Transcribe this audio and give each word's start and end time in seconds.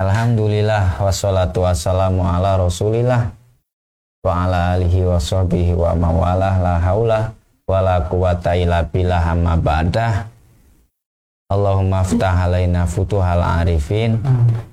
Alhamdulillah 0.00 0.96
wassalatu 0.96 1.68
wassalamu 1.68 2.24
ala 2.24 2.56
rasulillah 2.56 3.36
wa 4.24 4.32
ala 4.48 4.72
alihi 4.72 5.04
wa 5.04 5.20
sahbihi 5.20 5.76
wa 5.76 5.92
mawalah 5.92 6.56
la 6.56 6.80
haula 6.80 7.36
wa 7.68 7.78
la 7.84 8.00
quwata 8.08 8.56
illa 8.56 8.80
billah 8.80 9.20
amma 9.36 9.60
ba'dah 9.60 10.24
Allahumma 11.52 12.00
aftah 12.00 12.48
alaina 12.48 12.88
futuhal 12.88 13.44
arifin 13.44 14.16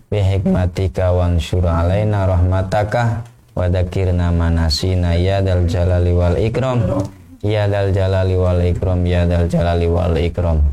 bi 0.08 0.24
hikmatika 0.24 1.12
wansyur 1.12 1.68
alaina 1.68 2.24
rahmataka 2.24 3.28
wa 3.52 3.68
dzakirna 3.68 4.32
manasina 4.32 5.12
ya 5.20 5.44
dal 5.44 5.68
jalali 5.68 6.16
wal 6.16 6.40
ikram 6.40 7.04
ya 7.44 7.68
dal 7.68 7.92
jalali 7.92 8.40
wal 8.40 8.64
ikram 8.64 9.04
ya 9.04 9.28
dal 9.28 9.52
jalali 9.52 9.92
wal 9.92 10.16
ikram 10.16 10.64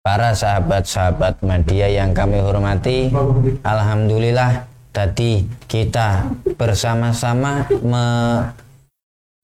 para 0.00 0.32
sahabat-sahabat 0.32 1.44
media 1.44 1.92
yang 1.92 2.16
kami 2.16 2.40
hormati 2.40 3.12
Alhamdulillah 3.60 4.64
tadi 4.96 5.44
kita 5.68 6.24
bersama-sama 6.56 7.68
me 7.84 8.06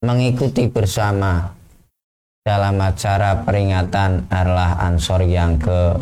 mengikuti 0.01 0.65
bersama 0.69 1.53
dalam 2.41 2.77
acara 2.81 3.45
peringatan 3.45 4.29
Arlah 4.33 4.81
Ansor 4.81 5.25
yang 5.25 5.61
ke 5.61 5.97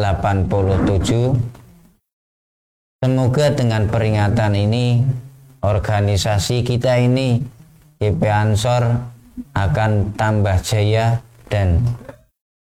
87 0.00 1.36
Semoga 3.00 3.46
dengan 3.56 3.88
peringatan 3.88 4.52
ini 4.56 5.00
organisasi 5.64 6.60
kita 6.64 7.00
ini 7.00 7.40
GP 7.96 8.20
Ansor 8.28 9.00
akan 9.56 10.12
tambah 10.20 10.60
jaya 10.60 11.24
dan 11.50 11.82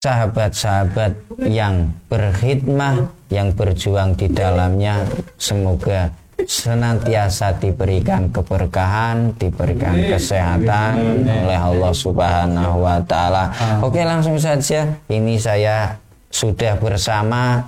sahabat-sahabat 0.01 1.13
yang 1.47 1.93
berkhidmah 2.09 3.13
yang 3.29 3.53
berjuang 3.53 4.17
di 4.17 4.33
dalamnya 4.33 5.05
semoga 5.37 6.09
senantiasa 6.39 7.59
diberikan 7.59 8.31
keberkahan, 8.31 9.35
diberikan 9.37 9.99
kesehatan 10.07 11.27
oleh 11.27 11.59
Allah 11.59 11.93
Subhanahu 11.93 12.87
wa 12.87 13.03
taala. 13.05 13.51
Oke, 13.83 14.07
langsung 14.07 14.39
saja. 14.39 14.87
Ini 15.11 15.35
saya 15.37 15.99
sudah 16.31 16.79
bersama 16.79 17.67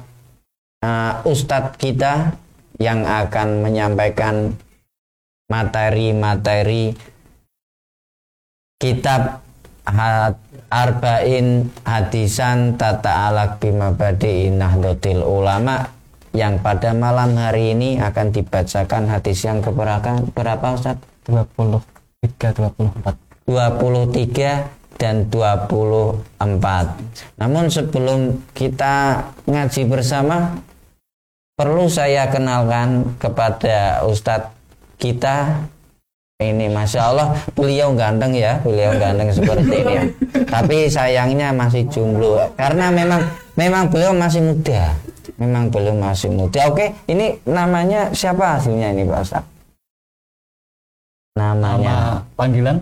uh, 0.86 1.12
ustadz 1.26 1.76
kita 1.76 2.30
yang 2.78 3.04
akan 3.04 3.66
menyampaikan 3.66 4.54
materi-materi 5.50 6.94
kitab 8.78 9.42
Arba'in 10.70 11.66
Hadisan 11.82 12.78
Tata 12.78 13.26
Alak 13.26 13.58
Bimabadi 13.58 14.54
Nahdlatul 14.54 15.26
Ulama. 15.26 15.82
Yang 16.30 16.62
pada 16.62 16.94
malam 16.94 17.34
hari 17.34 17.74
ini 17.74 17.98
akan 17.98 18.30
dibacakan 18.30 19.10
hadis 19.10 19.42
yang 19.42 19.58
keberapa 19.58 20.22
berapa 20.30 20.78
Ustaz? 20.78 20.94
23 21.26 21.82
24 22.54 23.18
23 23.50 24.80
dan 25.00 25.26
24 25.32 26.38
namun 27.40 27.72
sebelum 27.72 28.44
kita 28.52 29.24
ngaji 29.48 29.82
bersama 29.88 30.60
perlu 31.56 31.88
saya 31.88 32.28
kenalkan 32.28 33.16
kepada 33.16 34.04
Ustadz 34.04 34.52
kita 35.00 35.64
ini 36.40 36.72
masya 36.72 37.12
Allah 37.12 37.36
beliau 37.52 37.92
ganteng 37.92 38.32
ya 38.32 38.56
beliau 38.64 38.96
ganteng 38.96 39.28
seperti 39.28 39.84
ini 39.84 39.92
ya. 39.92 40.04
Tapi 40.48 40.88
sayangnya 40.88 41.52
masih 41.52 41.84
jomblo. 41.92 42.40
Karena 42.56 42.88
memang 42.88 43.20
memang 43.60 43.92
beliau 43.92 44.16
masih 44.16 44.40
muda. 44.40 44.96
Memang 45.36 45.68
belum 45.68 46.00
masih 46.00 46.32
muda. 46.32 46.72
Oke 46.72 46.96
ini 47.06 47.36
namanya 47.44 48.08
siapa 48.16 48.56
aslinya 48.56 48.96
ini 48.96 49.04
Pak 49.04 49.20
Ustaz? 49.20 49.44
Namanya. 51.36 51.76
Nama 51.76 51.96
panggilan? 52.34 52.76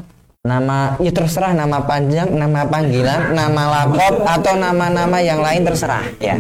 Nama 0.47 0.79
ya 1.03 1.13
terserah 1.13 1.53
nama 1.53 1.83
panjang 1.83 2.31
nama 2.31 2.63
panggilan 2.65 3.35
nama 3.35 3.63
lapor 3.69 4.23
atau 4.23 4.55
nama-nama 4.55 5.19
yang 5.19 5.43
lain 5.43 5.67
terserah 5.67 6.07
ya. 6.23 6.39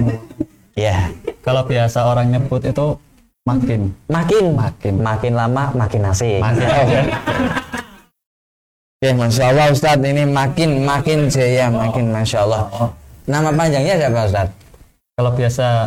Ya. 0.78 1.10
Kalau 1.42 1.66
biasa 1.66 2.06
orang 2.06 2.30
nyebut 2.30 2.62
itu 2.62 2.94
makin. 3.48 3.80
Makin. 4.12 4.44
Makin. 4.52 4.94
Makin 5.00 5.32
lama 5.32 5.64
makin 5.72 6.02
asik. 6.04 6.40
Makin. 6.44 7.04
Ya 8.98 9.14
masya 9.14 9.54
Allah 9.54 9.70
Ustadz 9.70 10.02
ini 10.02 10.26
makin 10.26 10.82
makin 10.82 11.30
jaya 11.30 11.70
makin 11.70 12.10
masya 12.10 12.42
Allah. 12.42 12.90
Nama 13.30 13.54
panjangnya 13.54 13.94
siapa 13.94 14.26
Ustadz? 14.26 14.58
Kalau 15.14 15.30
biasa 15.38 15.86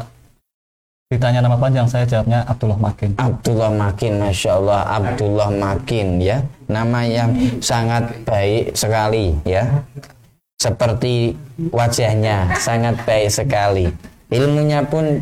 ditanya 1.11 1.43
nama 1.43 1.59
panjang 1.59 1.87
saya 1.91 2.07
jawabnya 2.07 2.47
Abdullah 2.47 2.79
Makin. 2.79 3.19
Abdullah 3.19 3.71
Makin 3.71 4.13
Masya 4.23 4.51
Allah. 4.63 4.81
Abdullah 4.95 5.49
Makin 5.51 6.23
ya. 6.23 6.39
Nama 6.71 6.99
yang 7.03 7.31
sangat 7.59 8.11
baik 8.23 8.75
sekali 8.79 9.35
ya. 9.43 9.67
Seperti 10.55 11.35
wajahnya 11.67 12.55
sangat 12.55 12.95
baik 13.03 13.27
sekali. 13.27 13.91
Ilmunya 14.31 14.87
pun 14.87 15.19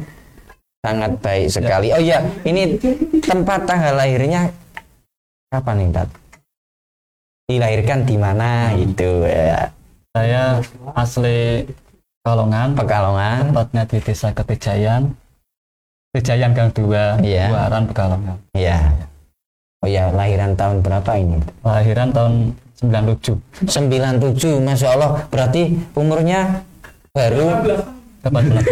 sangat 0.80 1.12
baik 1.20 1.48
sekali. 1.52 1.92
Oh 1.92 2.02
ya 2.02 2.24
ini 2.48 2.80
tempat 3.20 3.68
tanggal 3.68 4.00
lahirnya 4.00 4.52
kapan 5.52 5.76
nih 5.84 5.90
Tat? 5.94 6.10
dilahirkan 7.50 8.06
di 8.06 8.14
mana 8.14 8.70
itu 8.78 9.26
ya? 9.26 9.74
Saya 10.14 10.62
asli 10.94 11.66
Pekalongan. 12.22 12.78
Pekalongan. 12.78 13.42
Tempatnya 13.50 13.84
di 13.90 13.98
desa 14.06 14.30
Ketijayan 14.30 15.02
Ketijayan 16.14 16.54
Gang 16.54 16.70
2 16.70 17.26
Iya. 17.26 17.50
Buaran 17.50 17.84
Pekalongan. 17.90 18.38
Ya 18.54 18.94
oh 19.82 19.90
ya 19.90 20.12
lahiran 20.14 20.54
tahun 20.54 20.86
berapa 20.86 21.12
ini? 21.18 21.40
Lahiran 21.66 22.14
tahun 22.14 22.54
97 22.86 23.66
97 23.66 24.62
Masya 24.62 24.88
Allah. 24.94 25.12
Berarti 25.34 25.74
umurnya 25.98 26.62
baru 27.10 27.66
Dapat 28.20 28.42
bulan 28.52 28.66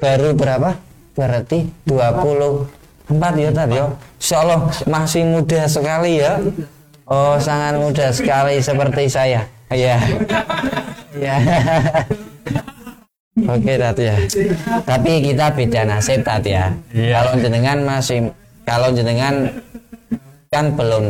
baru 0.00 0.28
berapa 0.32 0.70
berarti 1.12 1.68
24 1.84 3.12
ya 3.36 3.50
tadi 3.52 3.74
ya? 3.76 3.86
Insya 4.18 4.36
Allah 4.44 4.60
masih 4.88 5.22
muda 5.28 5.60
sekali 5.68 6.20
ya. 6.20 6.40
Oh 7.08 7.36
sangat 7.36 7.76
muda 7.76 8.08
sekali 8.14 8.62
seperti 8.62 9.04
saya. 9.10 9.44
Ya 9.72 9.96
ya 11.16 11.36
Oke 13.48 13.80
tadi 13.80 14.02
ya. 14.08 14.16
Tapi 14.84 15.12
kita 15.24 15.52
beda 15.56 15.80
nasib 15.88 16.20
tadi 16.20 16.52
ya. 16.52 16.72
Iya. 16.92 17.20
kalau 17.20 17.32
jenengan 17.40 17.78
masih 17.84 18.18
kalau 18.68 18.88
jenengan 18.92 19.48
kan 20.52 20.72
belum 20.76 21.04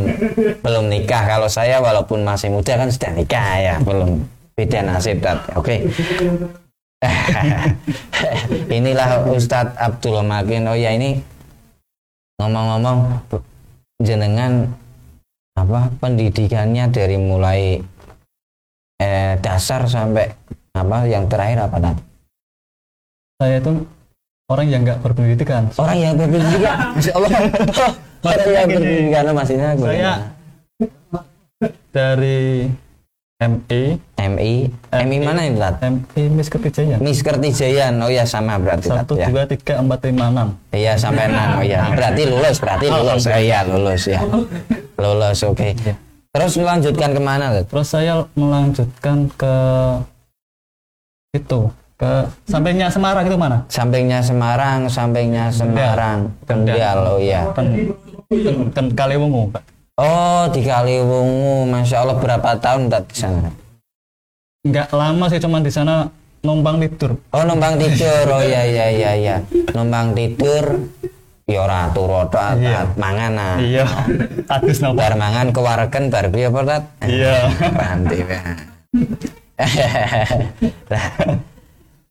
belum 0.63 0.85
nikah. 0.87 1.23
Kalau 1.27 1.51
saya 1.51 1.83
walaupun 1.83 2.23
masih 2.23 2.55
muda 2.55 2.79
kan 2.79 2.89
sudah 2.91 3.11
nikah 3.15 3.49
ya. 3.59 3.75
Belum. 3.83 4.23
Beda 4.53 4.85
nasib 4.85 5.19
tadi 5.25 5.49
oke 5.57 5.77
inilah 8.79 9.27
Ustadz 9.31 9.77
Abdul 9.79 10.23
Makin. 10.23 10.71
Oh 10.71 10.79
ya 10.79 10.95
ini 10.95 11.19
ngomong-ngomong 12.39 13.23
jenengan 14.03 14.71
apa 15.59 15.93
pendidikannya 16.01 16.89
dari 16.89 17.17
mulai 17.21 17.83
eh, 18.99 19.35
dasar 19.43 19.85
sampai 19.85 20.33
apa 20.73 21.05
yang 21.05 21.29
terakhir 21.29 21.69
apa 21.69 21.77
nanti 21.77 22.03
saya 23.43 23.59
itu 23.59 23.75
orang 24.47 24.67
yang 24.71 24.81
nggak 24.87 25.03
berpendidikan. 25.03 25.63
Orang 25.75 25.99
yang 25.99 26.15
berpendidikan? 26.15 26.77
Masya 26.95 27.13
Allah. 27.19 27.31
Orang 28.23 28.49
yang 28.55 28.69
berpendidikan 28.71 29.25
maksudnya 29.35 29.69
gue 29.75 29.91
saya 29.91 30.13
dari 31.91 32.71
MI 33.43 33.99
MI 34.23 34.53
MI 34.95 35.17
mana 35.19 35.43
ini 35.43 35.59
Tat? 35.59 35.83
MI 35.83 36.23
Miss 36.31 36.47
Ketijayan 36.47 36.99
Miss 37.03 37.21
Kertijayan 37.27 37.99
oh 37.99 38.11
ya 38.11 38.23
sama 38.23 38.55
berarti 38.63 38.87
satu 38.87 39.19
ya. 39.19 39.27
dua 39.27 39.43
tiga 39.51 39.83
empat 39.83 39.99
lima 40.07 40.31
enam. 40.31 40.49
Iya 40.71 40.95
sampai 40.95 41.27
enam. 41.27 41.49
Oh 41.59 41.65
ya 41.67 41.91
berarti 41.91 42.23
lulus 42.31 42.57
berarti 42.63 42.87
lulus. 42.87 43.23
oh, 43.27 43.41
iya 43.41 43.59
lulus 43.67 44.03
ya. 44.07 44.21
Lulus 44.95 45.39
oke. 45.43 45.75
Iya. 45.75 45.95
terus 46.33 46.57
melanjutkan 46.57 47.11
ke 47.13 47.21
mana 47.21 47.45
Tat? 47.53 47.67
terus 47.69 47.89
saya 47.93 48.25
melanjutkan 48.33 49.29
ke 49.37 49.55
itu 51.37 51.61
ke 52.01 52.13
sampingnya 52.49 52.89
Semarang 52.89 53.25
itu 53.27 53.37
mana? 53.37 53.59
Sampingnya 53.69 54.21
Semarang 54.23 54.87
sampingnya 54.87 55.51
Semarang. 55.51 56.31
Kendal. 56.47 56.75
Kendal 56.79 56.99
oh 57.07 57.19
iya. 57.19 57.47
Kan, 57.53 57.67
kan 58.73 58.87
Kaliwungu 58.95 59.51
Pak. 59.51 59.63
Oh 60.03 60.51
di 60.51 60.61
Kaliwungu 60.67 61.71
Masya 61.71 62.03
Allah 62.03 62.17
berapa 62.19 62.59
tahun 62.59 62.91
Tat 62.91 63.07
di 63.07 63.17
sana 63.17 63.51
nggak 64.63 64.89
lama 64.95 65.25
sih 65.31 65.39
cuman 65.39 65.63
di 65.63 65.71
sana 65.71 66.07
numpang 66.43 66.83
tidur 66.83 67.15
oh 67.31 67.43
numpang 67.47 67.79
tidur 67.79 68.27
oh 68.31 68.43
iya 68.43 68.63
iya 68.67 68.87
iya 68.91 69.11
iya 69.15 69.37
numpang 69.75 70.15
tidur 70.15 70.87
ya 71.47 71.67
ora 71.67 71.91
turu 71.91 72.23
tok 72.31 72.59
Iya. 72.59 72.87
mangan 72.95 73.33
ah. 73.35 73.57
iya 73.59 73.83
habis 74.47 74.79
nopo 74.79 75.03
bar 75.03 75.15
mangan 75.19 75.51
kewaregen 75.51 76.11
bar 76.11 76.31
piye 76.31 76.47
apa 76.47 76.61
Tat? 76.63 76.83
Iya. 77.03 77.35
Panti 77.75 78.19
ya. 78.23 78.41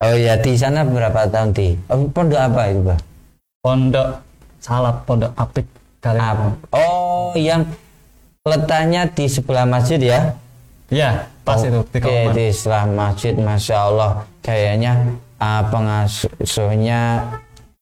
Oh 0.02 0.18
ya 0.18 0.34
di 0.34 0.58
sana 0.58 0.82
berapa 0.82 1.30
tahun 1.30 1.54
di? 1.54 1.78
Oh, 1.86 2.10
pondok 2.10 2.42
apa 2.42 2.74
itu, 2.74 2.82
Bah? 2.90 2.98
Pondok 3.62 4.18
Salap, 4.58 5.06
Pondok 5.06 5.30
Apik 5.38 5.62
Kalimantan. 6.02 6.58
Oh, 6.74 7.38
yang 7.38 7.62
letaknya 8.42 9.06
di 9.06 9.26
sebelah 9.30 9.70
masjid 9.70 10.02
ya? 10.02 10.34
Iya, 10.92 11.30
pas 11.46 11.62
itu 11.62 11.80
di 11.88 12.00
Oke, 12.02 12.18
di 12.36 12.46
sebelah 12.52 12.86
masjid, 12.90 13.34
masya 13.38 13.78
Allah, 13.88 14.12
kayaknya 14.44 15.14
uh, 15.40 15.64
pengasuhnya 15.72 17.32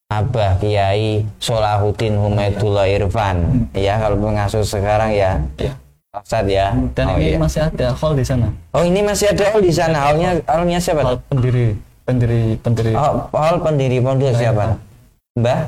Abah 0.09 0.57
Kiai 0.61 1.25
Solahuddin 1.41 2.19
Humaidullah 2.19 2.85
Irfan. 2.91 3.69
Ya, 3.73 3.97
kalau 3.97 4.19
pengasuh 4.19 4.61
sekarang 4.61 5.15
ya, 5.15 5.41
Iya. 5.57 5.73
Ustadz 6.09 6.49
ya. 6.49 6.73
Dan 6.97 7.05
oh, 7.13 7.17
ini 7.21 7.33
iya. 7.33 7.37
masih 7.37 7.61
ada 7.69 7.87
hall 7.93 8.13
di 8.17 8.25
sana. 8.25 8.47
oh 8.73 8.83
ini 8.83 8.99
masih 9.05 9.25
ada 9.29 9.43
hall 9.53 9.61
di 9.61 9.73
sana. 9.73 9.97
Hallnya, 10.09 10.29
hallnya 10.49 10.77
siapa? 10.81 11.01
Hall 11.05 11.21
pendiri, 11.29 11.77
pendiri, 12.03 12.41
pendiri. 12.59 12.93
Oh, 12.97 13.29
hall 13.31 13.57
pendiri 13.61 13.97
pondok 14.01 14.33
siapa? 14.33 14.88
Mbah? 15.39 15.59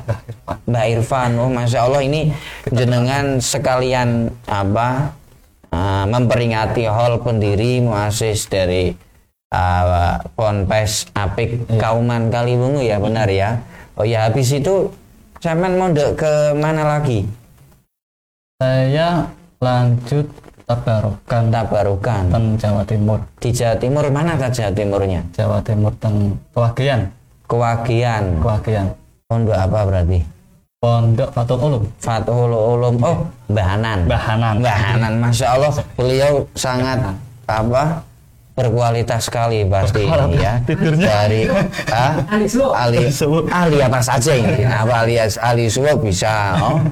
Mbak 0.68 0.84
Irfan, 0.92 1.30
oh 1.40 1.48
masya 1.48 1.88
Allah 1.88 2.02
ini 2.04 2.30
jenengan 2.68 3.40
sekalian 3.40 4.28
apa 4.46 5.16
uh, 5.72 6.04
memperingati 6.06 6.84
hall 6.86 7.18
pendiri 7.24 7.80
muasis 7.80 8.46
dari 8.46 8.92
uh, 9.52 10.20
Ponpes 10.36 11.08
Apik 11.16 11.66
Kauman 11.80 12.28
Kaliwungu 12.28 12.84
ya 12.84 13.00
benar 13.00 13.28
ya. 13.32 13.60
Oh 13.96 14.04
ya 14.04 14.28
habis 14.28 14.52
itu 14.52 14.88
Saman 15.42 15.74
mondok 15.74 16.22
ke 16.22 16.54
mana 16.54 16.86
lagi? 16.86 17.26
Saya 18.62 19.26
lanjut 19.58 20.22
Tabarokan 20.70 21.50
Tabarukan 21.50 22.30
dan 22.30 22.54
Jawa 22.54 22.86
Timur. 22.86 23.18
di 23.42 23.50
Jawa 23.50 23.74
Timur 23.74 24.06
mana 24.14 24.38
kan 24.38 24.54
Jawa 24.54 24.70
Timurnya? 24.70 25.18
Jawa 25.34 25.58
Timur 25.66 25.90
dan 25.98 26.38
Kewagian. 26.54 27.10
Kewagian. 27.50 28.38
Kewagian. 28.38 28.86
Pondok 29.32 29.56
apa 29.56 29.78
berarti? 29.88 30.20
Pondok 30.76 31.32
Fatul 31.32 31.56
Ulum. 31.56 31.82
Fathul 31.96 32.52
Ulum. 32.52 32.94
Oh. 33.00 33.24
Bahanan. 33.48 34.04
Mbah 34.04 34.20
Hanan, 34.76 35.14
masya 35.24 35.56
Allah, 35.56 35.72
beliau 35.96 36.44
sangat 36.52 37.00
apa 37.48 38.04
berkualitas 38.52 39.32
sekali 39.32 39.64
pasti 39.64 40.04
ini 40.04 40.36
ya. 40.36 40.60
Tidurnya. 40.68 41.06
Dari 41.08 41.48
ah, 41.88 42.12
ahli 42.28 43.08
suwuk. 43.08 43.48
ahli 43.48 43.80
apa 43.80 44.04
saja 44.04 44.36
ini? 44.36 44.68
Apa 44.68 45.08
alias 45.08 45.40
ahli 45.40 45.72
suwuk 45.72 46.04
bisa? 46.04 46.60
Oh, 46.60 46.84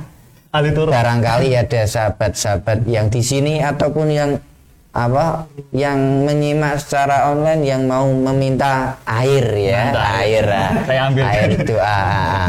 Ali 0.51 0.73
Turun. 0.73 0.91
barangkali 0.91 1.55
ada 1.55 1.85
sahabat-sahabat 1.85 2.89
yang 2.89 3.07
di 3.13 3.21
sini 3.21 3.61
ataupun 3.61 4.07
yang 4.09 4.31
apa 4.91 5.47
yang 5.71 6.27
menyimak 6.27 6.83
secara 6.83 7.31
online 7.31 7.63
yang 7.63 7.87
mau 7.87 8.11
meminta 8.11 8.99
air 9.07 9.47
ya 9.55 9.95
Minta 9.95 10.05
air 10.19 10.45
ah. 10.51 10.71
Saya 10.83 11.01
ambil. 11.07 11.23
air 11.31 11.51
doa 11.63 11.87
ah. 11.87 12.47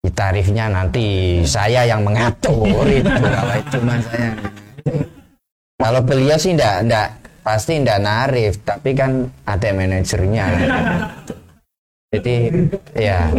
Di 0.00 0.10
tarifnya 0.16 0.72
nanti 0.72 1.06
saya 1.44 1.84
yang 1.84 2.00
mengatur 2.00 2.88
itu 2.88 3.12
kalau 3.12 3.54
itu 3.60 3.78
mas 3.84 4.00
saya 4.08 4.32
kalau 5.78 6.02
beliau 6.02 6.34
sih 6.40 6.56
enggak 6.56 6.88
enggak 6.88 7.08
pasti 7.44 7.76
enggak 7.78 8.02
narif 8.02 8.58
tapi 8.64 8.96
kan 8.98 9.30
ada 9.46 9.68
manajernya 9.70 10.46
jadi 12.10 12.34
ya 12.96 13.30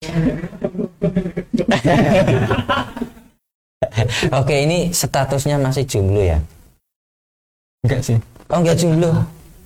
Oke 4.40 4.54
ini 4.64 4.90
statusnya 4.90 5.58
masih 5.58 5.84
jomblo 5.86 6.22
ya 6.22 6.38
Enggak 7.80 8.00
sih. 8.04 8.16
Oh 8.52 8.60
enggak 8.60 8.76
jomblo 8.76 9.12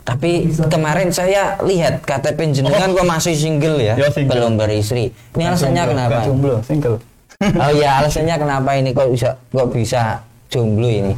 tapi 0.05 0.53
kemarin 0.69 1.09
saya 1.09 1.57
lihat 1.65 2.05
KTP 2.05 2.53
jenengan 2.53 2.93
kok 2.93 3.09
masih 3.09 3.33
single 3.33 3.81
ya, 3.81 3.97
Ya, 3.97 4.13
single. 4.13 4.37
belum 4.37 4.61
beristri. 4.61 5.09
Ini 5.33 5.49
alasannya 5.49 5.81
Jomblo, 5.81 5.93
kenapa? 5.97 6.13
enggak 6.13 6.27
Jomblo, 6.29 6.55
single. 6.61 6.97
Oh 7.41 7.73
ya 7.73 7.91
alasannya 8.05 8.37
kenapa 8.37 8.71
ini 8.77 8.93
kok 8.93 9.09
bisa 9.09 9.31
kok 9.49 9.69
bisa 9.73 10.21
jomblo 10.53 10.87
ini? 10.93 11.17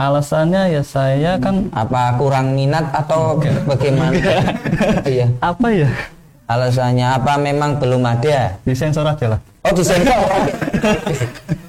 Alasannya 0.00 0.72
ya 0.72 0.82
saya 0.82 1.36
kan 1.36 1.68
Apa 1.68 2.16
kurang 2.16 2.56
minat 2.56 2.88
atau 2.96 3.36
bagaimana? 3.68 4.16
Iya. 5.04 5.28
apa 5.44 5.68
ya? 5.68 5.88
Alasannya 6.48 7.06
apa 7.12 7.36
memang 7.36 7.76
belum 7.76 8.00
ada? 8.08 8.56
Disensor 8.64 9.04
aja 9.04 9.36
lah. 9.36 9.40
Oh 9.68 9.72
disensor. 9.76 10.16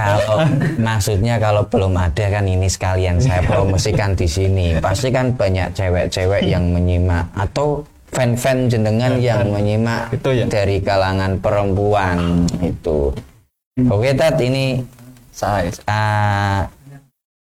kalau 0.00 0.36
maksudnya 0.88 1.34
kalau 1.36 1.62
belum 1.68 1.94
ada 1.94 2.26
kan 2.32 2.44
ini 2.48 2.66
sekalian 2.66 3.20
saya 3.20 3.44
promosikan 3.44 4.16
di 4.16 4.24
sini. 4.24 4.80
Pasti 4.80 5.12
kan 5.12 5.36
banyak 5.36 5.76
cewek-cewek 5.76 6.48
yang 6.48 6.72
menyimak 6.72 7.28
atau 7.36 7.84
fan-fan 8.10 8.66
jenengan 8.66 9.22
yang 9.22 9.46
menyimak 9.54 10.10
Itu 10.10 10.34
ya. 10.34 10.46
dari 10.50 10.82
kalangan 10.82 11.38
perempuan 11.38 12.48
itu. 12.58 13.14
Oke 13.86 14.12
Tat 14.18 14.36
ini 14.42 14.82
Saya. 15.30 15.70
ah, 15.86 16.66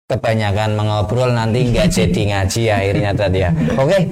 kebanyakan 0.07 0.77
mengobrol 0.77 1.33
nanti 1.33 1.73
nggak 1.73 1.89
jadi 1.89 2.21
ngaji 2.31 2.63
akhirnya 2.69 3.11
tadi 3.17 3.39
ya. 3.43 3.51
Oke, 3.75 4.07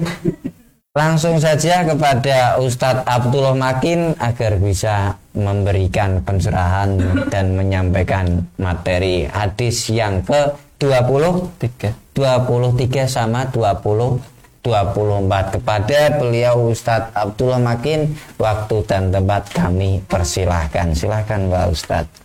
langsung 0.92 1.38
saja 1.38 1.86
kepada 1.86 2.58
Ustadz 2.58 3.06
Abdullah 3.06 3.54
Makin 3.56 4.18
agar 4.18 4.58
bisa 4.58 5.16
memberikan 5.32 6.20
pencerahan 6.24 6.96
dan 7.28 7.56
menyampaikan 7.56 8.44
materi 8.60 9.28
hadis 9.28 9.88
yang 9.88 10.24
ke 10.24 10.52
20 10.80 11.60
Tiga. 11.62 11.90
23 12.12 13.08
sama 13.08 13.48
20 13.48 14.20
24 14.62 15.58
kepada 15.58 16.22
beliau 16.22 16.70
Ustadz 16.70 17.10
Abdullah 17.18 17.58
Makin 17.58 18.14
waktu 18.38 18.76
dan 18.86 19.10
tempat 19.10 19.50
kami 19.50 19.98
persilahkan 20.06 20.94
silahkan 20.94 21.50
Pak 21.50 21.66
Ustadz 21.72 22.22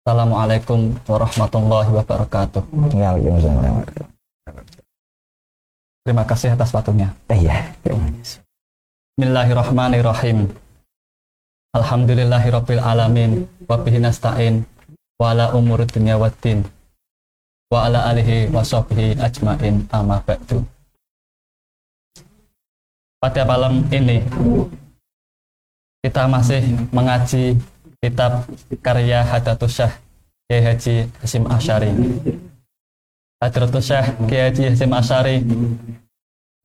Assalamualaikum 0.00 0.96
warahmatullahi 1.04 1.92
wabarakatuh. 1.92 2.72
Waalaikumsalam 2.72 3.84
Terima 6.02 6.24
kasih 6.24 6.56
atas 6.56 6.72
waktunya. 6.72 7.12
iya 7.28 7.68
Bismillahirrahmanirrahim. 7.84 10.48
Alhamdulillahirabbil 11.70 12.82
alamin 12.82 13.46
wa 13.70 13.78
bihi 13.78 14.02
nasta'in 14.02 14.66
wa 15.22 15.30
ala 15.30 15.54
umuri 15.54 15.86
dunya 15.86 16.18
waddin 16.18 16.66
wa 17.70 17.86
ala 17.86 18.10
alihi 18.10 18.50
wa 18.50 18.66
sahbihi 18.66 19.14
ajmain 19.22 19.86
amma 19.94 20.18
ba'du. 20.26 20.66
Pada 23.22 23.46
malam 23.46 23.86
ini 23.94 24.18
kita 26.02 26.26
masih 26.26 26.74
mengaji 26.90 27.54
kitab 28.02 28.50
karya 28.82 29.22
Hadratus 29.22 29.78
Syekh 29.78 29.94
Kiai 30.50 30.66
Haji 30.66 30.94
Hasim 31.22 31.46
Asyari. 31.46 31.94
Hadratus 33.38 33.86
Syekh 33.86 34.06
Kiai 34.26 34.50
Haji 34.50 34.62
Hasim 34.74 34.90
Asyari 34.90 35.38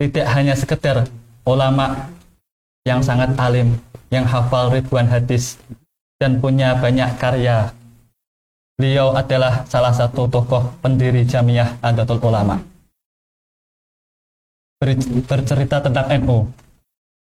tidak 0.02 0.26
hanya 0.34 0.58
sekedar 0.58 1.06
ulama 1.46 2.10
yang 2.86 3.02
sangat 3.02 3.34
alim, 3.42 3.74
yang 4.14 4.24
hafal 4.24 4.70
ribuan 4.70 5.10
hadis, 5.10 5.58
dan 6.22 6.38
punya 6.38 6.78
banyak 6.78 7.10
karya. 7.18 7.74
Beliau 8.78 9.18
adalah 9.18 9.66
salah 9.66 9.92
satu 9.92 10.30
tokoh 10.30 10.70
pendiri 10.86 11.26
Jamiah 11.26 11.74
Adatul 11.82 12.22
Ulama. 12.22 12.62
Ber- 14.78 15.10
bercerita 15.26 15.82
tentang 15.82 16.08
NU, 16.22 16.46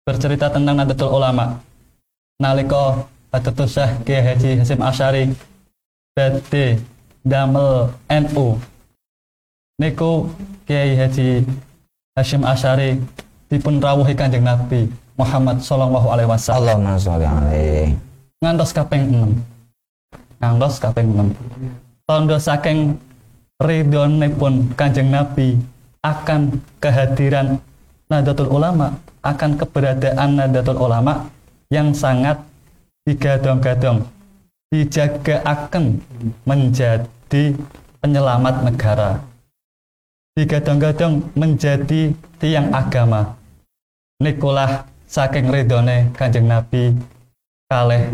bercerita 0.02 0.50
tentang 0.50 0.82
Adatul 0.82 1.14
Ulama. 1.14 1.62
Naliko 2.42 3.06
Adatul 3.32 3.70
Syekh 3.70 4.04
Kiai 4.04 4.24
Haji 4.24 4.52
Hasim 4.60 4.82
Asyari 4.84 5.24
badhe 6.16 6.80
damel 7.22 7.94
NU. 8.08 8.60
Niku 9.76 10.32
Kiai 10.64 10.96
Haji 10.96 11.44
Hashim 12.16 12.48
Asyari 12.48 12.96
dipun 13.52 13.84
rawuhi 13.84 14.16
Kanjeng 14.16 14.48
Nabi 14.48 14.88
Muhammad 15.16 15.64
sallallahu 15.64 16.08
alaihi 16.12 16.30
wasallam. 16.30 16.84
Allahumma 16.84 17.00
sholli 17.00 17.28
alaihi. 17.28 17.96
Ngantos 18.44 18.72
kaping 18.76 19.04
6 19.10 19.56
ngantos 20.44 20.76
kaping 20.78 21.08
6 21.16 22.06
tondo 22.06 22.38
saking 22.38 23.00
ridhonipun 23.58 24.76
Kanjeng 24.76 25.10
Nabi 25.10 25.56
akan 26.04 26.60
kehadiran 26.84 27.58
Nahdlatul 28.12 28.52
Ulama 28.52 28.94
akan 29.26 29.58
keberadaan 29.58 30.38
Nahdlatul 30.38 30.78
Ulama 30.78 31.26
yang 31.74 31.96
sangat 31.96 32.38
digadong-gadong 33.08 34.06
dijaga 34.70 35.42
akan 35.48 35.98
menjadi 36.46 37.56
penyelamat 38.04 38.56
negara 38.62 39.24
digadong-gadong 40.36 41.32
menjadi 41.32 42.12
tiang 42.44 42.68
agama. 42.76 43.40
Nikulah 44.20 44.84
saking 45.06 45.50
ridhone 45.50 46.12
kanjeng 46.14 46.50
Nabi 46.50 46.94
kalih 47.70 48.10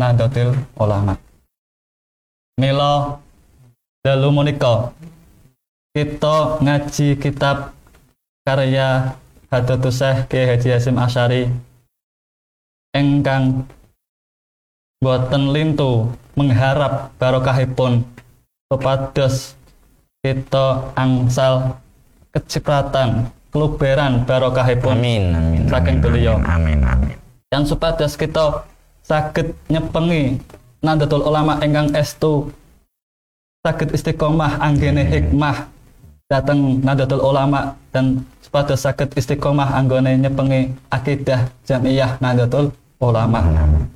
Nahdlatul 0.00 0.56
Ulama 0.76 1.14
Milo 2.60 3.20
dalu 4.04 4.28
menika 4.34 4.92
kita 5.94 6.58
ngaji 6.60 7.08
kitab 7.16 7.72
karya 8.44 9.14
Syekh 9.54 10.26
Kiai 10.26 10.50
Haji 10.50 10.68
Hasim 10.74 10.98
Asyari 10.98 11.46
engkang 12.90 13.70
boten 14.98 15.54
lintu 15.54 16.10
mengharap 16.34 17.14
barokahipun 17.22 18.02
kepados 18.66 19.54
kita 20.24 20.90
angsal 20.98 21.78
kecipratan 22.34 23.30
keluberan 23.54 24.26
barokahipun 24.26 24.98
Amin, 24.98 25.30
amin. 25.30 25.62
Saking 25.70 26.02
beliau. 26.02 26.42
Amin, 26.42 26.82
amin. 26.82 27.14
yang 27.54 27.62
supados 27.62 28.18
kita 28.18 28.66
saged 29.06 29.54
nyepengi 29.70 30.42
Nahdlatul 30.82 31.22
Ulama 31.22 31.62
ingkang 31.62 31.94
estu 31.94 32.50
saged 33.62 33.94
istiqomah 33.94 34.58
anggene 34.58 35.06
hikmah 35.06 35.70
dateng 36.26 36.82
Nahdlatul 36.82 37.22
Ulama 37.22 37.78
dan 37.94 38.26
supados 38.42 38.82
saged 38.82 39.14
istiqomah 39.14 39.70
anggone 39.70 40.18
nyepengi 40.18 40.74
akidah 40.90 41.46
Jamiah 41.62 42.18
Nahdlatul 42.18 42.74
Ulama. 42.98 43.38
Amin. 43.46 43.86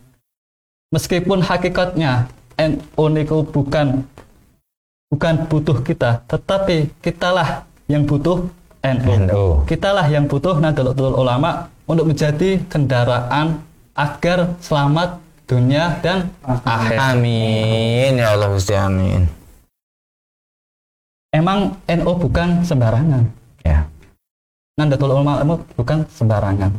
Meskipun 0.95 1.43
hakikatnya 1.43 2.31
NU 2.57 3.05
niku 3.11 3.43
bukan 3.43 4.07
bukan 5.11 5.35
butuh 5.51 5.83
kita, 5.83 6.23
tetapi 6.31 6.95
kitalah 7.03 7.67
yang 7.91 8.07
butuh 8.07 8.47
NU. 8.97 9.13
NU. 9.29 9.45
Kitalah 9.69 10.07
yang 10.09 10.25
butuh 10.25 10.57
Nahdlatul 10.57 11.17
Ulama 11.17 11.69
untuk 11.85 12.09
menjadi 12.09 12.61
kendaraan 12.73 13.61
agar 13.93 14.55
selamat 14.63 15.19
dunia 15.49 15.97
dan 16.05 16.29
akhir. 16.45 16.97
Amin 16.97 18.21
ya 18.21 18.37
Allah 18.37 18.49
Gusti 18.53 18.77
amin. 18.77 19.25
Emang 21.33 21.77
NU 21.85 22.13
bukan 22.17 22.65
sembarangan. 22.65 23.23
Ya. 23.65 23.85
Nahdlatul 24.81 25.13
Ulama 25.13 25.45
itu 25.45 25.57
bukan 25.77 25.99
sembarangan. 26.09 26.73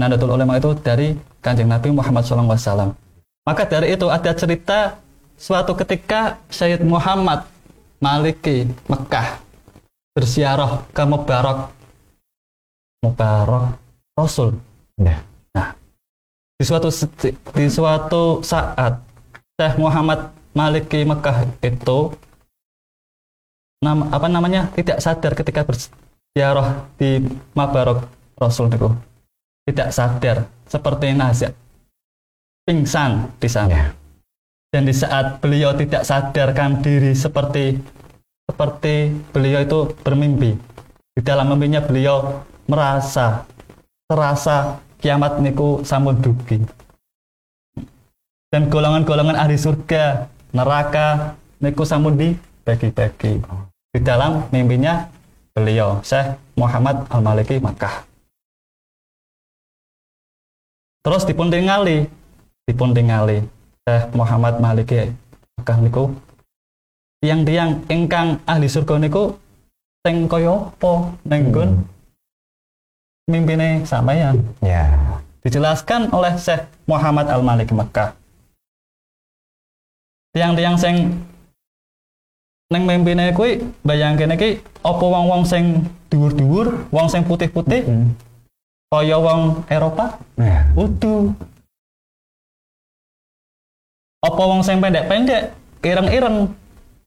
Nahdlatul 0.00 0.32
Ulama 0.32 0.56
itu 0.56 0.70
dari 0.80 1.12
Kanjeng 1.44 1.68
Nabi 1.68 1.92
Muhammad 1.92 2.24
SAW. 2.24 2.96
Maka 3.44 3.62
dari 3.68 3.96
itu 3.96 4.06
ada 4.08 4.32
cerita 4.32 4.96
suatu 5.40 5.72
ketika 5.76 6.36
Syed 6.52 6.84
Muhammad 6.84 7.44
Maliki 8.00 8.68
Mekah 8.88 9.49
bersiarah 10.16 10.84
ke 10.90 11.02
Mubarak 11.06 11.70
Mubarak 13.00 13.78
Rasul. 14.18 14.58
Ya. 15.00 15.24
Nah, 15.56 15.72
di 16.60 16.64
suatu 16.66 16.92
di 17.56 17.66
suatu 17.72 18.44
saat 18.44 19.00
Syekh 19.56 19.80
Muhammad 19.80 20.28
Maliki 20.52 21.06
Mekah 21.06 21.46
itu 21.64 22.12
nama 23.80 24.12
apa 24.12 24.28
namanya 24.28 24.68
tidak 24.76 25.00
sadar 25.00 25.32
ketika 25.32 25.64
berziarah 25.64 26.84
di 27.00 27.24
Mabarok 27.56 28.04
Rasul 28.36 28.68
itu 28.68 28.92
tidak 29.64 29.88
sadar 29.96 30.36
seperti 30.68 31.16
nasib 31.16 31.52
pingsan 32.68 33.32
di 33.40 33.48
sana 33.48 33.72
Ya. 33.72 33.84
dan 34.68 34.82
di 34.84 34.92
saat 34.92 35.40
beliau 35.40 35.72
tidak 35.72 36.04
sadarkan 36.04 36.84
diri 36.84 37.16
seperti 37.16 37.80
seperti 38.50 39.14
beliau 39.30 39.62
itu 39.62 39.78
bermimpi. 40.02 40.58
Di 41.14 41.22
dalam 41.22 41.54
mimpinya 41.54 41.78
beliau 41.78 42.42
merasa 42.66 43.46
terasa 44.10 44.82
kiamat 44.98 45.38
niku 45.38 45.86
sampun 45.86 46.18
dugi. 46.18 46.66
Dan 48.50 48.66
golongan-golongan 48.66 49.38
ahli 49.38 49.54
surga 49.54 50.26
neraka 50.50 51.38
niku 51.62 51.86
sampun 51.86 52.18
dibagi-bagi. 52.18 53.38
Di 53.94 54.00
dalam 54.02 54.50
mimpinya 54.50 55.06
beliau 55.54 56.02
Syekh 56.02 56.34
Muhammad 56.58 57.06
Al-Maliki 57.06 57.62
Makkah. 57.62 58.02
Terus 61.00 61.22
dipun 61.22 61.48
tingali 61.48 62.10
dipun 62.66 62.90
tingali 62.90 63.46
Syekh 63.86 64.10
Muhammad 64.18 64.58
Maliki 64.58 65.14
Makkah 65.58 65.78
niku 65.78 66.10
tiang-tiang 67.20 67.84
ingkang 67.92 68.40
ahli 68.48 68.64
surga 68.64 68.96
niku 68.96 69.36
sing 70.00 70.24
kaya 70.24 70.72
apa 70.72 70.92
ning 71.28 71.52
nggon 71.52 71.70
mimpine 73.28 73.84
sampeyan 73.84 74.40
Ya. 74.64 74.88
dijelaskan 75.44 76.08
oleh 76.16 76.32
Syekh 76.40 76.64
Muhammad 76.88 77.28
Al-Malik 77.28 77.70
Mekah. 77.72 78.16
Tiang-tiang 80.32 80.80
sing 80.80 81.20
neng 82.72 82.82
mimpine 82.88 83.36
kuwi 83.36 83.60
bayangkene 83.84 84.40
iki 84.40 84.64
apa 84.80 85.04
wong-wong 85.04 85.44
sing 85.44 85.84
dhuwur-dhuwur, 86.08 86.88
wong 86.88 87.06
sing 87.12 87.22
putih-putih 87.22 87.84
Hmm. 87.86 88.16
kaya 88.90 89.20
wong 89.20 89.62
Eropa? 89.68 90.16
Ya. 90.40 90.66
Udu. 90.74 91.36
Apa 94.20 94.42
wong 94.44 94.60
sing 94.60 94.80
pendek-pendek, 94.82 95.54
ireng-ireng 95.80 96.52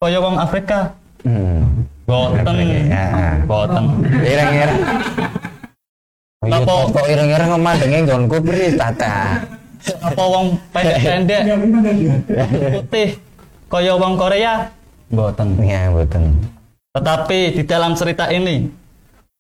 kaya 0.04 0.20
wong 0.20 0.36
Afrika? 0.36 0.92
Hmm. 1.24 1.88
Boten. 2.04 2.56
Ya. 2.92 3.40
Boten. 3.48 4.04
Ireng-ireng. 4.04 4.80
Oh, 6.44 6.48
iya, 6.52 6.60
Napa? 6.60 6.92
kok 6.92 7.08
ireng-ireng 7.08 7.50
ngemandengi 7.56 8.00
nggonku 8.04 8.38
beri 8.44 8.76
tata. 8.76 9.40
Apa 10.04 10.24
wong 10.28 10.60
pendek-pendek 10.76 11.42
putih 12.76 13.10
kaya 13.72 13.96
wong 13.96 14.20
Korea? 14.20 14.68
Boten. 15.08 15.56
Ya, 15.64 15.88
betul. 15.88 16.36
Tetapi 16.92 17.40
di 17.56 17.64
dalam 17.64 17.96
cerita 17.96 18.28
ini 18.28 18.68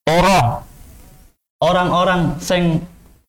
orang 0.07 0.63
orang-orang 1.59 2.21
sing 2.39 2.79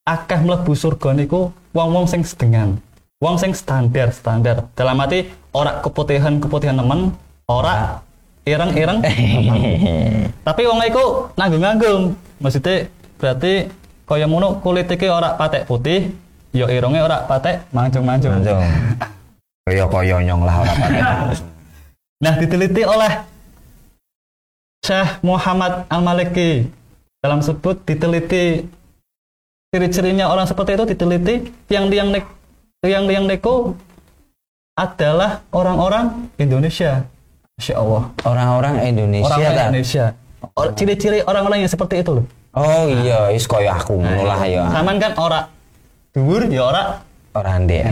akeh 0.07 0.39
mlebu 0.39 0.71
surga 0.79 1.19
niku 1.19 1.51
wong-wong 1.75 2.07
sing 2.07 2.23
sedengan. 2.23 2.79
Wong 3.19 3.35
sing 3.43 3.51
standar 3.59 4.15
standar. 4.15 4.71
Dalam 4.79 5.03
arti 5.03 5.27
ora 5.51 5.83
keputihan-keputihan 5.83 6.79
nemen, 6.79 7.15
ora 7.49 8.01
ireng-ireng. 8.45 9.01
Tapi 10.47 10.63
wong 10.69 10.81
iku 10.85 11.05
nanggung-nanggung. 11.37 12.13
Maksudnya 12.41 12.89
berarti 13.17 13.69
kaya 14.05 14.29
ngono 14.29 14.61
kulit 14.61 14.89
iki 14.93 15.09
ora 15.09 15.33
patek 15.37 15.65
putih, 15.65 16.13
ya 16.53 16.69
irunge 16.69 17.01
ora 17.01 17.25
patek 17.25 17.65
mancung-mancung. 17.73 18.33
Langsung. 18.37 18.61
Koyo-koyo 19.65 20.21
nyong 20.21 20.43
lah 20.45 20.57
ora 20.61 20.73
pakai. 20.77 21.03
Nah, 22.25 22.41
diteliti 22.41 22.81
oleh 22.89 23.21
Syekh 24.81 25.21
Muhammad 25.21 25.85
Al-Maliki. 25.93 26.65
Dalam 27.21 27.45
sebut 27.45 27.85
diteliti 27.85 28.65
ciri-cirinya 29.69 30.33
orang 30.33 30.49
seperti 30.49 30.77
itu 30.77 30.85
diteliti 30.89 31.35
tiang-tiang 31.69 32.13
nek 32.13 32.25
tiang-tiang 32.81 33.29
neko 33.29 33.77
adalah 34.77 35.45
orang-orang 35.53 36.33
Indonesia. 36.37 37.05
Masya 37.55 37.75
Allah. 37.79 38.03
Orang-orang 38.27 38.75
Indonesia 38.83 39.27
Orang-orang 39.31 39.55
kan. 39.55 39.67
Indonesia. 39.71 40.05
Or- 40.59 40.75
Ciri-ciri 40.75 41.19
orang-orang 41.23 41.59
yang 41.63 41.71
seperti 41.71 42.03
itu 42.03 42.11
loh. 42.19 42.27
Oh 42.55 42.87
iya, 42.87 43.31
is 43.31 43.47
koyo 43.47 43.71
aku 43.71 43.99
ngono 43.99 44.23
lah 44.27 44.43
ya. 44.47 44.63
Saman 44.71 45.03
kan 45.03 45.11
ora 45.19 45.51
dhuwur 46.15 46.47
ya 46.47 46.71
ora 46.71 46.83
Orang 47.35 47.67
dek. 47.67 47.83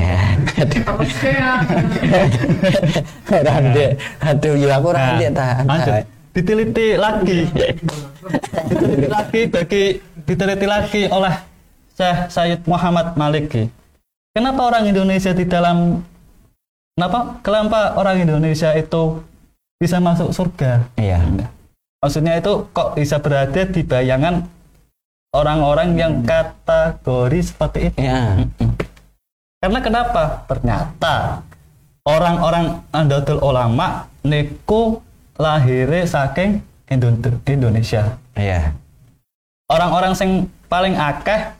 Orang 3.34 3.64
dek. 3.74 3.90
Aduh, 4.22 4.54
ya 4.54 4.78
aku 4.78 4.86
orang 4.94 5.18
dek 5.18 5.30
ta. 5.34 5.46
Nah, 5.66 5.66
lanjut. 5.66 5.94
Diteliti 6.30 6.86
lagi. 6.94 7.38
diteliti 8.70 9.08
lagi 9.10 9.40
bagi 9.50 9.82
diteliti 10.22 10.66
lagi 10.70 11.02
oleh 11.10 11.34
Syekh 11.98 12.18
Said 12.30 12.60
Muhammad 12.70 13.18
Maliki. 13.18 13.66
Kenapa 14.30 14.62
orang 14.70 14.86
Indonesia 14.86 15.34
di 15.34 15.42
dalam 15.42 16.06
kenapa 16.94 17.42
kenapa 17.42 17.98
orang 17.98 18.22
Indonesia 18.22 18.70
itu 18.78 19.18
bisa 19.82 19.98
masuk 19.98 20.30
surga? 20.30 20.86
Iya. 20.94 21.18
Maksudnya 21.98 22.38
itu 22.38 22.70
kok 22.70 22.94
bisa 22.94 23.18
berada 23.18 23.62
di 23.66 23.82
bayangan 23.82 24.46
orang-orang 25.34 25.98
yang 25.98 26.12
kategori 26.22 27.40
seperti 27.42 27.90
itu? 27.90 27.98
Iya. 27.98 28.46
Karena 29.58 29.78
kenapa? 29.82 30.46
Ternyata 30.46 31.42
orang-orang 32.06 32.86
Nahdlatul 32.94 33.42
Ulama 33.42 34.06
niku 34.22 35.02
lahirnya 35.34 36.06
saking 36.06 36.62
Indo- 36.86 37.42
Indonesia. 37.46 38.18
Iya. 38.38 38.74
Orang-orang 39.66 40.14
sing 40.14 40.46
paling 40.70 40.94
akeh 40.94 41.58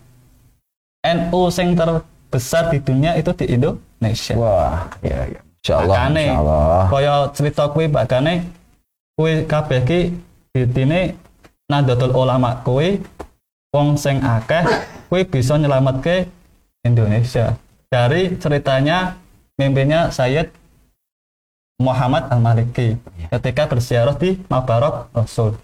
NU 1.02 1.50
sing 1.50 1.74
terbesar 1.74 2.70
di 2.70 2.78
dunia 2.78 3.18
itu 3.18 3.34
di 3.34 3.46
Indonesia. 3.50 4.34
Wah, 4.38 4.86
iya 5.02 5.26
iya. 5.26 5.40
Insyaallah. 5.62 5.94
Makane 5.94 6.24
Insyaallah. 6.26 6.84
kaya 6.90 7.14
cerita 7.30 7.62
kuwi 7.70 7.86
bakane 7.86 8.34
kuwi 9.14 9.46
kabeh 9.46 9.80
ki 9.86 10.00
ditine 10.50 11.14
Nahdlatul 11.70 12.12
Ulama 12.18 12.58
kuwi 12.66 12.98
wong 13.70 13.94
sing 13.94 14.18
akeh 14.20 14.66
kuwi 15.06 15.22
bisa 15.22 15.54
nyelametke 15.56 16.26
Indonesia. 16.82 17.54
Dari 17.86 18.34
ceritanya 18.42 19.14
mimpinya 19.54 20.10
Sayyid 20.10 20.50
Muhammad 21.78 22.26
Al-Maliki 22.30 22.98
ketika 23.30 23.70
bersiarah 23.70 24.18
di 24.18 24.38
Mabarok 24.50 25.14
Rasul. 25.14 25.54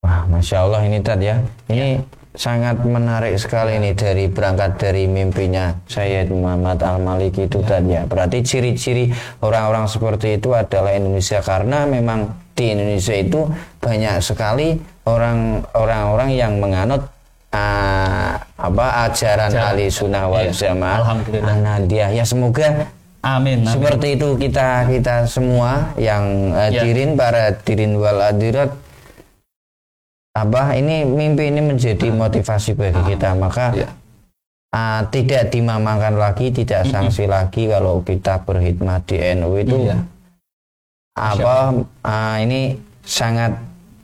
Wah, 0.00 0.24
masya 0.24 0.64
Allah 0.64 0.80
ini 0.88 1.04
Tad 1.04 1.20
ya. 1.20 1.44
Ini 1.68 2.00
sangat 2.30 2.78
menarik 2.80 3.34
sekali 3.34 3.74
ini 3.74 3.90
dari 3.90 4.30
berangkat 4.30 4.78
dari 4.78 5.04
mimpinya 5.04 5.74
Sayyid 5.84 6.30
Muhammad 6.30 6.78
Al 6.80 7.02
Maliki 7.02 7.44
itu 7.44 7.58
Tad 7.60 7.84
ya. 7.84 8.06
Berarti 8.06 8.38
ciri-ciri 8.40 9.10
orang-orang 9.40 9.90
seperti 9.90 10.38
itu 10.38 10.54
adalah 10.54 10.94
Indonesia 10.94 11.42
karena 11.42 11.84
memang 11.84 12.30
di 12.54 12.70
Indonesia 12.70 13.14
itu 13.14 13.50
banyak 13.78 14.22
sekali 14.22 14.78
orang 15.04 15.66
orang-orang 15.74 16.30
yang 16.30 16.52
menganut 16.62 17.02
ah, 17.50 18.38
apa 18.54 19.10
ajaran 19.10 19.50
Ajaran. 19.50 19.68
ahli 19.74 19.86
sunnah 19.90 20.24
wal 20.30 20.46
Iya. 20.46 20.52
jamaah 20.70 20.98
Alhamdulillah. 21.02 22.08
Ya 22.14 22.22
semoga 22.22 22.86
Amin. 23.20 23.66
amin. 23.66 23.68
seperti 23.68 24.16
itu 24.16 24.38
kita 24.38 24.86
kita 24.86 25.26
semua 25.26 25.90
yang 25.98 26.54
Ya. 26.54 26.70
hadirin 26.78 27.18
para 27.18 27.50
hadirin 27.50 27.98
wal 27.98 28.22
hadirat 28.22 28.70
apa 30.30 30.78
ini 30.78 31.02
mimpi 31.02 31.50
ini 31.50 31.60
menjadi 31.62 32.08
motivasi 32.14 32.78
bagi 32.78 33.02
kita. 33.14 33.34
Maka 33.34 33.74
Ya. 33.74 33.88
ah, 34.70 35.02
tidak 35.10 35.50
dimamakan 35.50 36.18
lagi 36.18 36.54
tidak 36.54 36.86
sanksi 36.86 37.26
lagi 37.26 37.66
kalau 37.66 38.02
kita 38.06 38.42
berkhidmat 38.46 39.02
di 39.10 39.16
NU 39.38 39.52
itu. 39.58 39.76
Iya. 39.90 39.98
apa 41.18 41.74
ah, 42.06 42.38
ini 42.38 42.78
sangat 43.02 43.52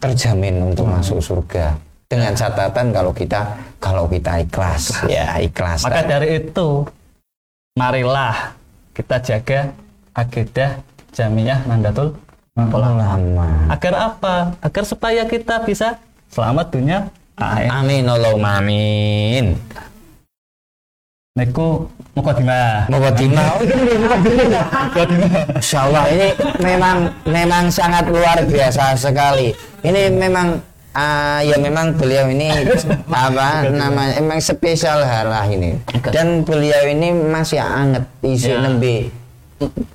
terjamin 0.03 0.75
untuk 0.75 0.91
masuk 0.91 1.23
surga. 1.23 1.79
Dengan 2.07 2.35
catatan 2.39 2.95
kalau 2.95 3.11
kita 3.11 3.57
kalau 3.83 4.07
kita 4.07 4.43
ikhlas. 4.43 5.07
Ya 5.11 5.39
ikhlas. 5.43 5.83
Maka 5.83 6.07
dari 6.07 6.39
itu, 6.39 6.87
marilah 7.75 8.55
kita 8.95 9.19
jaga 9.23 9.75
akidah 10.15 10.83
jamiah 11.11 11.63
Nahdlatul 11.67 12.15
Ulama. 12.57 13.21
Ulama. 13.21 13.49
Agar 13.69 13.95
apa? 14.01 14.35
Agar 14.65 14.85
supaya 14.89 15.29
kita 15.29 15.61
bisa 15.69 16.01
selamat 16.37 16.67
dunia 16.69 16.99
akhirat. 17.41 17.73
Amin 17.73 18.05
Allahumma 18.05 18.61
amin. 18.61 19.57
Niku 21.37 21.89
mukadimah. 22.13 22.89
Mukaddimah. 22.93 23.49
Masya 25.57 25.79
Allah 25.89 26.05
ini 26.13 26.29
memang 26.61 26.97
memang 27.29 27.65
sangat 27.73 28.09
luar 28.13 28.45
biasa 28.45 28.97
sekali. 28.97 29.53
Ini 29.81 30.13
memang 30.13 30.61
ah, 30.97 31.41
ya 31.45 31.57
memang 31.61 31.93
beliau 31.97 32.29
ini 32.29 32.53
apa 33.09 33.69
namanya 33.69 34.17
emang 34.21 34.41
spesial 34.41 35.05
lah 35.05 35.45
ini. 35.49 35.77
Dan 36.13 36.45
beliau 36.45 36.85
ini 36.89 37.17
masih 37.17 37.61
anget 37.61 38.05
isi 38.25 38.53
Ya. 38.53 38.61
nembe 38.61 39.09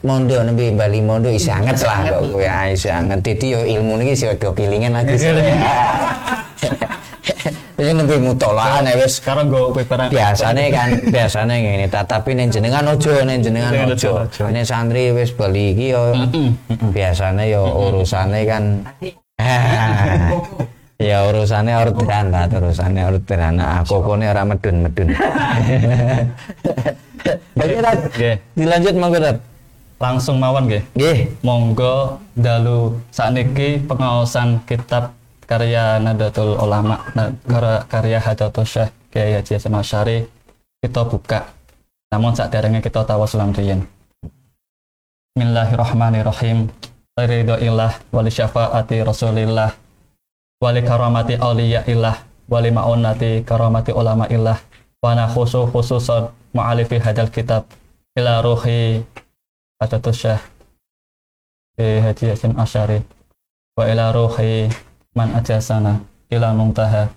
mondo 0.01 0.41
nembe 0.41 0.73
Bali 0.73 0.99
mondo 1.01 1.29
isi 1.29 1.53
anget 1.53 1.85
lah 1.85 2.01
kok. 2.09 2.21
Kowe 2.33 2.47
ae 2.47 2.73
isi 2.73 2.89
anget. 2.89 3.21
Dadi 3.21 3.47
yo 3.53 3.61
ilmu 3.61 4.01
niki 4.01 4.13
sih 4.17 4.27
do 4.37 4.49
kilingan 4.53 4.93
lagi. 4.97 5.15
Ini 7.81 7.97
nembe 7.97 8.13
mutolaah 8.21 8.85
nek 8.85 8.93
wis 9.01 9.17
Sekarang 9.17 9.49
gue 9.49 9.81
paperan. 9.81 10.13
biasanya 10.13 10.69
kan 10.69 10.89
biasanya 11.01 11.57
ta. 11.89 12.05
Tapi 12.05 12.37
ning 12.37 12.53
jenengan 12.53 12.85
ojo 12.93 13.09
ning 13.25 13.41
jenengan 13.41 13.73
ojo 13.89 14.29
ini 14.45 14.61
santri 14.61 15.09
wis 15.09 15.33
bali 15.33 15.73
iki 15.73 15.89
yo 15.89 16.13
biasanya 16.93 17.41
yo 17.49 17.65
urusane 17.89 18.45
kan. 18.45 18.85
Ya 21.01 21.25
urusannya 21.25 21.81
orderan 21.81 22.29
lah 22.29 22.45
urusannya 22.45 23.09
orderan 23.09 23.57
nah, 23.57 23.81
aku 23.81 24.05
kone 24.05 24.29
ora 24.29 24.45
medun 24.45 24.85
medun 24.85 25.09
Oke, 27.57 28.37
dilanjut 28.53 28.95
monggo. 29.01 29.17
Langsung 30.01 30.41
mawon 30.41 30.65
nggih. 30.65 30.83
Nggih. 30.97 31.19
Monggo 31.45 32.17
dalu 32.33 32.97
sakniki 33.13 33.85
pengaosan 33.85 34.65
kitab 34.65 35.13
karya 35.45 36.01
Nahdlatul 36.01 36.57
Ulama 36.57 37.05
karya, 37.45 37.85
karya 37.85 38.17
Hadatul 38.17 38.65
Syekh 38.65 38.89
Kiai 39.13 39.37
Haji 39.37 39.61
Hasyim 39.61 39.77
Asy'ari 39.77 40.17
kita 40.81 41.05
buka. 41.05 41.53
Namun 42.09 42.33
saat 42.33 42.49
kita 42.49 43.05
tawasulan 43.05 43.53
riyen. 43.53 43.85
Bismillahirrahmanirrahim. 45.37 46.73
Ridho 47.13 47.61
ilah 47.61 47.93
wali 48.09 48.33
syafaati 48.33 49.05
Rasulillah 49.05 49.77
wali 50.57 50.81
karamati 50.81 51.37
awliya 51.37 51.85
ilah 51.85 52.17
wali 52.49 52.73
ma'unati 52.73 53.45
karamati 53.45 53.93
ulama 53.93 54.25
ilah 54.31 54.57
wa 55.03 55.11
nakhusu 55.13 55.69
khususan 55.69 56.31
mu'alifi 56.55 56.97
hadal 56.97 57.29
kitab 57.29 57.67
ila 58.15 58.41
ruhi 58.41 59.05
Hadatul 59.81 60.13
Syekh 60.13 60.37
Kiai 61.73 62.05
Haji 62.05 62.25
Hasyim 62.29 62.53
Asy'ari 62.53 63.01
wa 63.73 63.89
ila 63.89 64.13
ruhi 64.13 64.69
man 65.17 65.33
ajasana 65.33 65.97
ila 66.29 66.53
muntaha 66.53 67.09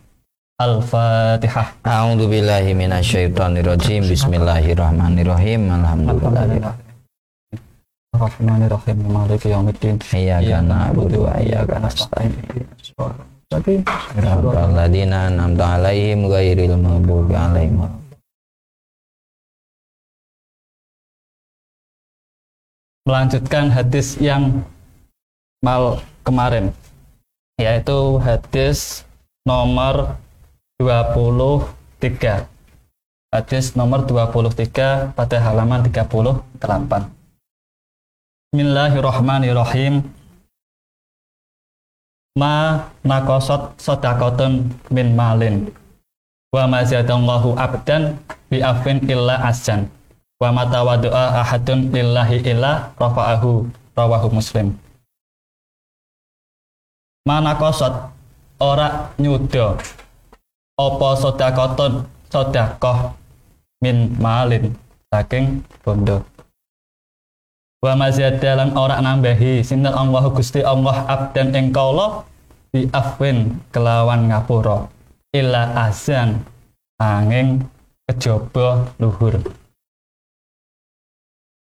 Al-Fatihah 0.56 1.84
A'udzu 1.84 2.24
billahi 2.24 2.72
minasyaitonir 2.72 3.68
rajim. 3.68 4.06
Bismillahirrahmanirrahim. 4.08 5.66
Alhamdulillah. 5.66 6.72
Rahmanirrahim 8.14 8.98
Maliki 9.12 9.50
yaumiddin 9.52 9.98
Iyyaka 10.00 10.64
na'budu 10.64 11.28
wa 11.28 11.36
iyyaka 11.36 11.82
nasta'in. 11.82 12.32
Siratal 13.50 14.72
ladzina 14.72 15.28
an'amta 15.28 15.76
'alaihim 15.76 16.32
ghairil 16.32 16.80
maghdubi 16.80 17.34
'alaihim. 17.34 18.03
Melanjutkan 23.04 23.68
hadis 23.68 24.16
yang 24.16 24.64
mal 25.60 26.00
kemarin 26.24 26.72
yaitu 27.60 28.16
hadis 28.24 29.04
nomor 29.44 30.16
23 30.80 32.48
hadis 33.28 33.76
nomor 33.76 34.08
23 34.08 35.12
pada 35.12 35.36
halaman 35.36 35.84
38 35.84 37.12
Bismillahirrahmanirrahim. 38.54 40.06
Ma 42.38 42.86
nakosot 43.02 43.74
sodakotun 43.82 44.70
min 44.94 45.12
malin 45.18 45.74
wa 46.54 46.64
ma 46.70 46.86
zadallahu 46.86 47.58
abdan 47.58 48.14
bi 48.46 48.62
afin 48.62 49.02
illa 49.10 49.42
asjan 49.44 49.90
wa 50.42 50.48
mata 50.50 50.82
wadu'a 50.82 51.40
ahadun 51.42 51.94
lillahi 51.94 52.42
illa 52.42 52.90
rafa'ahu 52.98 53.70
rawahu 53.94 54.28
muslim. 54.34 54.74
Mana 57.24 57.56
kosot 57.56 58.12
ora 58.60 59.14
nyudo 59.16 59.80
opo 60.76 61.08
sodakoton 61.16 62.04
sodakoh 62.28 63.16
min 63.80 64.12
malin 64.20 64.76
saking 65.08 65.64
bondo. 65.80 66.20
Wa 67.80 67.96
mazadalan 67.96 68.76
ora 68.76 69.00
nambahi 69.00 69.60
sinten 69.60 69.92
Allah 69.92 70.24
Gusti 70.32 70.64
Allah 70.64 71.04
abdan 71.08 71.52
ing 71.52 71.68
kala 71.72 72.24
bi 72.72 72.88
afwin 72.92 73.60
kelawan 73.72 74.28
ngapura 74.28 74.88
illa 75.32 75.68
azan 75.88 76.42
angin 76.96 77.68
kejaba 78.08 78.88
luhur 78.96 79.36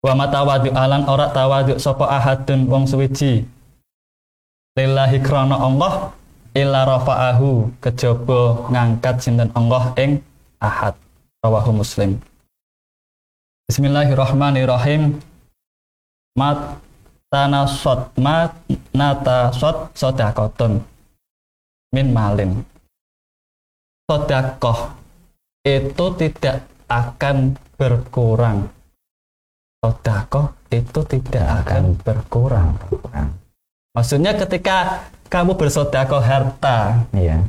wa 0.07 0.15
matawadu 0.15 0.71
alan 0.71 1.03
ora 1.11 1.35
tawadu 1.35 1.83
sapa 1.83 2.07
ahadun 2.07 2.71
wong 2.71 2.87
suwiji. 2.87 3.43
Lillahi 4.79 5.19
krana 5.19 5.59
Allah 5.59 6.15
illa 6.55 6.87
rafa'ahu 6.87 7.75
kejaba 7.83 8.71
ngangkat 8.71 9.19
sinten 9.19 9.51
Allah 9.59 9.91
ing 9.99 10.23
ahad. 10.63 10.95
Rawahu 11.43 11.83
muslim. 11.83 12.23
Bismillahirrahmanirrahim. 13.67 15.19
Mat 16.39 16.79
tanasot 17.27 18.15
mat 18.23 18.55
natasot 18.95 19.91
sodakoton 19.99 20.87
min 21.91 22.15
malin. 22.15 22.63
Sodakoh 24.07 24.95
itu 25.67 26.07
tidak 26.15 26.63
akan 26.87 27.59
berkurang 27.75 28.71
sodakoh 29.87 30.51
itu 30.75 31.01
tidak 31.07 31.63
akan 31.63 31.95
berkurang 32.03 32.75
maksudnya 33.95 34.35
ketika 34.35 35.07
kamu 35.31 35.55
bersodakoh 35.55 36.23
harta 36.23 37.07
Iya. 37.15 37.43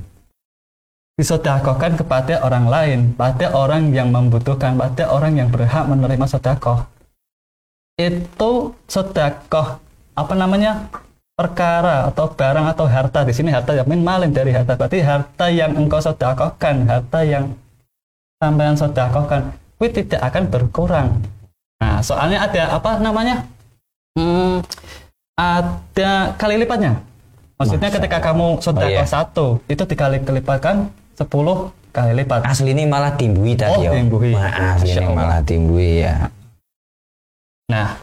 disodakohkan 1.18 1.98
kepada 1.98 2.46
orang 2.46 2.70
lain, 2.70 3.00
pada 3.18 3.50
orang 3.58 3.90
yang 3.90 4.14
membutuhkan, 4.14 4.78
pada 4.78 5.10
orang 5.10 5.34
yang 5.34 5.50
berhak 5.50 5.90
menerima 5.90 6.30
sodakoh. 6.30 6.86
Itu 7.98 8.78
sodakoh 8.86 9.82
apa 10.14 10.34
namanya 10.38 10.94
perkara 11.34 12.06
atau 12.10 12.30
barang 12.30 12.66
atau 12.70 12.86
harta 12.86 13.26
di 13.26 13.34
sini 13.34 13.50
harta 13.50 13.74
yang 13.74 13.90
malin 13.90 14.30
dari 14.30 14.54
harta 14.54 14.78
berarti 14.78 15.02
harta 15.02 15.50
yang 15.50 15.74
engkau 15.74 15.98
sodakohkan, 16.02 16.86
harta 16.86 17.20
yang 17.26 17.50
sampean 18.38 18.78
sodakohkan, 18.78 19.54
itu 19.82 20.06
tidak 20.06 20.22
akan 20.34 20.44
berkurang. 20.54 21.10
Nah, 21.78 22.02
soalnya 22.02 22.46
ada 22.46 22.64
apa 22.78 22.98
namanya? 22.98 23.46
Hmm, 24.18 24.66
ada 25.38 26.34
kali 26.36 26.58
lipatnya. 26.58 27.02
Maksudnya 27.58 27.90
ketika 27.90 28.18
kamu 28.22 28.62
sedekah 28.62 29.02
iya. 29.02 29.06
satu, 29.06 29.62
itu 29.66 29.82
dikali 29.82 30.22
kelipatkan 30.22 30.90
10 31.18 31.26
kali 31.90 32.12
lipat. 32.22 32.46
Asli 32.46 32.74
ini 32.74 32.86
malah 32.86 33.18
timbui 33.18 33.58
tadi 33.58 33.82
Oh, 33.82 33.90
yo. 33.90 33.92
timbui. 33.98 34.34
Masya 34.38 35.02
ini 35.02 35.14
malah 35.14 35.42
timbui 35.42 36.06
ya. 36.06 36.30
Nah, 37.70 37.98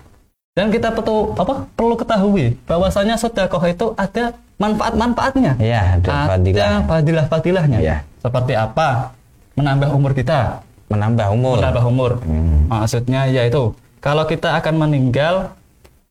dan 0.59 0.71
kita 0.75 0.91
perlu 0.91 1.35
apa? 1.39 1.71
Perlu 1.79 1.95
ketahui 1.95 2.59
bahwasanya 2.67 3.15
sedekah 3.15 3.63
itu 3.71 3.95
ada 3.95 4.35
manfaat-manfaatnya. 4.59 5.59
Iya, 5.59 5.99
ada 5.99 6.35
fadilah. 6.35 6.59
Ada 6.63 6.79
fadilah-fadilahnya. 6.87 7.79
Iya. 7.83 7.97
Seperti 8.23 8.55
apa? 8.59 9.15
Menambah 9.55 9.95
umur 9.95 10.19
kita, 10.19 10.63
Menambah 10.89 11.27
umur. 11.33 11.57
menambah 11.61 11.85
umur. 11.89 12.11
Hmm. 12.23 12.69
Maksudnya 12.69 13.27
yaitu 13.29 13.73
kalau 14.05 14.25
kita 14.29 14.53
akan 14.61 14.75
meninggal, 14.85 15.57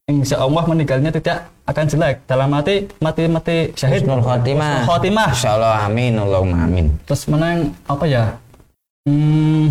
insya 0.10 0.42
Allah 0.42 0.64
meninggalnya 0.66 1.14
tidak 1.14 1.46
akan 1.70 1.86
jelek. 1.88 2.16
Dalam 2.26 2.50
mati 2.50 2.90
mati-mati 3.00 3.72
syahid. 3.78 4.04
Husnul 4.04 4.26
khotimah. 4.26 4.84
Khotimah. 4.90 5.30
Insya 5.32 5.56
Allah 5.56 5.86
amin, 5.86 6.14
Allahumma 6.18 6.66
amin. 6.66 6.90
Terus 7.06 7.24
menang 7.30 7.72
apa 7.86 8.06
ya? 8.10 8.24
Hmm, 9.04 9.70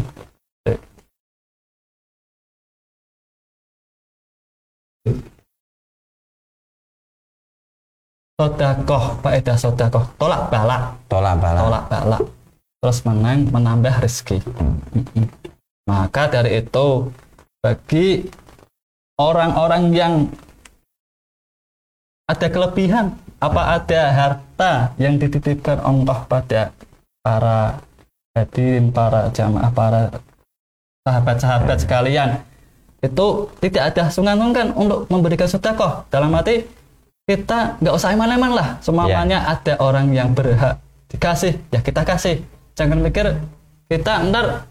sodakoh, 8.38 9.04
faedah 9.22 9.56
sodakoh, 9.56 10.04
tolak 10.18 10.50
balak, 10.50 10.82
Tolak 11.06 11.34
bala. 11.38 11.58
tolak 11.62 11.84
balak. 11.90 12.22
Terus 12.82 12.98
menang 13.06 13.46
menambah 13.46 14.02
rezeki. 14.02 14.42
Maka 15.86 16.26
dari 16.26 16.58
itu 16.58 17.14
bagi 17.62 18.26
orang-orang 19.22 19.94
yang 19.94 20.14
ada 22.26 22.50
kelebihan, 22.50 23.14
apa 23.38 23.78
ada 23.78 24.02
harta 24.10 24.72
yang 24.98 25.14
dititipkan 25.14 25.78
Allah 25.78 26.26
pada 26.26 26.74
para 27.22 27.78
hadirin, 28.34 28.90
para 28.90 29.30
jamaah, 29.30 29.70
para 29.70 30.02
sahabat-sahabat 31.06 31.78
sekalian, 31.86 32.42
itu 32.98 33.46
tidak 33.62 33.94
ada 33.94 34.10
sungkan-sungkan 34.10 34.74
untuk 34.74 35.06
memberikan 35.06 35.46
sedekah. 35.46 36.02
Dalam 36.10 36.34
arti 36.34 36.66
kita 37.26 37.78
nggak 37.78 37.94
usah 37.94 38.10
eman-eman 38.14 38.52
lah, 38.54 38.68
semuanya 38.82 39.46
ada 39.46 39.78
orang 39.78 40.10
yang 40.10 40.34
berhak 40.34 40.82
dikasih, 41.10 41.58
ya 41.70 41.78
kita 41.78 42.02
kasih. 42.02 42.42
Jangan 42.72 42.98
mikir 42.98 43.26
kita 43.86 44.24
ntar 44.26 44.64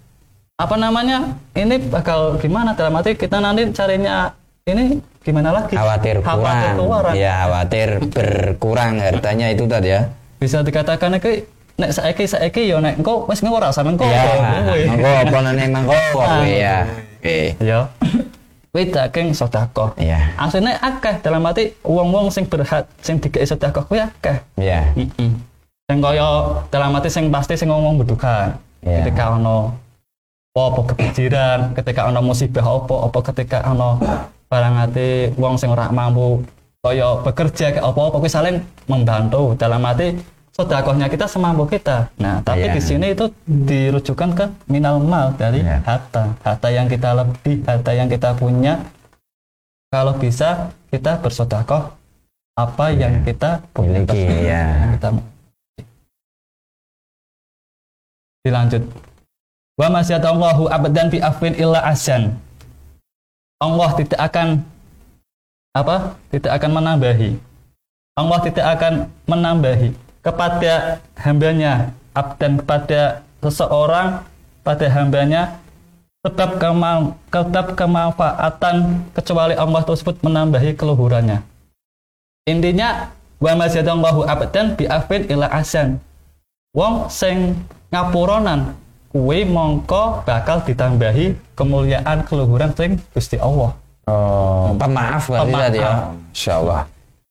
apa 0.58 0.76
namanya 0.76 1.26
ini 1.54 1.78
bakal 1.84 2.38
gimana 2.38 2.74
dalam 2.74 2.94
arti 2.94 3.14
kita 3.14 3.38
nanti 3.38 3.70
carinya 3.72 4.34
ini 4.64 4.98
gimana 5.20 5.50
lagi 5.52 5.74
Khawatir 5.74 6.22
Khawatir 6.22 6.74
kurang. 6.76 6.90
kurang. 7.08 7.14
Ya, 7.14 7.46
khawatir 7.46 7.90
berkurang 8.08 8.94
hartanya 8.98 9.50
itu 9.50 9.66
tadi 9.66 9.90
ya. 9.92 10.10
bisa 10.38 10.62
dikatakan 10.62 11.18
iki 11.18 11.46
nek 11.78 11.94
saiki 11.94 12.26
saiki 12.26 12.66
ya 12.66 12.78
nek 12.78 12.98
engko 12.98 13.26
wis 13.26 13.42
ngora 13.42 13.70
sampe 13.70 13.94
engko 13.94 14.06
Ya, 14.06 14.26
monggo 14.88 15.10
apa 15.22 15.38
nane 15.40 15.64
monggo 15.70 15.94
kowe 16.12 16.46
ya. 16.46 16.90
Oke. 17.18 17.54
ya 17.60 17.86
kuwi 18.72 18.88
daging 18.88 19.30
sedekah 19.32 19.94
Ya. 19.96 20.34
asline 20.36 20.74
akeh 20.74 21.22
dalam 21.22 21.44
arti 21.44 21.78
wong-wong 21.82 22.30
sing 22.30 22.46
berhak 22.46 22.90
sing 23.00 23.18
dikei 23.18 23.46
sedekah 23.46 23.84
kuwi 23.84 24.02
akeh 24.02 24.42
Ya. 24.56 24.90
Heeh. 24.96 25.30
Sing 25.92 26.00
kaya 26.00 26.56
dalam 26.72 26.96
arti 26.96 27.12
sing 27.12 27.28
pasti 27.28 27.60
sing 27.60 27.68
ngomong 27.68 28.00
bedukan. 28.00 28.56
Iya. 28.80 29.04
Ketika 29.04 29.36
ono 29.36 29.76
apa 30.56 30.82
kepikiran, 30.96 31.76
ketika 31.76 32.08
ono 32.08 32.24
musibah 32.24 32.64
apa, 32.64 32.96
apa 33.12 33.20
ketika 33.28 33.58
ono 33.68 34.00
barang 34.48 34.76
ati 34.88 35.36
wong 35.36 35.60
sing 35.60 35.68
ora 35.68 35.92
mampu 35.92 36.48
kaya 36.80 37.20
bekerja 37.28 37.76
ke 37.76 37.80
apa-apa 37.84 38.24
kuwi 38.24 38.32
saling 38.32 38.64
membantu 38.88 39.52
dalam 39.60 39.84
arti 39.84 40.16
sedekahnya 40.56 41.12
kita 41.12 41.28
semampu 41.28 41.68
kita. 41.68 42.08
Nah, 42.16 42.40
tapi 42.40 42.72
Iya. 42.72 42.76
di 42.76 42.82
sini 42.84 43.08
itu 43.12 43.28
dirujukan 43.44 44.32
ke 44.32 44.46
minal 44.72 45.04
mal 45.04 45.36
dari 45.36 45.60
Iya. 45.60 45.84
harta. 45.84 46.40
Harta 46.40 46.68
yang 46.72 46.88
kita 46.88 47.20
lebih, 47.20 47.68
harta 47.68 47.92
yang 47.92 48.08
kita 48.08 48.32
punya. 48.40 48.80
Kalau 49.92 50.16
bisa 50.16 50.72
kita 50.88 51.20
bersedekah 51.20 51.92
apa 52.56 52.86
yang 52.96 53.28
kita 53.28 53.60
punya 53.76 54.08
ya. 54.16 54.88
yang 54.88 54.92
kita 54.96 55.10
dilanjut. 58.46 58.84
Wa 59.78 59.88
masyadallahu 59.90 60.70
abadan 60.70 61.10
bi 61.10 61.18
afwin 61.24 61.58
illa 61.58 61.82
asan 61.86 62.38
Allah 63.62 63.90
tidak 63.94 64.18
akan 64.18 64.66
apa? 65.78 66.18
Tidak 66.34 66.50
akan 66.50 66.72
menambahi. 66.82 67.38
Allah 68.18 68.40
tidak 68.44 68.66
akan 68.76 68.94
menambahi 69.30 69.94
kepada 70.26 71.00
hambanya 71.16 71.94
abdan 72.12 72.60
kepada 72.60 73.24
seseorang 73.40 74.26
pada 74.62 74.86
hambanya 74.92 75.62
tetap 76.22 76.62
kemal 76.62 77.18
tetap 77.34 77.74
kemanfaatan 77.74 79.02
kecuali 79.16 79.56
Allah 79.58 79.82
tersebut 79.82 80.22
menambahi 80.22 80.78
keluhurannya. 80.78 81.42
Intinya 82.46 83.10
wa 83.42 83.54
masyadallahu 83.58 84.26
abdan 84.26 84.78
bi 84.78 84.86
afwin 84.86 85.26
illa 85.30 85.50
asan 85.50 85.98
wong 86.78 87.10
sing 87.10 87.58
ngapuronan 87.92 88.60
kuwi 89.12 89.44
mongko 89.44 90.24
bakal 90.24 90.64
ditambahi 90.64 91.36
kemuliaan 91.54 92.24
keluhuran 92.24 92.72
sing 92.72 92.96
Gusti 93.12 93.36
Allah. 93.36 93.76
Oh, 94.08 94.74
pemaaf 94.80 95.28
berarti 95.28 95.52
Pemaaf. 95.52 95.64
tadi 95.68 95.78
ya. 95.80 95.94
Insyaallah. 96.32 96.82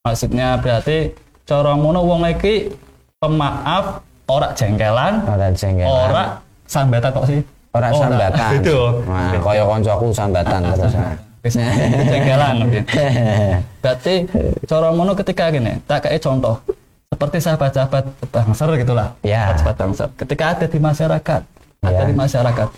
Maksudnya 0.01 0.49
berarti 0.61 0.99
cara 1.45 1.73
ngono 1.75 2.01
wong 2.05 2.21
iki 2.31 2.71
pemaaf 3.19 4.05
ora 4.29 4.53
jengkelan, 4.55 5.25
Ora 5.27 5.49
jengkelan. 5.51 5.91
ora 6.13 6.25
sambatan 6.69 7.11
kok 7.11 7.27
sih. 7.27 7.41
Ora 7.75 7.89
sambatan. 7.91 8.51
Itu. 8.61 8.81
Nah, 9.09 9.41
kaya 9.41 9.65
koncoku 9.67 10.07
sambatan 10.13 10.61
terus. 10.77 10.95
Wis 11.41 11.57
jengkelan. 12.07 12.57
Berarti 13.83 14.15
cara 14.69 14.89
ngono 14.93 15.13
ketika 15.17 15.49
gini, 15.49 15.81
tak 15.89 16.05
kayak 16.07 16.21
contoh 16.21 16.61
seperti 17.11 17.39
sahabat-sahabat 17.43 18.05
bangser 18.31 18.69
gitulah. 18.79 19.09
Ya. 19.27 19.51
Sahabat 19.59 19.77
bangser. 19.83 20.09
Ketika 20.15 20.45
ada 20.55 20.67
di 20.71 20.79
masyarakat, 20.79 21.41
ada 21.83 21.91
Ya. 21.91 22.07
di 22.07 22.15
masyarakat. 22.15 22.69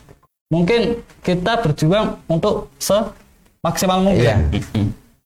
Mungkin 0.49 0.81
kita 1.21 1.53
berjuang 1.61 2.16
untuk 2.29 2.73
semaksimal 2.81 4.01
mungkin. 4.01 4.25
Iya. 4.25 4.37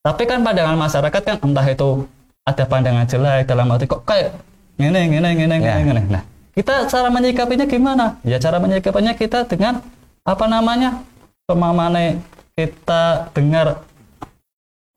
Tapi 0.03 0.23
kan 0.27 0.42
pandangan 0.42 0.79
masyarakat 0.79 1.23
kan 1.23 1.37
entah 1.38 1.66
itu 1.66 2.07
ada 2.47 2.62
pandangan 2.66 3.07
jelek 3.07 3.47
dalam 3.47 3.66
arti 3.75 3.90
kok 3.90 4.07
kayak 4.07 4.35
ngene 4.79 5.11
ngene 5.11 5.29
ngene 5.35 5.55
ngene 5.59 5.66
Ya. 5.66 5.83
ngene. 5.83 6.03
Nah, 6.11 6.23
kita 6.55 6.87
cara 6.87 7.09
menyikapinya 7.11 7.66
gimana? 7.66 8.05
Ya 8.23 8.38
cara 8.38 8.62
menyikapinya 8.62 9.14
kita 9.19 9.47
dengan 9.47 9.83
apa 10.23 10.45
namanya? 10.47 11.03
Pemamane 11.47 12.23
kita 12.59 13.31
dengar 13.35 13.83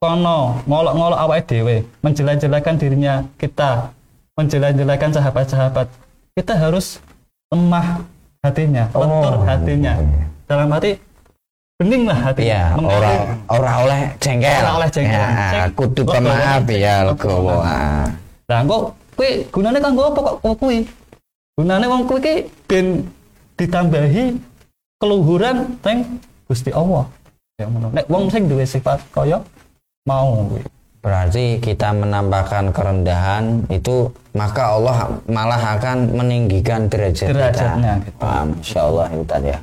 kono 0.02 0.62
ngolok-ngolok 0.66 1.20
awake 1.20 1.46
dhewe, 1.46 1.78
menjelek-jelekan 2.02 2.76
dirinya 2.80 3.14
kita, 3.38 3.92
menjelek-jelekan 4.40 5.12
sahabat-sahabat. 5.12 5.88
Kita 6.32 6.56
harus 6.56 7.04
lemah 7.52 8.00
hatinya, 8.40 8.88
lentur 8.96 9.36
Oh. 9.36 9.44
hatinya. 9.44 10.00
Dalam 10.48 10.72
hati 10.72 10.96
bening 11.76 12.08
lah 12.08 12.32
hatinya. 12.32 12.48
Iya, 12.48 12.64
Mengaku- 12.80 12.96
ora 12.96 13.12
ora 13.52 13.72
oleh 13.84 14.02
jengkel. 14.24 14.62
Ora 14.64 14.72
oleh 14.80 14.90
jengkel. 14.90 15.20
Ya, 15.20 15.64
kudu 15.76 16.02
pemaaf 16.08 16.64
ya 16.72 16.96
legowo. 17.04 17.60
ah. 17.60 18.08
Lah 18.48 18.60
kok 18.64 18.84
kuwi 19.20 19.30
gunane 19.52 19.78
kanggo 19.78 20.08
apa 20.08 20.20
kok 20.24 20.36
kok 20.40 20.56
kuwi? 20.58 20.80
Gunane 21.60 21.86
wong 21.86 22.02
kuwi 22.08 22.20
ki 22.24 22.36
ben 22.66 22.86
ditambahi 23.60 24.40
keluhuran 24.98 25.76
teng 25.84 26.24
Gusti 26.48 26.72
Allah. 26.72 27.06
Ya 27.60 27.68
ngono. 27.68 27.92
Nek 27.92 28.08
wong 28.08 28.32
sing 28.32 28.48
duwe 28.48 28.64
sifat 28.64 29.04
kaya 29.12 29.44
mau 30.08 30.48
kuwi. 30.48 30.64
Berarti 31.00 31.64
kita 31.64 31.96
menambahkan 31.96 32.76
kerendahan 32.76 33.64
itu 33.72 34.12
maka 34.36 34.76
Allah 34.76 35.16
malah 35.32 35.80
akan 35.80 36.12
meninggikan 36.12 36.92
derajat 36.92 37.32
Derajatnya, 37.32 38.04
kita. 38.04 38.06
gitu. 38.12 38.18
Wah, 38.20 38.44
Masya 38.44 38.80
Allah 38.84 39.06
itu 39.16 39.24
tadi 39.24 39.48
ya. 39.48 39.60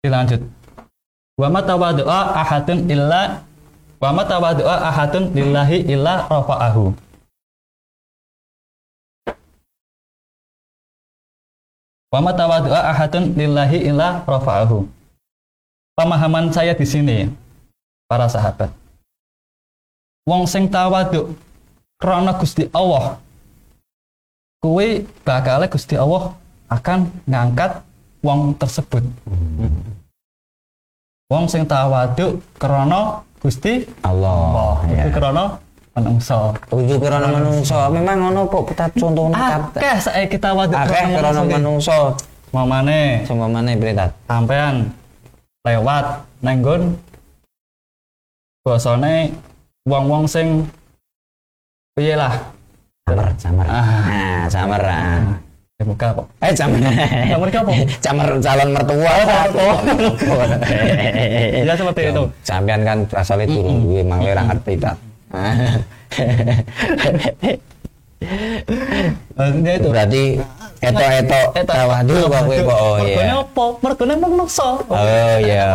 Dilanjut. 0.00 0.40
Wa 1.36 1.48
ma 1.52 1.60
tawaddu'a 1.60 2.20
ahadun 2.40 2.78
illa 2.88 3.22
wa 4.00 4.10
ma 4.16 4.22
tawaddu'a 4.24 4.76
ahadun 4.88 5.24
lillahi 5.36 5.78
illa 5.84 6.24
rafa'ahu. 6.24 6.84
Wa 12.16 12.18
ma 12.22 12.32
tawaddu'a 12.32 12.80
ahadun 12.96 13.36
lillahi 13.36 13.92
illa 13.92 14.24
rafa'ahu. 14.24 14.88
Pemahaman 16.00 16.48
saya 16.48 16.72
di 16.72 16.86
sini 16.88 17.43
para 18.14 18.30
sahabat. 18.30 18.70
Wong 20.22 20.46
sing 20.46 20.70
tawaduk 20.70 21.34
krana 21.98 22.30
Gusti 22.38 22.70
Allah 22.70 23.18
kuwi 24.62 25.02
bakal 25.26 25.66
Gusti 25.66 25.98
Allah 25.98 26.30
akan 26.70 27.10
ngangkat 27.26 27.82
wong 28.22 28.54
tersebut. 28.54 29.02
Wong 31.26 31.44
sing 31.50 31.66
tawaduk 31.66 32.38
krana 32.54 33.26
Gusti 33.42 33.82
Allah. 34.06 34.38
Allah. 34.54 34.74
ya. 34.94 35.04
Krana 35.10 35.44
menungso 35.98 36.54
Ujuk 36.70 37.02
krana 37.02 37.28
menungso. 37.34 37.76
Memang 37.90 38.16
ngono 38.30 38.46
kok 38.46 38.62
kita 38.70 38.84
contohnya 38.94 39.58
kata. 39.58 39.78
akeh 39.82 39.96
saiki 39.98 40.38
tawaduk 40.38 40.78
Akeh 40.78 41.18
krana 41.18 41.42
menungso. 41.42 42.14
mamane 42.54 43.26
Sama 43.26 43.50
mana 43.50 43.74
berita? 43.74 44.06
sampean 44.30 44.86
lewat 45.66 46.22
nenggon 46.38 46.94
basane 48.64 49.28
wong-wong 49.84 50.24
sing 50.24 50.64
piye 51.92 52.16
lah 52.16 52.32
Samar, 53.04 53.28
samar. 53.36 53.66
Ah. 53.68 53.84
Nah, 53.84 54.48
samar. 54.48 54.80
ah. 54.80 55.36
ya 55.76 55.84
muka 55.84 56.16
kok 56.16 56.24
Eh, 56.40 56.56
samar. 56.56 56.80
Samar 57.28 57.48
ki 57.52 57.58
apa? 57.60 57.72
Samar 58.08 58.28
calon 58.40 58.68
mertua. 58.72 59.12
ya 61.68 61.76
seperti 61.76 62.08
itu 62.08 62.24
Sampean 62.40 62.80
kan 62.88 63.04
asalnya 63.12 63.52
turun 63.52 63.84
gue 63.84 64.00
mangke 64.08 64.32
ora 64.32 64.48
ngerti 64.48 64.72
ta. 64.80 64.96
maksudnya 69.36 69.74
Berarti 70.84 71.24
eto-eto 71.24 71.40
Eta 71.56 71.72
tawadu 71.72 72.12
kok 72.12 72.42
kowe 72.44 72.58
kok 72.60 72.78
oh 72.78 72.96
mergone 73.00 73.32
iya. 73.32 73.36
mergone 73.80 74.14
menungso 74.20 74.68
Oh 74.84 75.36
iya. 75.40 75.68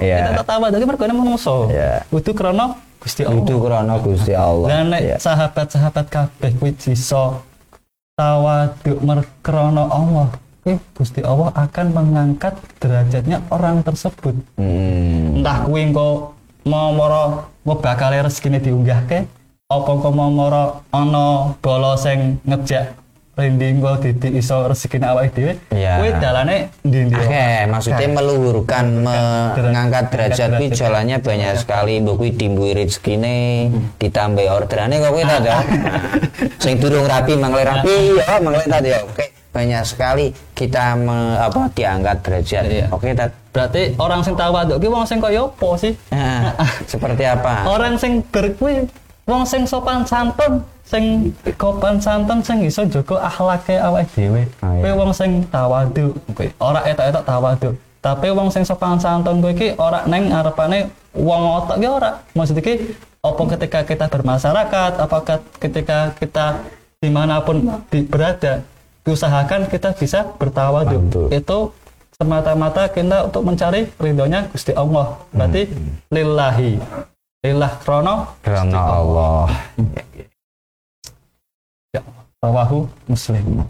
Iya. 0.00 0.18
kita 0.32 0.42
tawa 0.48 0.66
dadi 0.72 0.84
mergone 0.88 1.12
menungso 1.12 1.68
Iya. 1.68 2.00
kudu 2.08 2.32
krana 2.32 2.66
Gusti 2.96 3.22
Allah 3.22 3.44
Itu 3.44 3.54
krana 3.60 3.94
Gusti 4.00 4.32
Allah. 4.34 4.66
Lah 4.66 4.80
nek 4.88 5.00
Iya. 5.04 5.16
sahabat-sahabat 5.20 6.06
kabeh 6.08 6.50
kuwi 6.58 6.72
bisa 6.74 7.38
tawaduk 8.16 8.98
merkrana 9.04 9.84
Allah, 9.92 10.28
kuwi 10.64 10.80
Gusti 10.96 11.20
Allah 11.20 11.52
akan 11.54 11.86
mengangkat 11.92 12.56
derajatnya 12.80 13.44
orang 13.52 13.84
tersebut. 13.84 14.34
Hmm. 14.56 15.38
Entah 15.38 15.68
kuwi 15.68 15.92
engko 15.92 16.32
mau 16.66 16.90
moro 16.96 17.46
mau 17.62 17.76
bakal 17.78 18.10
rezekine 18.16 18.58
diunggahke, 18.58 19.28
apa 19.68 19.90
engko 19.92 20.10
mau 20.10 20.32
moro 20.32 20.82
ana 20.90 21.52
bala 21.62 21.94
sing 21.94 22.40
ngejak 22.42 22.90
rindi 23.36 23.68
engko 23.68 24.00
dadi 24.00 24.40
iso 24.40 24.64
rezekine 24.64 25.04
awake 25.12 25.36
dhewe. 25.36 25.52
Iya. 25.68 26.00
Kuwi 26.00 26.10
dalane 26.16 26.56
ndi-ndi. 26.88 27.12
Oke, 27.20 27.44
maksudnya 27.68 28.08
meluhurkan, 28.08 28.86
mengangkat 29.04 30.04
derajat 30.08 30.56
kuwi 30.56 30.72
jalannya 30.72 31.20
banyak 31.20 31.60
sekali. 31.60 32.00
Mbok 32.00 32.16
kuwi 32.16 32.30
dimbui 32.32 32.72
rezekine, 32.72 33.68
ditambah 34.00 34.40
orderane 34.48 34.96
kok 35.04 35.12
kuwi 35.12 35.24
ta? 35.28 35.36
Nah, 35.44 35.60
Sing 36.64 36.80
durung 36.80 37.04
rapi 37.04 37.36
mangle 37.36 37.60
rapi 37.60 38.16
ya, 38.16 38.40
mangle 38.40 38.64
tadi 38.64 38.88
ya. 38.96 39.04
Oke, 39.04 39.28
banyak 39.52 39.82
sekali 39.84 40.32
kita 40.56 40.96
me- 40.96 41.36
apa 41.36 41.68
diangkat 41.76 42.16
derajat. 42.24 42.64
Iya. 42.72 42.86
Oke, 42.88 43.12
Tat. 43.12 43.36
Berarti 43.52 43.96
orang 44.00 44.20
sing 44.24 44.32
tawaduk 44.32 44.80
ki 44.80 44.88
wong 44.88 45.04
sing 45.04 45.20
kaya 45.20 45.44
apa 45.44 45.68
sih? 45.76 45.92
Nah, 46.08 46.56
seperti 46.88 47.24
apa? 47.28 47.64
orang 47.76 48.00
sing 48.00 48.24
berkuwi 48.24 48.88
wong 49.26 49.42
sing 49.42 49.66
sopan 49.66 50.06
santun 50.06 50.62
sing 50.86 51.34
sopan 51.58 51.98
santun 51.98 52.38
sing 52.46 52.62
iso 52.62 52.86
jaga 52.86 53.26
akhlake 53.26 53.74
awake 53.82 54.06
dhewe. 54.14 54.46
Oh, 54.62 54.70
iya. 54.70 54.80
kuwi 54.86 54.92
wong 54.94 55.10
sing 55.10 55.30
tawadu 55.50 56.14
kuwi 56.32 56.48
ora 56.62 56.80
etok-etok 56.86 57.24
tawadu. 57.26 57.70
Tapi 57.98 58.28
wong 58.30 58.48
sing 58.54 58.62
sopan 58.62 58.96
santun 59.02 59.42
kuwi 59.42 59.52
iki 59.58 59.68
ora 59.82 60.06
neng 60.06 60.30
arepane 60.30 60.86
wong 61.18 61.42
otak 61.42 61.82
ki 61.82 61.88
ora. 61.90 62.10
Maksud 62.38 62.56
iki 62.62 62.94
apa 63.26 63.42
ketika 63.58 63.80
kita 63.82 64.06
bermasyarakat 64.06 64.92
apakah 65.02 65.42
ketika 65.58 66.14
kita 66.14 66.62
di 67.02 67.10
mana 67.10 67.42
pun 67.42 67.66
di, 67.90 68.06
berada 68.06 68.62
diusahakan 69.02 69.66
kita 69.66 69.90
bisa 69.98 70.22
bertawadu. 70.38 71.02
Betul. 71.02 71.26
itu 71.34 71.58
semata-mata 72.14 72.88
kita 72.94 73.26
untuk 73.28 73.42
mencari 73.42 73.90
ridhonya 73.98 74.46
Gusti 74.54 74.70
Allah. 74.70 75.18
Berarti 75.34 75.66
lillahi 76.14 76.78
lillah 77.46 77.72
krono 77.78 78.34
Karena 78.42 78.80
Allah. 78.98 79.46
ya 81.94 82.02
rawahu 82.42 82.90
muslim. 83.06 83.62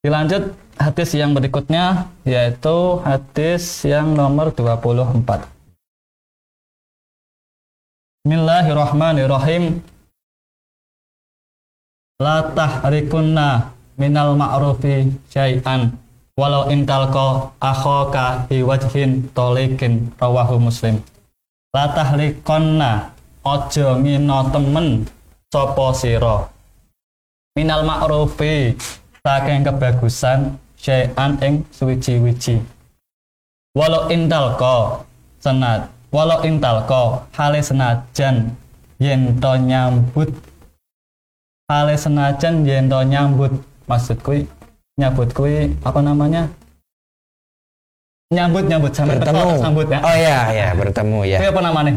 Dilanjut 0.00 0.56
hadis 0.80 1.10
yang 1.16 1.36
berikutnya 1.36 2.08
yaitu 2.24 3.00
hadis 3.04 3.84
yang 3.84 4.16
nomor 4.16 4.52
24 4.52 5.48
Bismillahirrahmanirrahim. 8.24 9.84
La 12.16 12.48
tahrikunna 12.56 13.76
minal 14.00 14.32
ma'rufi 14.40 15.12
syai'an 15.28 15.92
walau 16.34 16.66
intalko 16.70 17.54
akhoka 17.62 18.50
biwajhin 18.50 19.30
tolikin 19.34 20.10
rawahu 20.18 20.58
muslim. 20.58 20.98
Latah 21.74 22.14
likonna 22.18 23.14
ojo 23.46 23.98
ngino 24.02 24.50
temen 24.50 25.06
sopo 25.50 25.94
siro 25.94 26.50
minal 27.54 27.86
ma'rufi 27.86 28.74
saking 29.22 29.62
kebagusan 29.62 30.58
syai'an 30.74 31.38
ing 31.42 31.62
suwiji-wiji. 31.70 32.62
Walau 33.74 34.10
intalko 34.10 35.06
senat 35.38 35.90
walau 36.14 36.42
intalko 36.46 37.26
hale 37.34 37.62
senajan 37.62 38.54
yento 38.98 39.52
nyambut. 39.58 40.30
Hale 41.70 41.94
senajan 41.98 42.66
yento 42.66 43.02
nyambut. 43.02 43.54
Maksudku 43.84 44.48
nyambut 44.94 45.28
kuwi 45.34 45.74
apa 45.82 46.00
namanya 46.00 46.46
nyambut 48.30 48.64
nyambut 48.66 48.92
sampai 48.94 49.18
Bertemu. 49.18 49.42
teko 49.42 49.58
sambut 49.58 49.86
ya 49.90 49.98
Oh 50.00 50.14
iya, 50.14 50.38
ya, 50.50 50.68
bertemu 50.74 51.18
ya. 51.24 51.38
Apa 51.44 51.60
namanya 51.60 51.94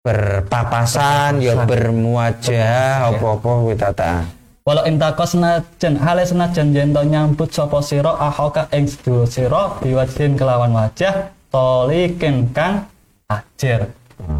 Berpapasan, 0.00 1.42
ya 1.42 1.66
bermuajah, 1.66 3.10
apa-apa 3.10 3.50
kuwi 3.58 3.74
tata. 3.74 4.22
Walau 4.62 4.86
intako 4.86 5.26
senajan 5.26 5.98
hale 5.98 6.22
senajan 6.22 6.70
yen 6.70 6.90
to 6.90 7.02
nyambut 7.02 7.50
sapa 7.50 7.82
sira 7.82 8.14
ahoka 8.14 8.70
ing 8.70 8.86
sedulur 8.86 9.26
sira 9.26 9.74
biwajhin 9.78 10.34
kelawan 10.34 10.70
wajah 10.70 11.30
tolikin 11.50 12.50
kang 12.50 12.86
ajer 13.26 13.90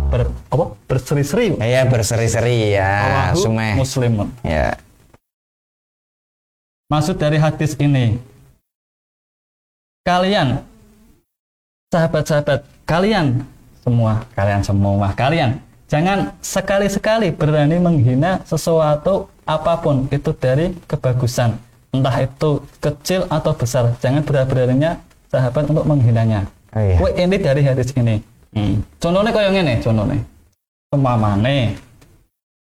ber 0.07 0.31
apa 0.51 0.65
berseri-seri 0.87 1.59
Ya 1.59 1.83
berseri-seri 1.83 2.71
ya, 2.73 3.31
sumeh. 3.35 3.75
muslimun 3.75 4.31
Ya. 4.43 4.75
Maksud 6.87 7.19
dari 7.19 7.35
hadis 7.35 7.75
ini, 7.83 8.15
kalian, 10.07 10.63
sahabat-sahabat, 11.91 12.63
kalian 12.87 13.43
semua, 13.83 14.23
kalian 14.39 14.63
semua, 14.63 15.11
kalian 15.19 15.59
jangan 15.91 16.31
sekali-sekali 16.39 17.35
berani 17.35 17.83
menghina 17.83 18.39
sesuatu 18.47 19.27
apa 19.47 19.79
pun 19.83 20.07
itu 20.15 20.31
dari 20.39 20.79
kebagusan, 20.87 21.59
entah 21.91 22.17
itu 22.23 22.63
kecil 22.79 23.27
atau 23.35 23.51
besar. 23.51 23.91
Jangan 23.99 24.23
berani-beraninya 24.23 25.03
sahabat 25.27 25.67
untuk 25.67 25.87
menghinanya. 25.91 26.47
Oh, 26.71 26.83
iya. 26.83 27.27
Ini 27.27 27.37
dari 27.43 27.63
hadis 27.67 27.91
ini. 27.99 28.23
Hmm. 28.55 28.79
Contohnya 29.03 29.35
kaya 29.35 29.51
ngene, 29.51 29.83
contohnya. 29.83 30.23
Pemamane 30.87 31.75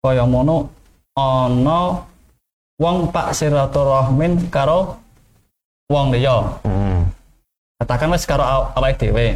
kaya 0.03 0.27
mono 0.27 0.67
ana 1.15 2.03
wong 2.79 3.11
pak 3.11 3.35
silaturahmin 3.35 4.47
karo 4.47 4.97
wong 5.91 6.15
liya. 6.15 6.55
Hmm. 6.63 7.11
Katakan 7.79 8.15
wis 8.15 8.23
karo 8.23 8.43
aw- 8.43 8.71
awake 8.79 8.97
dhewe. 8.97 9.35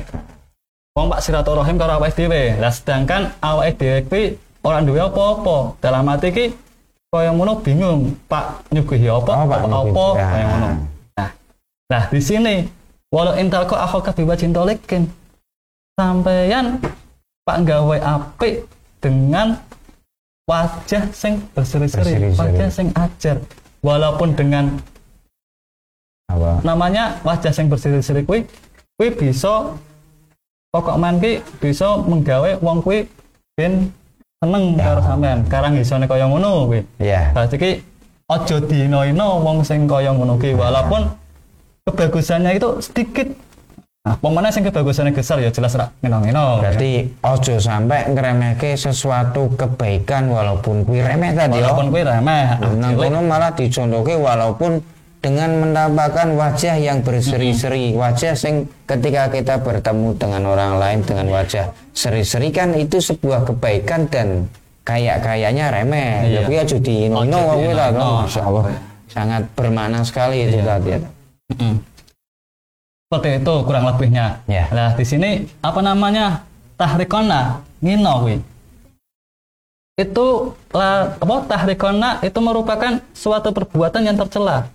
Wong 0.96 1.12
pak 1.12 1.22
silaturahim 1.22 1.76
karo 1.76 2.00
awake 2.00 2.16
dhewe. 2.16 2.56
Lah 2.58 2.72
sedangkan 2.72 3.36
awake 3.44 3.76
dhewe 3.78 3.98
kuwi 4.08 4.24
ora 4.64 4.80
duwe 4.80 5.04
apa-apa. 5.04 5.76
Dalam 5.84 6.08
hati 6.08 6.32
ki 6.32 6.46
kaya 7.14 7.30
ngono 7.30 7.62
bingung, 7.62 8.18
Pak 8.26 8.74
nyuguhi 8.74 9.06
apa? 9.06 9.32
Oh, 9.38 9.46
Pak 9.46 9.62
apa 9.70 10.06
Ya. 10.18 10.26
kaya 10.34 10.46
ngono. 10.50 10.70
Nah, 11.14 11.30
nah 11.86 12.04
di 12.10 12.18
sini 12.18 12.56
walau 13.14 13.38
intal 13.38 13.70
kok 13.70 13.78
aku 13.78 14.02
kabiwa 14.02 14.34
cintolikin 14.34 15.06
sampeyan 15.94 16.82
Pak 17.46 17.58
gawe 17.70 17.98
apik 18.02 18.66
dengan 18.98 19.60
wajah 20.44 21.04
sing 21.16 21.40
berseri-seri, 21.56 22.36
wajah 22.36 22.70
sing 22.70 22.92
ajar. 22.96 23.40
Walaupun 23.84 24.36
dengan 24.36 24.80
Apa? 26.32 26.64
namanya 26.64 27.20
wajah 27.28 27.52
sing 27.52 27.68
berseri-seri 27.68 28.24
kuwi 28.24 28.48
kuwi 28.96 29.10
bisa 29.12 29.76
pokok 30.72 30.96
man 30.96 31.20
ki 31.20 31.44
bisa 31.60 32.00
menggawe 32.00 32.60
wong 32.64 32.80
kuwi 32.80 33.08
ben 33.60 33.92
seneng 34.40 34.76
karo 34.80 35.00
sampean. 35.04 35.40
Karang 35.48 35.76
isone 35.80 36.08
kaya 36.08 36.28
ngono 36.28 36.68
kuwi. 36.68 36.82
Ya. 37.00 37.32
Berarti 37.36 37.56
ki 37.60 37.72
aja 38.32 38.58
dino-ino 38.60 39.44
wong 39.44 39.64
sing 39.68 39.88
kaya 39.88 40.12
ngono 40.16 40.40
ki 40.40 40.56
walaupun 40.56 41.08
kebagusannya 41.88 42.56
itu 42.56 42.70
sedikit. 42.84 43.32
Nah, 44.04 44.20
pemana 44.20 44.52
sing 44.52 44.68
kebagusannya 44.68 45.16
besar 45.16 45.40
ya 45.40 45.48
jelas 45.48 45.80
rak 45.80 45.96
ngino-ngino. 46.04 46.60
Berarti 46.60 47.08
ojo 47.24 47.56
sampai 47.56 48.12
ngeremehke 48.12 48.76
sesuatu 48.76 49.56
kebaikan 49.56 50.28
walaupun 50.28 50.84
kuwi 50.84 51.00
remeh 51.00 51.32
tadi 51.32 51.64
yo. 51.64 51.72
walaupun 51.72 51.88
kuwi 51.88 52.04
remeh. 52.04 52.60
Nang 52.84 53.00
cilik. 53.00 53.00
kono 53.00 53.20
malah 53.24 53.56
dicontohke 53.56 54.20
walaupun 54.20 54.84
dengan 55.24 55.56
menampakkan 55.56 56.36
wajah 56.36 56.76
yang 56.84 57.00
berseri-seri, 57.00 57.96
wajah 57.96 58.36
sing 58.36 58.68
ketika 58.84 59.32
kita 59.32 59.64
bertemu 59.64 60.20
dengan 60.20 60.52
orang 60.52 60.84
lain 60.84 61.00
dengan 61.08 61.32
wajah 61.32 61.72
seri-seri 61.96 62.52
kan 62.52 62.76
itu 62.76 63.00
sebuah 63.00 63.48
kebaikan 63.48 64.12
dan 64.12 64.52
kayak-kayaknya 64.84 65.72
remeh. 65.72 66.28
Iya. 66.28 66.40
Tapi 66.44 66.54
aja 66.60 66.76
di 66.76 67.08
ino 67.08 67.24
Ojo 67.24 67.40
kok 67.40 67.56
kita 67.56 67.88
diino-ino. 67.88 68.08
Masya 68.28 68.42
Allah 68.44 68.64
sangat 69.08 69.44
bermakna 69.56 70.04
sekali 70.04 70.44
itu 70.44 70.60
Iya. 70.60 70.68
tadi. 70.76 70.92
Mm. 71.56 71.93
Seperti 73.14 73.46
itu 73.46 73.56
kurang 73.70 73.86
lebihnya. 73.86 74.42
Ya. 74.50 74.66
Nah, 74.74 74.98
di 74.98 75.06
sini 75.06 75.46
apa 75.62 75.86
namanya? 75.86 76.42
Tahrikona 76.74 77.62
ngino 77.78 78.26
kuwi. 78.26 78.42
Itu 80.02 80.58
lah, 80.74 81.14
apa 81.22 81.46
tahrikona 81.46 82.26
itu 82.26 82.42
merupakan 82.42 82.98
suatu 83.14 83.54
perbuatan 83.54 84.02
yang 84.10 84.18
tercela. 84.18 84.66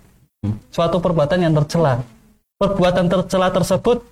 Suatu 0.71 1.03
perbuatan 1.03 1.43
yang 1.43 1.51
tercela. 1.51 1.99
Perbuatan 2.55 3.11
tercela 3.11 3.51
tersebut 3.51 4.07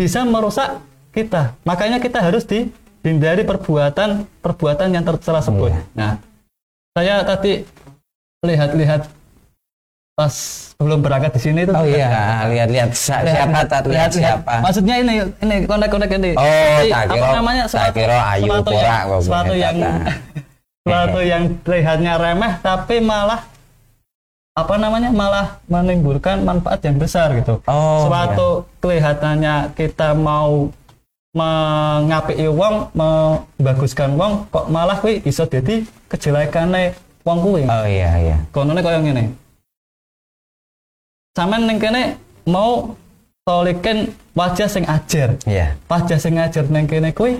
bisa 0.00 0.24
merusak 0.24 0.80
kita. 1.12 1.52
Makanya 1.68 2.00
kita 2.00 2.24
harus 2.24 2.48
dihindari 2.48 3.44
perbuatan 3.44 4.24
perbuatan 4.40 4.96
yang 4.96 5.04
tercela 5.04 5.44
tersebut. 5.44 5.76
Iya. 5.76 5.82
Nah, 5.92 6.12
saya 6.96 7.20
tadi 7.20 7.68
lihat-lihat 8.48 9.12
pas 10.16 10.32
sebelum 10.72 11.04
berangkat 11.04 11.36
di 11.36 11.40
sini 11.44 11.60
itu 11.68 11.76
Oh 11.76 11.84
iya, 11.84 12.40
lihat-lihat 12.48 12.96
sa- 12.96 13.20
siapa 13.20 13.68
tat 13.68 13.84
lihat 13.84 14.08
siapa. 14.08 14.64
Maksudnya 14.64 15.04
ini 15.04 15.14
ini 15.44 15.68
kontak-kontak 15.68 16.08
ini. 16.16 16.32
Oh, 16.32 16.40
Jadi, 16.40 16.88
tak 16.88 17.04
apa 17.04 17.12
kira- 17.12 17.34
namanya? 17.36 17.64
tak 17.68 17.92
kira 17.92 18.18
ayu 18.32 18.48
suatu 18.48 18.64
porak 18.64 18.80
yang, 18.80 19.20
suatu 19.20 19.54
yang 19.54 19.76
suatu 20.88 21.20
yang 21.36 21.42
terlihatnya 21.60 22.12
remeh 22.16 22.52
tapi 22.64 23.04
malah 23.04 23.44
apa 24.56 24.74
namanya? 24.80 25.12
malah 25.12 25.60
menimbulkan 25.68 26.40
manfaat 26.40 26.80
yang 26.80 26.96
besar 26.96 27.36
gitu. 27.36 27.60
Oh, 27.68 28.08
suatu 28.08 28.64
kelihatannya 28.80 29.76
kita 29.76 30.16
mau 30.16 30.72
mengapiki 31.36 32.48
wong, 32.48 32.88
membaguskan 32.96 34.16
wong 34.16 34.48
kok 34.48 34.72
malah 34.72 34.96
kuwi 34.96 35.20
bisa 35.20 35.44
jadi 35.44 35.84
kejelekane 36.08 36.96
wong 37.20 37.38
kuwi. 37.44 37.68
Oh 37.68 37.84
iya 37.84 38.16
iya. 38.16 38.36
konone 38.48 38.80
kaya 38.80 38.96
ngene. 39.04 39.44
Sampeyan 41.36 41.68
ning 41.68 41.76
kene 41.76 42.16
mau 42.48 42.96
toliken 43.44 44.08
wajah 44.32 44.64
sing 44.64 44.88
ajar. 44.88 45.36
Iya. 45.44 45.76
Wajah 45.84 46.16
sing 46.16 46.40
ajar 46.40 46.64
ning 46.72 46.88
kene 46.88 47.12
kuwi 47.12 47.36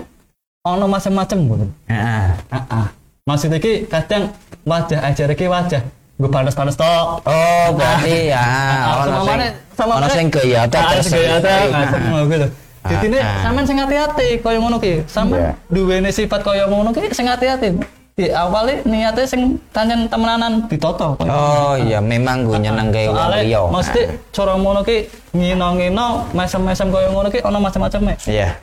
ana 0.68 0.84
macam-macam 0.84 1.38
ngono. 1.40 1.66
Heeh. 1.88 2.28
Heeh. 2.52 2.86
Maksud 3.24 3.56
iki 3.56 3.88
kadang 3.88 4.36
wajah 4.68 5.00
ajar 5.00 5.32
iki 5.32 5.48
wajah 5.48 5.80
gue 6.16 6.28
panas-panas 6.28 6.76
tok. 6.76 7.24
Oh, 7.24 7.66
berarti 7.72 8.28
ya 8.36 8.44
Ah, 8.44 9.04
ono 9.04 9.24
sama 9.24 9.32
sing 9.72 9.88
ono 9.96 10.08
sing 10.12 10.26
gaya 10.28 10.60
Ah, 10.60 10.68
terus. 10.68 11.08
sing 11.08 12.00
ngono 12.12 12.24
kuwi 12.28 12.38
lho. 12.44 12.48
Jadi 12.86 13.06
ini 13.10 13.18
Ah, 13.18 13.24
ah. 13.26 13.40
sampean 13.48 13.64
sing 13.64 13.76
hati-hati 13.80 14.28
kaya 14.44 14.58
ngono 14.60 14.76
ki. 14.76 14.92
Iya. 14.92 15.08
Sampean 15.08 15.56
duweni 15.72 16.12
sifat 16.12 16.44
kaya 16.44 16.68
ngono 16.68 16.92
ki 16.92 17.00
sing 17.16 17.24
hati-hati. 17.32 17.80
Di 18.16 18.32
awalnya 18.32 18.80
niatnya 18.88 19.28
sing 19.28 19.60
tanjen 19.76 20.08
temenanan 20.08 20.64
ditoto. 20.72 21.20
kaya 21.20 21.28
Oh 21.28 21.76
iya, 21.76 22.00
memang 22.00 22.48
gue 22.48 22.56
nyeneng 22.56 22.88
kayak 22.88 23.12
wong 23.12 23.28
liya. 23.44 23.60
mesti 23.68 24.00
cara 24.32 24.56
ngono 24.56 24.80
ki 24.80 25.04
ngino-ngino 25.36 26.32
mesem-mesem 26.32 26.88
kaya 26.88 27.12
ngono 27.12 27.28
ki 27.28 27.44
ana 27.44 27.60
macam-macam. 27.60 28.16
Iya. 28.24 28.56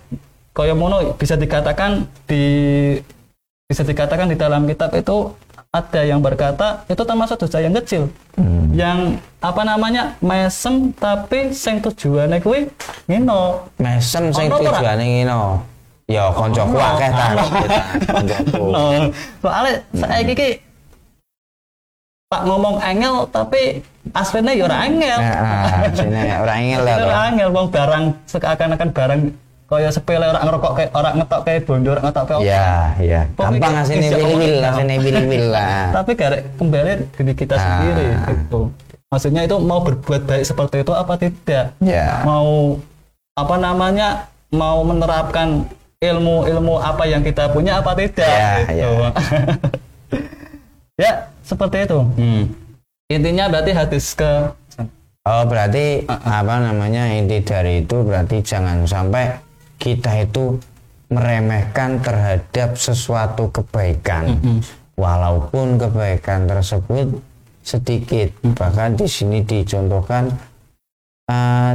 Kaya 0.58 0.74
ngono 0.74 1.14
bisa 1.22 1.38
dikatakan 1.38 2.10
di 2.26 2.44
bisa 3.70 3.86
dikatakan 3.86 4.26
di 4.26 4.42
dalam 4.42 4.66
kitab 4.66 4.90
itu 4.98 5.38
ada 5.70 6.02
yang 6.02 6.18
berkata 6.18 6.82
itu 6.90 7.06
termasuk 7.06 7.46
dosa 7.46 7.62
yang 7.62 7.78
kecil. 7.78 8.10
Hmm. 8.34 8.74
Yang 8.74 9.22
apa 9.38 9.62
namanya? 9.62 10.18
mesem 10.18 10.90
tapi 10.98 11.54
sing 11.54 11.78
tujuannya 11.78 12.42
kuwi 12.42 12.74
ngino. 13.06 13.70
Mesem 13.78 14.34
sing 14.34 14.50
tujuane 14.50 15.06
ngino. 15.06 15.62
Ya 16.06 16.28
kancaku 16.30 16.76
Ono. 16.76 16.84
akeh 16.86 17.10
ta. 17.10 17.26
Soalnya 19.40 19.74
saiki 19.96 20.34
ki 20.34 20.50
Pak 22.28 22.42
ngomong 22.44 22.82
angel 22.82 23.30
tapi 23.30 23.78
aslinya 24.10 24.52
ya 24.52 24.66
ora 24.66 24.78
angel. 24.82 25.20
Heeh, 25.22 25.64
sini 25.94 26.20
ora 26.34 26.54
ingin 26.58 26.80
lah. 26.82 26.94
Itu 26.94 27.06
Bro. 27.06 27.14
angel 27.16 27.50
wong 27.52 27.68
barang 27.70 28.04
seakan-akan 28.26 28.90
barang 28.90 29.22
kaya 29.64 29.90
sepele 29.90 30.26
orang 30.28 30.44
ngerokok 30.44 30.72
kayak 30.76 30.92
orang 30.92 31.14
ngetok 31.16 31.42
kayak 31.46 31.62
bondo 31.64 31.90
orang 31.90 32.04
ngetok 32.04 32.26
kayak 32.28 32.42
Iya, 32.42 32.68
iya. 33.00 33.22
Pokoknya 33.32 33.58
Gampang 33.60 33.74
asine 33.80 34.08
wil-wil, 34.12 34.54
ngomong. 34.54 34.70
asine 34.72 34.96
wil-wil 35.00 35.46
lah. 35.50 35.82
tapi 35.98 36.12
garek 36.14 36.42
kembali 36.58 36.92
diri 37.12 37.34
kita 37.34 37.54
Ah. 37.54 37.62
sendiri 37.64 38.06
gitu. 38.28 38.60
Maksudnya 39.08 39.42
itu 39.44 39.56
mau 39.62 39.80
berbuat 39.80 40.22
baik 40.26 40.44
seperti 40.44 40.76
itu 40.82 40.92
apa 40.92 41.14
tidak? 41.16 41.66
Ya. 41.80 42.22
Mau 42.24 42.82
apa 43.34 43.56
namanya? 43.56 44.26
Mau 44.50 44.82
menerapkan 44.82 45.70
ilmu-ilmu 46.04 46.76
apa 46.84 47.08
yang 47.08 47.24
kita 47.24 47.48
punya 47.56 47.80
apa 47.80 47.96
tidak? 47.96 48.28
Ya, 48.28 48.52
gitu. 48.68 48.92
ya, 51.04 51.14
seperti 51.48 51.78
itu. 51.88 52.00
Hmm. 52.20 52.44
Intinya 53.08 53.46
berarti 53.48 53.72
hadis 53.72 54.12
ke 54.12 54.52
Oh, 55.24 55.48
berarti 55.48 56.04
apa 56.12 56.60
namanya 56.60 57.08
inti 57.16 57.40
dari 57.40 57.80
itu 57.80 58.04
berarti 58.04 58.44
jangan 58.44 58.84
sampai 58.84 59.32
kita 59.80 60.20
itu 60.20 60.60
meremehkan 61.08 62.04
terhadap 62.04 62.76
sesuatu 62.76 63.48
kebaikan. 63.48 64.36
Walaupun 65.00 65.80
kebaikan 65.80 66.44
tersebut 66.44 67.24
sedikit. 67.64 68.36
Bahkan 68.44 69.00
di 69.00 69.08
sini 69.08 69.40
dicontohkan 69.48 70.28
eh, 71.32 71.74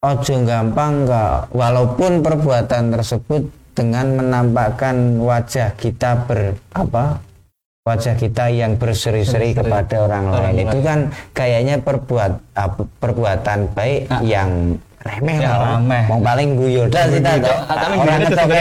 ojo 0.00 0.34
gampang 0.48 1.04
nggak 1.04 1.52
walaupun 1.52 2.24
perbuatan 2.24 2.88
tersebut 2.88 3.42
dengan 3.78 4.06
menampakkan 4.12 4.96
wajah 5.16 5.70
kita 5.78 6.26
ber 6.26 6.58
apa 6.74 7.22
wajah 7.86 8.18
kita 8.18 8.50
yang 8.50 8.74
berseri-seri 8.74 9.54
Berseri. 9.54 9.58
kepada 9.62 9.96
orang 10.02 10.24
Orang 10.28 10.42
lain 10.50 10.66
itu 10.66 10.78
kan 10.82 10.98
kayaknya 11.30 11.78
perbuat 11.78 12.32
perbuatan 12.98 13.58
baik 13.72 14.10
Ah. 14.10 14.20
yang 14.20 14.50
remeh 14.98 15.38
lah 15.38 15.78
remeh. 15.78 16.04
Wong 16.04 16.20
paling 16.20 16.48
guyu 16.52 16.82
dah 16.84 17.06
sih 17.06 17.16
Guyu, 17.16 17.38
tau. 17.38 17.54
ah, 17.64 17.76
orang 17.96 18.18
ngetoke 18.18 18.60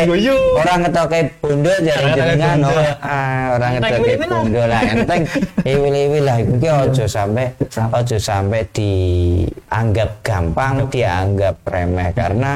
orang 0.55 0.77
ngetoke 0.79 1.19
bondo 1.41 1.73
jadi 1.75 1.91
Orang 1.91 2.05
ngetoke 2.05 2.15
jenengan 2.15 2.57
bondo. 2.61 2.71
oh. 2.71 2.85
ah 3.03 3.43
orang 3.51 3.71
ngetoke 3.73 4.13
lah. 4.21 4.67
lah 4.69 4.81
enteng 4.85 5.21
iwil-iwil 5.73 6.23
lah 6.23 6.35
iku 6.37 6.53
ki 6.55 6.69
ojo 6.69 7.03
sampai 7.09 7.45
ojo 7.91 8.17
sampai 8.21 8.61
dianggap 8.71 10.09
gampang 10.21 10.75
dianggap 10.87 11.55
remeh 11.65 12.09
karena 12.13 12.51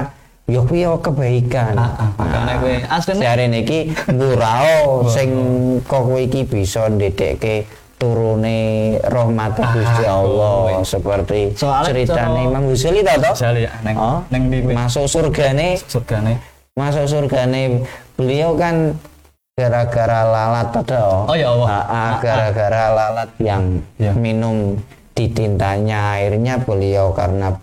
yo 0.51 0.67
kuwi 0.67 0.83
kebaikan 0.99 1.73
Ah, 1.79 1.95
ah, 1.95 2.09
makanya 2.19 2.53
kuwi 2.59 2.75
aslinya 2.83 3.23
Sehari 3.23 3.45
niki 3.47 3.79
ngurao 4.11 5.07
sing 5.07 5.29
kok 5.87 6.03
kowe 6.03 6.19
iki 6.19 6.43
bisa 6.43 6.91
ndedekke 6.91 7.63
turune 7.95 8.59
rahmat 9.07 9.55
Gusti 9.55 10.03
Allah 10.03 10.81
seperti 10.83 11.53
ceritane 11.55 12.49
Imam 12.49 12.67
Ghazali 12.67 13.05
ta 13.05 13.15
neng 13.85 13.95
neng 14.33 14.43
di 14.49 14.57
kuwi. 14.65 14.73
Masuk 14.73 15.05
surgane, 15.05 15.77
surgane. 15.85 16.41
masuk 16.73 17.05
surgane 17.05 17.85
beliau 18.17 18.57
kan 18.57 18.97
gara-gara 19.53 20.25
lalat 20.25 20.73
toh. 20.73 21.29
Oh, 21.29 21.35
ya 21.37 21.53
Allah. 21.53 21.67
Ah, 21.69 21.83
ah, 21.85 22.11
gara-gara 22.17 22.83
lalat 22.89 23.29
yang 23.37 23.85
Ya. 24.01 24.17
minum 24.17 24.81
ditintanya 25.13 26.17
airnya 26.17 26.57
beliau 26.57 27.13
karena 27.13 27.53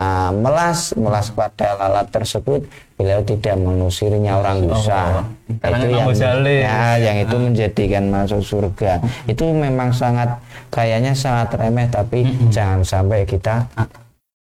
ah, 0.00 0.32
melas 0.32 0.96
melas 0.96 1.28
pada 1.30 1.76
lalat 1.76 2.08
tersebut 2.08 2.64
beliau 2.96 3.20
tidak 3.24 3.56
mengusirnya 3.60 4.40
orang 4.40 4.64
dosa. 4.64 5.24
Karena 5.60 5.76
itu 5.84 5.92
yang 5.92 6.40
ya, 6.44 6.80
yang 6.96 7.16
itu 7.20 7.36
menjadikan 7.36 8.04
masuk 8.08 8.40
surga. 8.40 9.04
Itu 9.28 9.52
memang 9.52 9.92
sangat 9.92 10.40
kayaknya 10.72 11.12
sangat 11.12 11.52
remeh 11.56 11.88
tapi 11.92 12.24
jangan 12.48 12.80
sampai 12.80 13.28
kita 13.28 13.68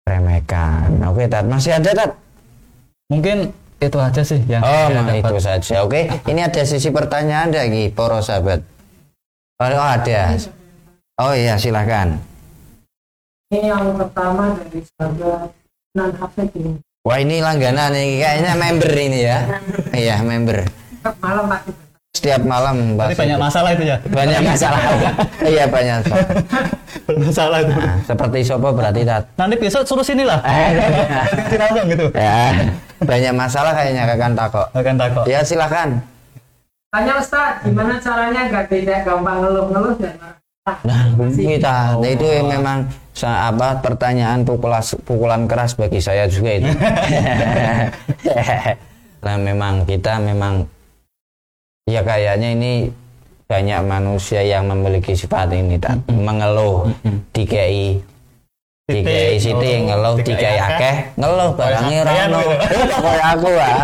remehkan. 0.05 0.97
Oke 1.09 1.29
tat 1.29 1.45
masih 1.45 1.77
ada 1.77 1.93
tat 1.93 2.11
Mungkin 3.05 3.53
itu 3.77 3.97
aja 4.01 4.25
sih 4.25 4.41
yang 4.49 4.65
oh 4.65 4.89
saya 4.89 4.97
nah, 4.97 5.13
dapat. 5.13 5.21
itu 5.21 5.37
saja. 5.37 5.75
Oke 5.85 6.09
ini 6.25 6.41
ada 6.41 6.61
sisi 6.65 6.89
pertanyaan 6.89 7.53
lagi 7.53 7.93
poro 7.93 8.17
sahabat. 8.17 8.65
Oh, 9.61 9.69
oh, 9.71 9.87
ada. 9.87 10.35
Oh 11.21 11.31
iya 11.31 11.55
silahkan 11.55 12.34
Ini 13.53 13.69
yang 13.69 13.93
pertama 13.93 14.57
dari 14.57 14.81
sahabat 14.81 15.53
non 15.93 16.11
hafid 16.17 16.49
ini. 16.57 16.81
Wah 17.05 17.21
ini 17.21 17.37
langganan 17.37 17.93
nih 17.93 18.17
kayaknya 18.17 18.51
member 18.57 18.91
ini 18.97 19.19
ya. 19.21 19.37
Iya 19.93 20.15
member. 20.25 20.65
Setiap 20.65 21.17
malam 21.21 21.45
pasti 21.45 21.71
Setiap 22.15 22.41
malam 22.41 22.75
Tadi 22.81 22.97
bahas 22.97 23.13
banyak 23.21 23.37
masalah 23.37 23.69
itu 23.77 23.83
ya. 23.85 23.97
banyak 24.09 24.41
masalah. 24.41 24.81
iya 25.53 25.65
banyak. 25.69 25.99
masalah. 26.09 26.27
masalah 27.21 27.57
itu. 27.61 27.73
Nah, 27.77 27.95
seperti 28.01 28.37
sopo 28.41 28.69
berarti 28.73 29.01
tat. 29.05 29.23
Nanti 29.37 29.55
besok 29.61 29.85
suruh 29.85 30.01
sini 30.01 30.25
lah. 30.25 30.41
Eh. 30.41 30.69
Nanti 31.37 31.55
langsung 31.61 31.85
gitu. 31.93 32.05
Ya 32.17 32.65
banyak 32.97 33.33
masalah 33.37 33.77
kayaknya 33.77 34.09
kakak 34.09 34.33
takok. 34.33 34.67
Akan 34.73 34.95
takut. 34.97 35.25
Ya 35.29 35.45
silakan. 35.45 36.01
Tanya 36.89 37.13
Ustaz, 37.21 37.61
gimana 37.61 38.01
caranya 38.01 38.41
gak 38.49 38.71
tidak 38.71 39.03
gampang 39.05 39.43
ngeluh-ngeluh 39.43 39.99
dan 39.99 40.15
marah? 40.17 40.77
Nah, 40.87 41.03
kita 41.29 41.99
Nah, 41.99 42.09
itu 42.09 42.25
memang 42.47 42.87
apa 43.23 43.79
pertanyaan 43.79 44.43
pukulas, 44.43 44.99
pukulan 45.07 45.47
keras 45.47 45.79
bagi 45.79 46.03
saya 46.03 46.27
juga 46.27 46.59
itu. 46.59 46.67
nah, 49.23 49.39
memang 49.39 49.87
kita 49.87 50.19
memang 50.19 50.67
ya 51.87 52.03
kayaknya 52.03 52.51
ini 52.51 52.91
banyak 53.45 53.79
manusia 53.85 54.41
yang 54.41 54.65
memiliki 54.67 55.13
sifat 55.13 55.53
ini 55.53 55.77
tak 55.77 56.01
mengeluh 56.09 56.89
DKI 57.31 57.31
DKI 57.31 58.14
Siti 58.85 59.49
oh, 59.49 59.57
ngeluh 59.89 60.13
DKI 60.21 60.37
DKI 60.37 60.57
akeh. 60.61 60.95
ngeluh 61.17 61.57
barangnya 61.57 62.05
rano 62.05 62.37
gitu. 62.37 62.65
kaya 63.01 63.25
aku 63.33 63.49
ah. 63.57 63.77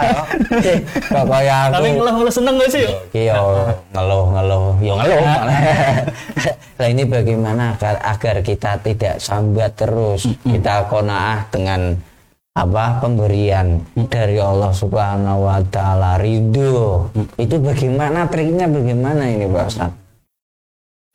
Kok 1.10 1.26
kaya 1.26 1.56
aku. 1.66 1.74
Tapi 1.74 1.88
ngeluh-ngeluh 1.98 2.34
seneng 2.38 2.56
gak 2.62 2.70
sih? 2.70 2.86
Iya, 3.10 3.34
ngeluh 3.98 4.30
ngeluh, 4.30 4.78
yo 4.78 4.94
ngeluh. 5.02 5.18
Nah 6.78 6.88
ini 6.94 7.10
bagaimana 7.10 7.74
agar, 7.74 7.98
agar 7.98 8.46
kita 8.46 8.78
tidak 8.86 9.18
sambat 9.18 9.74
terus, 9.74 10.30
kita 10.46 10.86
konaah 10.86 11.50
dengan 11.50 11.98
apa 12.54 13.02
pemberian 13.02 13.82
dari 14.06 14.38
Allah 14.38 14.70
Subhanahu 14.70 15.50
Wa 15.50 15.66
Taala. 15.74 16.22
Ridho. 16.22 17.10
Itu 17.42 17.58
bagaimana 17.58 18.30
triknya? 18.30 18.70
Bagaimana 18.70 19.26
ini 19.34 19.50
Pak 19.50 19.66
Ustaz? 19.66 19.92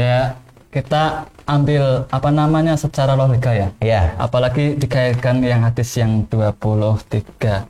Ya, 0.02 0.34
kita 0.74 1.30
ambil 1.46 2.04
apa 2.10 2.30
namanya 2.34 2.74
secara 2.74 3.14
logika 3.14 3.54
ya. 3.54 3.68
Ya, 3.80 4.02
Apalagi 4.18 4.74
dikaitkan 4.76 5.40
yang 5.40 5.62
hadis 5.62 5.94
yang 5.94 6.26
23. 6.28 7.62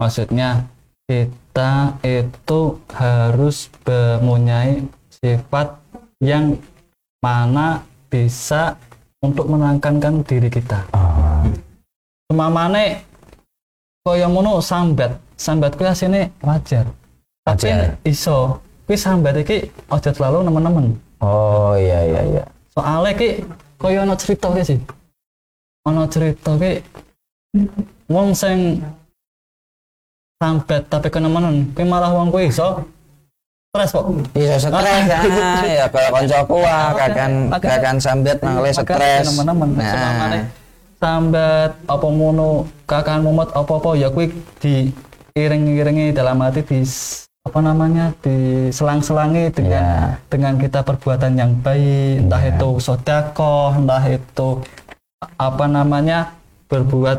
Maksudnya 0.00 0.64
kita 1.04 1.96
itu 2.02 2.60
harus 2.92 3.68
mempunyai 3.84 4.84
sifat 5.12 5.76
yang 6.20 6.56
mana 7.20 7.84
bisa 8.08 8.74
untuk 9.20 9.50
menangkankan 9.50 10.24
diri 10.24 10.48
kita. 10.48 10.86
oh, 10.94 11.44
Semamane 12.28 13.02
kaya 14.04 14.28
ngono 14.28 14.60
sambat. 14.62 15.16
Sambat 15.38 15.78
kuwi 15.78 15.86
asine 15.86 16.32
wajar. 16.42 16.86
Tapi 17.46 17.70
Wajar. 17.70 17.94
iso 18.04 18.58
kuwi 18.84 18.96
sambat 18.98 19.36
iki 19.38 19.68
aja 19.88 20.10
terlalu 20.10 20.44
nemen-nemen. 20.48 20.86
oh 21.20 21.74
iya 21.74 22.00
iya 22.04 22.22
iya. 22.26 22.44
Soalnya 22.78 23.10
ki 23.18 23.28
kaya 23.82 24.06
ana 24.06 24.14
cerita 24.14 24.54
ki 24.54 24.62
sih. 24.62 24.78
Ana 25.82 26.06
cerita 26.06 26.54
ki 26.54 26.78
wong 28.06 28.30
sing 28.38 28.78
sambat 30.38 30.86
tapi 30.86 31.10
kenemenan 31.10 31.74
kuwi 31.74 31.82
malah 31.82 32.14
wong 32.14 32.30
kuwi 32.30 32.46
iso 32.54 32.86
stres 33.74 33.90
kok. 33.90 34.06
Bisa 34.30 34.62
stres 34.62 34.70
ah, 34.78 35.66
ya 35.66 35.90
kalau 35.90 36.22
ah 36.62 36.94
kakan 36.94 37.50
Makanya- 37.50 37.82
kakan 37.82 37.96
sambat 37.98 38.38
nangale 38.38 38.70
Makanya 38.70 38.86
stres. 38.86 39.24
Nemen-nemen. 39.34 39.68
Nah, 39.74 40.46
sambat 41.02 41.70
apa 41.90 42.06
ngono 42.06 42.70
kakan 42.86 43.26
mumet 43.26 43.50
apa-apa 43.54 43.98
ya 43.98 44.06
kuwi 44.14 44.30
diiring-iringi 44.62 46.14
dalam 46.14 46.38
hati 46.42 46.62
di 46.62 46.82
apa 47.48 47.60
namanya 47.64 48.12
diselang-selangi 48.20 49.48
dengan 49.56 49.72
Ya. 49.72 50.20
dengan 50.28 50.54
kita 50.60 50.84
perbuatan 50.84 51.32
yang 51.34 51.52
baik 51.64 52.28
entah 52.28 52.42
Ya. 52.44 52.52
itu 52.52 52.68
sodakoh 52.78 53.72
entah 53.80 54.04
itu 54.04 54.48
apa 55.40 55.64
namanya 55.66 56.36
berbuat 56.68 57.18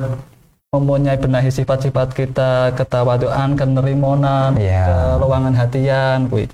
mempunyai 0.70 1.18
benahi 1.18 1.50
sifat-sifat 1.50 2.14
kita 2.14 2.78
ketawaduan 2.78 3.58
kenerimonan 3.58 4.54
Ya. 4.56 5.18
keluangan 5.18 5.58
hatian 5.58 6.30
kuwi 6.30 6.46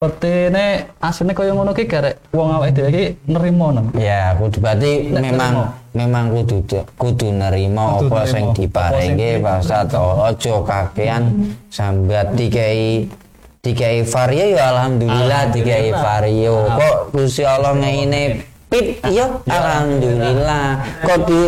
seperti 0.00 0.48
ini 0.48 0.66
aslinya 0.96 1.36
kaya 1.36 1.52
ngono 1.52 1.76
ki 1.76 1.84
garek 1.84 2.32
wong 2.32 2.56
awake 2.56 2.72
dhewe 2.72 2.88
iki 2.88 3.04
nerimo 3.28 3.68
nang 3.68 3.92
Ya, 3.92 4.32
kudu 4.32 4.56
berarti 4.56 5.12
Nek 5.12 5.20
memang 5.28 5.76
memang 5.92 6.32
kudu 6.32 6.64
kudu 6.96 7.28
nerima 7.28 8.00
Kudu 8.00 8.08
apa 8.08 8.24
sing 8.24 8.48
diparingi 8.56 9.44
Pak 9.44 9.60
Ustaz. 9.60 9.92
Ojo 10.00 10.64
kakean 10.64 11.52
sambat 11.68 12.32
dikai 12.32 13.12
dikai 13.60 14.00
vario 14.08 14.56
ya 14.56 14.72
alhamdulillah 14.72 15.52
dikai 15.52 15.92
vario. 15.92 16.56
Kok 16.80 16.96
Gusti 17.12 17.44
Allah 17.44 17.76
ngeine 17.76 18.40
pit? 18.72 19.04
Ya. 19.04 19.28
alhamdulillah. 19.52 20.80
Kok 21.04 21.18
di 21.28 21.40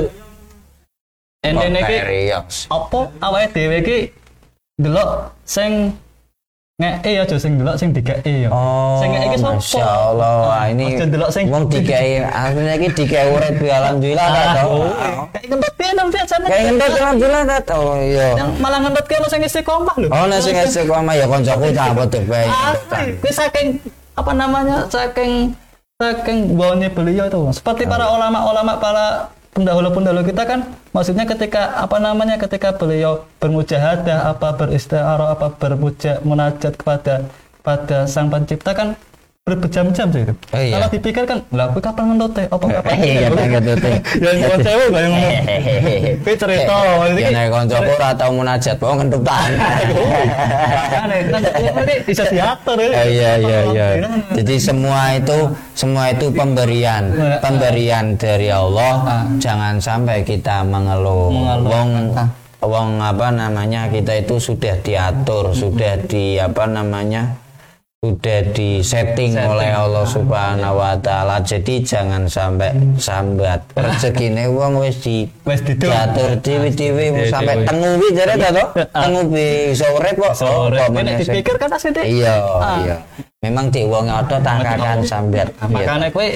Endene 1.40 1.80
vario. 1.88 2.44
apa 2.68 3.00
awake 3.16 3.48
dhewe 3.56 3.76
iki 3.80 3.98
delok 4.76 5.40
sing 5.48 5.96
ngeke 6.82 7.10
ya 7.14 7.22
aja 7.22 7.36
sing 7.38 7.52
delok 7.54 7.78
sing 7.78 7.94
digeke 7.94 8.34
ya. 8.44 8.50
Oh, 8.50 8.98
sing 8.98 9.14
ngeke 9.14 9.38
sapa? 9.38 9.54
Masya 9.54 9.86
Allah, 9.86 10.34
Wah, 10.50 10.64
ini 10.66 10.98
Aja 10.98 11.06
delok 11.06 11.30
sing 11.30 11.46
wong 11.46 11.70
dikai 11.70 12.26
aslinya 12.26 12.74
iki 12.74 12.88
dikai 12.98 13.30
urip 13.30 13.56
ya 13.62 13.74
alhamdulillah 13.78 14.26
Ah, 14.26 14.54
tau. 14.58 14.74
Kayak 15.30 15.46
ngendot 15.46 15.72
piye 15.78 15.90
nang 15.94 16.08
biasane. 16.10 16.46
Kayak 16.50 16.62
ngendot 16.66 16.92
alhamdulillah 16.98 17.42
tak 17.46 17.60
tau 17.70 17.84
iya. 18.02 18.28
Malah 18.58 18.78
ngendot 18.82 19.04
ki 19.06 19.14
ono 19.22 19.28
sing 19.30 19.40
istiqomah 19.46 19.96
lho. 20.02 20.08
Oh, 20.10 20.26
nasi 20.26 20.50
ngasih 20.50 20.82
koma 20.90 21.12
ya 21.14 21.26
koncoku 21.30 21.66
tak 21.70 21.94
betul 21.94 22.22
baik. 22.26 22.50
Asli, 22.50 23.04
kuwi 23.22 23.30
saking 23.30 23.66
apa 24.18 24.32
namanya? 24.34 24.76
Saking 24.90 25.54
saking 26.02 26.38
bawanya 26.58 26.90
beliau 26.90 27.30
itu. 27.30 27.38
Seperti 27.54 27.86
para 27.86 28.10
ulama-ulama 28.10 28.82
para 28.82 29.30
pendahulu-pendahulu 29.52 30.24
kita 30.32 30.42
kan 30.48 30.60
maksudnya 30.96 31.28
ketika 31.28 31.76
apa 31.76 32.00
namanya 32.00 32.40
ketika 32.40 32.72
beliau 32.72 33.28
bermujahadah 33.36 34.32
apa 34.32 34.48
beristiarah 34.56 35.36
apa 35.36 35.52
bermuja 35.52 36.24
munajat 36.24 36.72
kepada 36.80 37.28
pada 37.60 38.08
sang 38.08 38.32
pencipta 38.32 38.72
kan 38.72 38.96
berjam-jam 39.42 40.06
sih 40.14 40.22
itu. 40.22 40.34
Oh, 40.54 40.62
iya. 40.62 40.78
Kalau 40.78 40.88
dipikir 40.94 41.24
kan, 41.26 41.38
lah 41.50 41.66
kuwi 41.74 41.82
kapan 41.82 42.14
ngendot 42.14 42.30
teh? 42.30 42.46
Apa 42.46 42.62
kapan? 42.78 42.94
Iya, 43.02 43.26
tak 43.26 43.46
gitu 43.50 43.72
teh. 43.74 43.94
Yang 44.22 44.36
kon 44.46 44.58
cewek 44.62 44.86
gak 44.86 45.02
yang 45.02 45.12
ngomong. 45.18 45.34
Kuwi 46.22 46.34
cerita 46.38 46.76
ini 47.10 47.20
Ya 47.26 47.30
nek 47.34 47.46
koncoku 47.50 47.90
ora 47.98 48.10
tau 48.14 48.30
munajat, 48.30 48.76
kok 48.78 48.94
ngentutan. 49.02 49.50
Makanya, 49.58 51.18
kan 51.34 51.42
ini 51.82 51.94
bisa 52.06 52.22
diatur 52.30 52.76
ya. 52.78 52.86
Ya, 52.86 53.02
Iya 53.02 53.32
iya 53.42 53.58
iya. 53.74 53.86
Jadi 54.30 54.54
semua 54.62 55.18
itu 55.18 55.38
semua 55.74 56.14
itu 56.14 56.26
pemberian, 56.30 57.04
pemberian 57.42 58.14
dari 58.14 58.46
Allah. 58.46 59.26
Jangan 59.42 59.82
sampai 59.82 60.22
kita 60.22 60.62
mengeluh. 60.62 61.34
Mengeluh. 61.34 61.66
Wong 61.66 61.90
wong 62.62 63.02
apa 63.02 63.34
namanya 63.34 63.90
kita 63.90 64.22
itu 64.22 64.38
sudah 64.38 64.78
diatur, 64.86 65.50
sudah 65.50 65.98
di 66.06 66.38
apa 66.38 66.70
namanya 66.70 67.42
sudah 68.02 68.42
disetting 68.50 69.38
oleh 69.38 69.70
Allah 69.70 70.02
Subhanahu 70.02 70.74
wa 70.74 70.98
taala. 70.98 71.38
Jadi 71.38 71.86
jangan 71.86 72.26
sampai 72.26 72.74
sambat. 72.98 73.62
Rezekine 73.78 74.50
wong 74.50 74.82
wis 74.82 74.98
di 75.06 75.30
didol. 75.46 75.86
diatur 75.86 76.34
dewi-dewi 76.42 77.14
Dewi-dewi. 77.14 77.30
sampai 77.30 77.62
tenguwi 77.62 78.10
jare 78.10 78.34
ta 78.34 78.50
to? 78.50 78.64
Tenguwi 78.90 79.70
iso 79.70 79.86
urip 79.94 80.18
kok. 80.18 80.34
Sore, 80.34 80.82
Kok 80.82 80.90
dipikir 80.98 81.54
kan 81.54 81.70
asli 81.70 81.94
deh. 81.94 82.02
Iya, 82.02 82.34
Ah. 82.42 82.78
iya. 82.82 82.96
Memang 83.38 83.70
di 83.70 83.86
wong 83.86 84.10
ada 84.10 84.34
tangkakan 84.34 85.06
sambat. 85.06 85.54
Nah, 85.62 85.70
makanya 85.70 86.10
kowe 86.10 86.26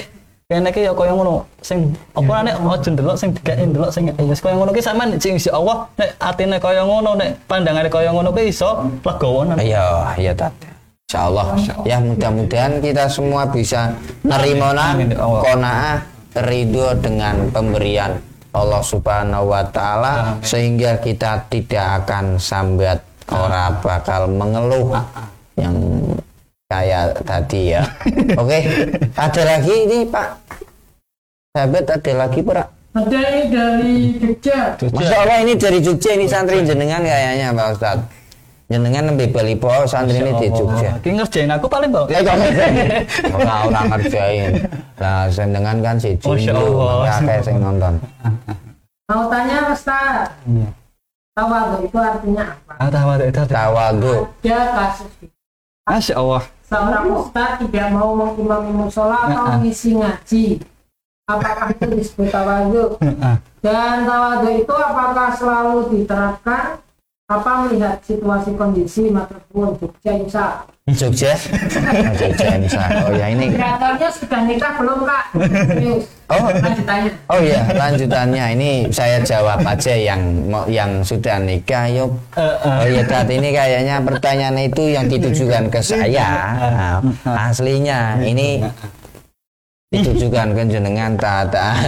kene 0.47 0.71
iki 0.71 0.87
ya 0.87 0.95
kaya 0.95 1.11
ngono 1.11 1.43
sing 1.59 1.91
apa 2.15 2.47
nek 2.47 2.55
aja 2.63 2.87
ndelok 2.95 3.19
sing 3.19 3.35
dikake 3.35 3.67
ndelok 3.67 3.91
sing 3.91 4.07
ya 4.07 4.15
wis 4.23 4.39
kaya 4.39 4.55
ngono 4.55 4.71
ki 4.71 4.79
sampean 4.79 5.19
sing 5.19 5.35
isi 5.35 5.51
Allah 5.51 5.83
nek 5.99 6.15
atine 6.15 6.55
kaya 6.63 6.87
ngono 6.87 7.19
nek 7.19 7.35
pandangane 7.43 7.91
kaya 7.91 8.15
ngono 8.15 8.31
ki 8.31 8.55
iso 8.55 8.87
legowo 9.03 9.43
Iya, 9.59 10.15
iya 10.15 10.31
tat. 10.31 10.55
Insya 11.07 11.31
Allah. 11.31 11.55
Ya 11.87 12.03
mudah-mudahan 12.03 12.83
kita 12.83 13.07
semua 13.07 13.47
bisa 13.47 13.95
nerima 14.27 14.75
kona'ah 15.15 16.03
ridho 16.43 16.99
dengan 16.99 17.47
pemberian 17.47 18.19
Allah 18.51 18.83
Subhanahu 18.83 19.55
wa 19.55 19.63
taala 19.71 20.35
sehingga 20.43 20.99
kita 20.99 21.47
tidak 21.47 22.03
akan 22.03 22.35
sambat 22.35 22.99
ora 23.31 23.71
bakal 23.79 24.27
mengeluh 24.27 24.99
yang 25.55 25.79
kayak 26.67 27.23
tadi 27.23 27.79
ya. 27.79 27.87
Oke, 28.43 28.67
ada 29.15 29.41
lagi 29.47 29.73
ini 29.87 30.03
Pak. 30.11 30.27
Sahabat 31.55 31.87
ada 31.87 32.11
lagi 32.19 32.39
Pak. 32.43 32.67
Ada 32.99 33.19
ini 33.31 33.43
dari 33.47 33.95
Jogja. 34.19 34.59
Masya 34.75 35.15
Allah 35.23 35.39
ini 35.39 35.55
dari 35.55 35.79
Jogja 35.79 36.19
ini 36.19 36.27
santri 36.27 36.67
jenengan 36.67 36.99
kayaknya 36.99 37.55
Pak 37.55 37.67
Ustad. 37.79 38.16
Jenengan 38.67 39.15
lebih 39.15 39.31
belipo 39.31 39.71
santri 39.87 40.19
ini 40.19 40.35
di 40.43 40.51
Jogja. 40.51 40.99
Ki 40.99 41.15
ngerjain 41.15 41.47
aku 41.55 41.71
paling 41.71 41.87
kok. 41.87 42.11
Eh, 42.11 42.19
kok 42.19 42.35
ngerjain? 42.35 42.75
Ora 43.31 43.55
orang 43.63 43.85
ngerjain. 43.95 44.51
Nah, 44.99 45.23
jenengan 45.31 45.77
kan 45.79 45.95
si 45.95 46.19
Allah. 46.19 47.15
kayak 47.23 47.43
sing 47.47 47.63
nonton. 47.63 47.95
Mau 49.07 49.31
tanya 49.31 49.71
Ustaz, 49.71 50.35
Iya. 50.43 50.67
tawadhu 51.31 51.87
itu 51.87 51.95
artinya 51.95 52.43
apa? 52.59 52.73
Ah, 52.75 52.89
tahu 52.91 53.07
ada 53.15 53.25
itu. 53.31 53.41
Tawadu. 53.47 54.15
Ada 54.43 54.59
kasus 54.75 55.11
Masya 55.87 56.13
Allah. 56.19 56.43
seorang 56.67 57.05
Ustaz 57.15 57.51
tidak 57.63 57.87
mau 57.95 58.11
mengimami 58.11 58.71
musola 58.75 59.31
atau 59.31 59.55
mengisi 59.55 59.95
ngaji. 59.95 60.59
Apakah 61.23 61.71
itu 61.71 61.87
disebut 61.95 62.27
tawadhu? 62.27 62.99
Ah. 63.23 63.39
Dan 63.63 64.03
tawadhu 64.03 64.59
itu 64.59 64.75
apakah 64.75 65.31
selalu 65.31 65.75
diterapkan 65.95 66.83
apa 67.27 67.67
melihat 67.67 67.99
situasi 68.07 68.55
kondisi 68.55 69.11
Matrakuan 69.11 69.75
Jogja 69.75 70.15
Insya 70.15 70.63
Jogja? 70.87 71.35
Oh, 71.35 72.15
Jogja 72.23 72.55
Insya. 72.55 72.83
oh 73.03 73.11
ya 73.19 73.27
ini 73.35 73.51
Kreatornya 73.51 74.07
sudah 74.15 74.47
nikah 74.47 74.79
belum 74.79 75.03
kak? 75.03 75.35
Oh. 76.31 76.47
Lanjutannya. 76.55 77.11
oh 77.27 77.43
ya 77.43 77.67
lanjutannya. 77.75 78.45
Ini 78.55 78.71
saya 78.95 79.19
jawab 79.27 79.59
aja 79.59 79.91
yang 79.91 80.23
yang 80.71 81.03
sudah 81.03 81.43
nikah 81.43 81.91
yuk 81.91 82.15
oh 82.39 82.87
ya 82.87 83.03
saat 83.03 83.27
ini 83.27 83.51
kayaknya 83.51 83.99
pertanyaan 84.07 84.63
itu 84.63 84.87
yang 84.87 85.11
ditujukan 85.11 85.67
ke 85.67 85.83
saya. 85.83 86.27
Nah, 87.27 87.51
aslinya 87.51 88.23
ini 88.23 88.63
ditujukan 89.91 90.55
ke 90.55 90.63
jenengan 90.71 91.19
tata 91.19 91.75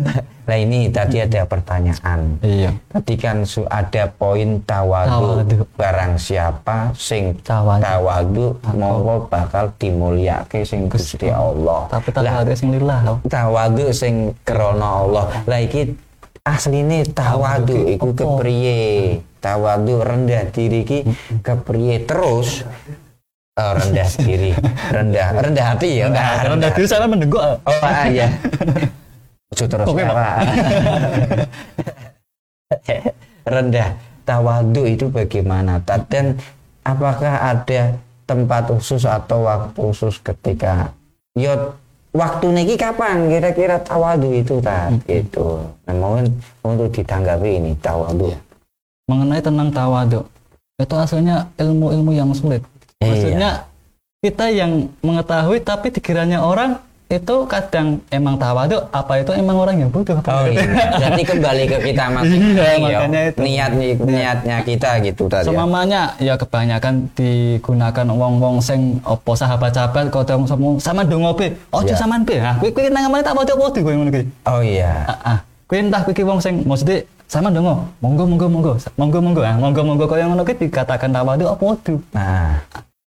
Nah 0.48 0.56
ini 0.56 0.88
tadi 0.88 1.20
ada 1.20 1.44
pertanyaan. 1.44 2.40
Iya. 2.40 2.72
Tadi 2.88 3.14
kan 3.20 3.44
su- 3.44 3.68
ada 3.68 4.08
poin 4.08 4.64
tawadu 4.64 5.44
Tawadu. 5.44 5.56
barang 5.76 6.16
siapa 6.16 6.88
sing 6.96 7.36
Tawadu. 7.44 7.84
tawadu 7.84 8.46
monggo 8.72 9.28
bakal 9.28 9.68
dimulyake 9.76 10.64
sing 10.64 10.88
Gusti 10.88 11.28
Allah. 11.28 11.84
Tapi 11.92 12.08
ada 12.16 12.48
sing 12.56 12.72
lillah 12.72 12.98
loh. 13.04 13.16
tawadu 13.28 13.92
sing 13.92 14.32
krana 14.40 15.04
Allah. 15.04 15.24
Lah 15.44 15.60
iki 15.60 15.92
asline 16.48 17.04
tawadu 17.12 17.84
iku 17.84 18.16
kepriye? 18.16 19.20
Tawadu 19.44 20.00
rendah 20.00 20.48
diri 20.48 20.80
ki 20.82 20.98
kepriye 21.44 22.08
terus 22.08 22.64
Oh, 23.58 23.74
rendah 23.74 24.06
diri, 24.22 24.54
rendah 24.94 25.34
rendah 25.34 25.74
hati 25.74 25.98
ya, 25.98 26.06
Nah, 26.06 26.46
rendah 26.46 26.70
diri 26.70 26.86
sana 26.86 27.10
mendenggok. 27.10 27.58
Oh 27.66 27.74
ah, 27.82 28.06
iya. 28.06 28.30
Ojo 29.54 29.64
terus 29.64 29.86
Pak. 29.88 30.12
Pak. 30.12 30.36
rendah 33.48 33.88
tawadu 34.28 34.84
itu 34.84 35.08
bagaimana 35.08 35.80
dan 36.12 36.36
apakah 36.84 37.40
ada 37.40 37.96
tempat 38.28 38.68
khusus 38.68 39.08
atau 39.08 39.48
waktu 39.48 39.72
khusus 39.72 40.20
ketika 40.20 40.92
yo 41.32 41.72
waktu 42.12 42.52
niki 42.52 42.76
kapan 42.76 43.24
kira-kira 43.32 43.80
tawadu 43.80 44.36
itu 44.36 44.60
tak 44.60 45.00
gitu 45.08 45.64
nah, 45.88 45.96
mohon 45.96 46.28
untuk 46.60 46.92
ditanggapi 46.92 47.56
ini 47.56 47.72
tawadu 47.80 48.36
Mengenai 49.08 49.40
tentang 49.40 49.72
tawadu, 49.72 50.20
itu 50.76 50.92
aslinya 50.92 51.48
ilmu-ilmu 51.56 52.12
yang 52.12 52.28
sulit. 52.36 52.60
Iya. 53.00 53.08
Maksudnya 53.08 53.50
kita 54.20 54.52
yang 54.52 54.92
mengetahui 55.00 55.64
tapi 55.64 55.88
dikiranya 55.88 56.44
orang 56.44 56.76
itu 57.08 57.36
kadang 57.48 58.04
emang 58.12 58.36
tawadu 58.36 58.84
apa 58.92 59.24
itu 59.24 59.32
emang 59.32 59.56
orang 59.56 59.80
yang 59.80 59.88
butuh 59.88 60.20
apa 60.20 60.28
Oh 60.28 60.44
iya, 60.44 60.60
berarti 60.92 61.22
kembali 61.24 61.62
ke 61.64 61.76
kita 61.88 62.04
masing-masing 62.12 62.52
Iya, 62.52 62.68
ya. 62.68 62.78
makanya 62.84 63.20
itu. 63.32 63.38
niat 63.40 63.70
niatnya 63.96 64.56
kita 64.60 64.90
gitu 65.00 65.24
tadi. 65.24 65.48
ya. 65.48 65.48
Semamanya 65.48 66.02
ya 66.20 66.36
kebanyakan 66.36 67.08
digunakan 67.16 68.06
wong-wong 68.12 68.60
sing 68.60 69.00
opo 69.08 69.32
sahabat-sahabat 69.32 70.12
kadang 70.12 70.44
semua 70.44 70.76
sama 70.76 71.00
dongo 71.00 71.32
be. 71.32 71.56
Ojo 71.72 71.88
Ya. 71.88 71.96
saman 71.96 72.28
be. 72.28 72.36
Ah, 72.44 72.60
kowe 72.60 72.68
kowe 72.68 72.84
nang 72.92 73.08
tak 73.24 73.32
padha-padha 73.32 73.80
kowe 73.80 73.94
ngono 73.96 74.10
kuwi. 74.12 74.24
Oh 74.44 74.60
iya. 74.60 74.92
Ah, 75.08 75.16
ah. 75.24 75.38
Kowe 75.64 75.80
entah 75.80 76.04
ki 76.04 76.22
wong 76.28 76.44
sing 76.44 76.60
maksudnya 76.68 77.08
sama 77.24 77.48
dongo. 77.48 77.88
Monggo 78.04 78.28
monggo 78.28 78.46
monggo. 78.52 78.72
Monggo 79.00 79.18
monggo. 79.24 79.40
Ah, 79.48 79.56
monggo 79.56 79.80
monggo 79.80 80.04
kaya 80.04 80.28
ngono 80.28 80.44
kuwi 80.44 80.68
dikatakan 80.68 81.08
tawadu 81.08 81.48
apa 81.48 81.62
kudu. 81.64 82.04
Nah, 82.12 82.60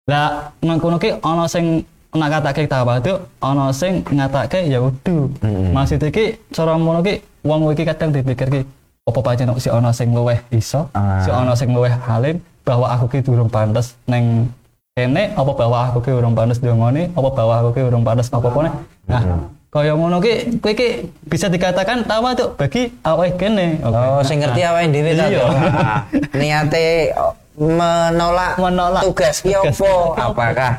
Lah 0.07 0.55
ngono 0.63 0.95
ki 0.95 1.19
ana 1.19 1.43
sing 1.43 1.83
nakatake 2.11 2.67
tawadu, 2.67 3.13
ana 3.39 3.71
sing 3.71 4.03
ngatake 4.03 4.67
ya 4.67 4.79
kudu. 4.79 5.31
Mm-mm. 5.39 5.71
Maksud 5.71 6.03
iki 6.03 6.35
cara 6.51 6.75
ngono 6.75 6.99
ki 6.99 7.19
wong 7.43 7.71
iki 7.71 7.87
kadang 7.87 8.11
dipikir 8.11 8.47
ki 8.47 8.61
apa 9.01 9.19
pancen 9.19 9.49
si 9.57 9.71
ana 9.71 9.89
sing 9.89 10.11
luweh 10.11 10.37
iso, 10.51 10.91
Ah. 10.91 11.23
si 11.23 11.31
ana 11.31 11.55
sing 11.55 11.71
luweh 11.71 11.91
alim 12.05 12.37
bahwa 12.61 12.91
aku 12.91 13.09
ki 13.09 13.19
durung 13.25 13.49
pantes 13.49 13.95
neng 14.05 14.51
kene 14.91 15.31
apa 15.33 15.51
bahwa 15.55 15.87
aku 15.87 16.03
ki 16.03 16.11
urung 16.11 16.35
pantes 16.35 16.59
dongone 16.59 17.09
apa 17.09 17.29
bahwa 17.31 17.53
aku 17.63 17.69
ki 17.73 17.81
urung 17.87 18.03
pantes 18.03 18.27
apa-apa 18.29 18.59
nih. 18.67 18.73
Nah, 19.07 19.23
kaya 19.71 19.95
ngono 19.95 20.19
ki 20.19 20.59
kowe 20.59 20.73
ki 20.75 20.87
bisa 21.25 21.47
dikatakan 21.47 22.03
tawadu 22.03 22.53
bagi 22.59 22.91
awake 23.01 23.39
kene. 23.39 23.79
Oke. 23.81 23.95
Oh, 23.95 24.21
sing 24.21 24.43
ngerti 24.43 24.61
awake 24.61 24.91
dhewe 24.91 25.11
ta. 25.15 25.25
Iya. 25.31 25.45
Niate 26.39 27.15
menolak, 27.55 28.59
Menolak 28.59 29.01
tugas 29.03 29.39
tugas 29.43 29.79
apa? 29.79 29.89
apa? 29.89 30.23
Apakah 30.31 30.71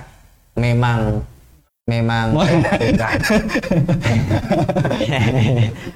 memang 0.54 1.20
memang 1.84 2.26
bukan. 2.32 3.16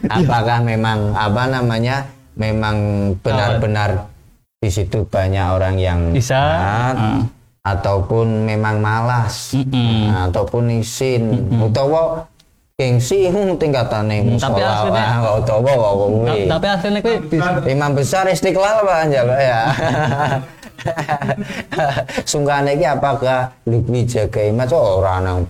Apakah 0.08 0.58
memang 0.60 0.98
apa 1.12 1.42
namanya? 1.48 2.06
Memang 2.36 2.76
benar-benar 3.20 4.12
di 4.56 4.68
situ 4.68 5.04
banyak 5.04 5.46
orang 5.48 5.76
yang 5.76 6.00
Bisa. 6.10 6.36
taat, 6.36 6.96
Ah. 6.96 7.20
ataupun 7.66 8.44
memang 8.44 8.76
malas 8.76 9.56
Mm-mm. 9.56 10.12
Nah, 10.12 10.28
ataupun 10.28 10.68
isin 10.76 11.32
utawa 11.58 12.28
gengsi 12.74 13.26
hmm, 13.26 13.56
tingkatane 13.56 14.36
Tapi 14.36 14.60
aslinya- 14.60 15.24
ah, 15.24 15.40
utawa 15.40 15.70
kok 15.70 15.80
Ta- 15.80 15.96
kuwi 15.96 16.40
Tapi 16.44 16.66
aslinya 16.68 17.00
bisa 17.24 17.50
Imam 17.64 17.90
besar 17.90 18.28
istiqlal 18.28 18.84
Pak 18.84 19.08
ya. 19.08 19.60
Sungkane 22.30 22.76
iki 22.76 22.86
apakah 22.86 23.52
lebih 23.66 24.06
jaga 24.06 24.40
imat 24.50 24.70
oh, 24.72 25.00
ora 25.02 25.20
nang. 25.20 25.46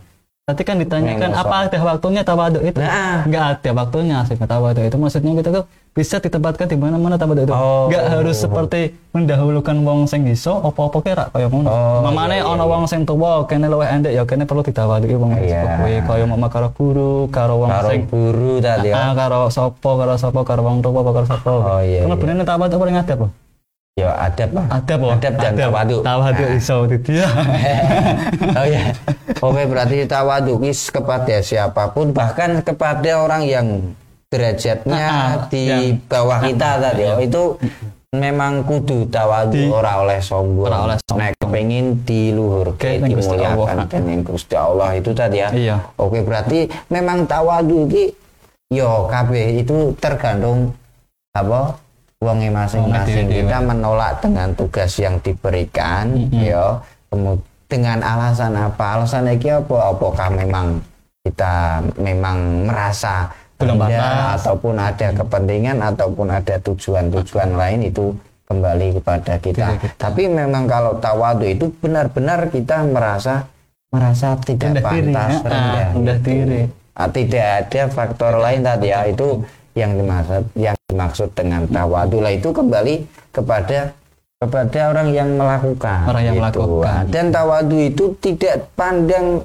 Tadi 0.46 0.62
kan 0.62 0.78
ditanyakan 0.78 1.34
Memang 1.34 1.42
apa 1.42 1.56
ada 1.66 1.78
waktunya 1.82 2.22
tawadu 2.22 2.62
itu? 2.62 2.78
Nah. 2.78 3.26
Ada 3.26 3.70
waktunya 3.74 4.22
sih 4.30 4.38
tawadu 4.38 4.78
itu. 4.78 4.94
Maksudnya 4.94 5.34
kita 5.42 5.50
tuh 5.50 5.64
bisa 5.90 6.22
ditempatkan 6.22 6.70
di 6.70 6.78
mana-mana 6.78 7.18
tawadu 7.18 7.42
itu. 7.42 7.50
Oh. 7.50 7.90
Harus 7.90 8.46
seperti 8.46 8.94
mendahulukan 9.10 9.74
wong 9.82 10.06
sing 10.06 10.22
iso 10.30 10.62
apa-apa 10.62 11.02
kira 11.02 11.24
kaya 11.34 11.50
ngono. 11.50 11.66
Oh, 11.66 11.98
Mamane 12.06 12.38
iya, 12.38 12.46
iya, 12.46 12.52
ana 12.54 12.62
wong 12.62 12.86
sing 12.86 13.02
tuwa 13.02 13.42
kene 13.50 13.66
luwih 13.66 13.90
endek 13.90 14.14
ya 14.14 14.22
kene 14.22 14.46
perlu 14.46 14.62
ditawaduki 14.62 15.18
wong 15.18 15.34
sing 15.34 15.50
Iya. 15.50 15.82
kowe 15.82 15.94
kaya 16.14 16.24
mama 16.30 16.46
karo 16.46 16.68
guru, 16.78 17.26
karo 17.26 17.66
wong 17.66 17.70
sing 17.90 18.00
guru 18.06 18.62
tadi 18.62 18.94
Ah, 18.94 19.10
ya. 19.10 19.18
karo 19.18 19.50
sapa, 19.50 19.90
karo 19.98 20.14
sapa, 20.14 20.40
karo 20.46 20.62
wong 20.62 20.78
tuwa, 20.78 21.02
karo 21.10 21.26
sapa. 21.26 21.50
Oh, 21.50 21.82
iya, 21.82 22.06
Karena 22.06 22.14
iya. 22.14 22.22
bener 22.22 22.46
tawadu 22.46 22.78
paling 22.78 22.94
ada 23.02 23.14
apa? 23.18 23.26
Ya 23.96 24.12
adab 24.12 24.52
Pak. 24.52 24.66
Adab 24.68 24.98
apa? 25.00 25.12
Adab 25.16 25.34
dan 25.40 25.52
tawadu. 25.56 25.96
Tawadu 26.04 26.44
Nah. 26.44 26.58
iso 26.60 26.76
itu 26.84 26.96
dia. 27.00 27.24
oh 28.60 28.66
ya. 28.68 28.92
Oke 29.40 29.62
berarti 29.64 30.04
tawadu 30.04 30.60
kis 30.60 30.92
kepada 30.92 31.40
siapa 31.40 31.96
pun 31.96 32.12
bahkan 32.12 32.60
kepada 32.60 33.24
orang 33.24 33.48
yang 33.48 33.96
derajatnya 34.28 35.00
Ah, 35.00 35.16
ah, 35.16 35.32
di 35.48 35.64
yang- 35.64 35.96
bawah 36.04 36.44
kita 36.44 36.76
tadi 36.76 37.08
oh, 37.08 37.24
itu 37.24 37.42
memang 38.12 38.68
kudu 38.68 39.08
tawadu 39.08 39.56
Di- 39.56 39.72
ora 39.72 40.04
oleh 40.04 40.20
sombong. 40.20 40.68
Ora 40.68 40.78
oleh 40.84 40.96
sombong. 41.00 41.16
Nek 41.16 41.32
kepengin 41.40 41.86
diluhurke, 42.04 43.00
dimuliakan 43.00 43.88
dening 43.88 44.20
Gusti 44.20 44.60
Allah 44.60 44.92
itu 44.92 45.16
tadi 45.16 45.40
ya. 45.40 45.48
Iya. 45.48 45.76
Oke 45.96 46.20
berarti 46.20 46.68
memang 46.92 47.24
tawadu 47.24 47.88
iki 47.88 48.12
yo 48.68 49.08
kabeh 49.08 49.56
itu 49.56 49.96
tergantung 49.96 50.76
apa 51.32 51.80
wonge 52.26 52.50
masing-masing 52.50 53.30
kita 53.30 53.58
menolak 53.60 54.18
dengan 54.18 54.50
tugas 54.52 54.90
yang 54.98 55.22
diberikan 55.22 56.10
yo 56.34 56.82
kemu- 57.06 57.38
dengan 57.66 57.98
alasan 58.00 58.52
apa 58.52 58.98
alasan 58.98 59.26
iki 59.28 59.48
apa 59.48 59.76
apakah 59.88 60.28
memang 60.28 60.82
kita 61.22 61.54
memang 61.96 62.66
merasa 62.66 63.30
Belum 63.56 63.80
rendah 63.80 63.96
pantas. 63.96 64.34
ataupun 64.36 64.74
ada 64.76 65.08
kepentingan 65.12 65.76
ataupun 65.80 66.26
ada 66.28 66.54
tujuan-tujuan 66.60 67.50
lain 67.54 67.80
itu 67.84 68.12
kembali 68.44 69.00
kepada 69.00 69.34
kita. 69.40 69.66
Diri 69.66 69.78
kita. 69.80 69.96
Tapi 69.96 70.22
memang 70.28 70.68
kalau 70.68 71.00
tawadu 71.00 71.42
itu 71.42 71.66
benar-benar 71.80 72.46
kita 72.46 72.84
merasa 72.84 73.48
merasa 73.88 74.36
tidak 74.38 74.76
Rendah 74.76 74.92
diri, 74.92 75.10
pantas 75.10 75.32
ya. 75.32 75.40
rendah. 75.42 75.72
Ah, 75.72 75.88
rendah 75.90 76.18
gitu. 76.20 76.28
diri. 76.28 76.62
Ah, 76.92 77.08
tidak 77.08 77.46
ada 77.58 77.82
faktor 77.88 78.32
lain 78.36 78.60
tadi 78.60 78.86
ya 78.86 79.00
itu 79.04 79.28
yang 79.76 79.92
dimaksud 79.92 80.42
yang 80.56 80.76
dimaksud 80.88 81.28
dengan 81.36 81.68
tawadu 81.68 82.18
lah 82.18 82.32
itu 82.32 82.48
kembali 82.48 83.04
kepada 83.30 83.92
kepada 84.36 84.80
orang 84.90 85.08
yang 85.12 85.28
melakukan 85.32 86.00
Orang 86.04 86.22
yang 86.22 86.36
gitu. 86.36 86.60
melakukan. 86.60 86.92
Ah, 86.92 87.02
dan 87.06 87.24
tawadu 87.28 87.76
itu 87.78 88.04
tidak 88.18 88.68
pandang 88.72 89.44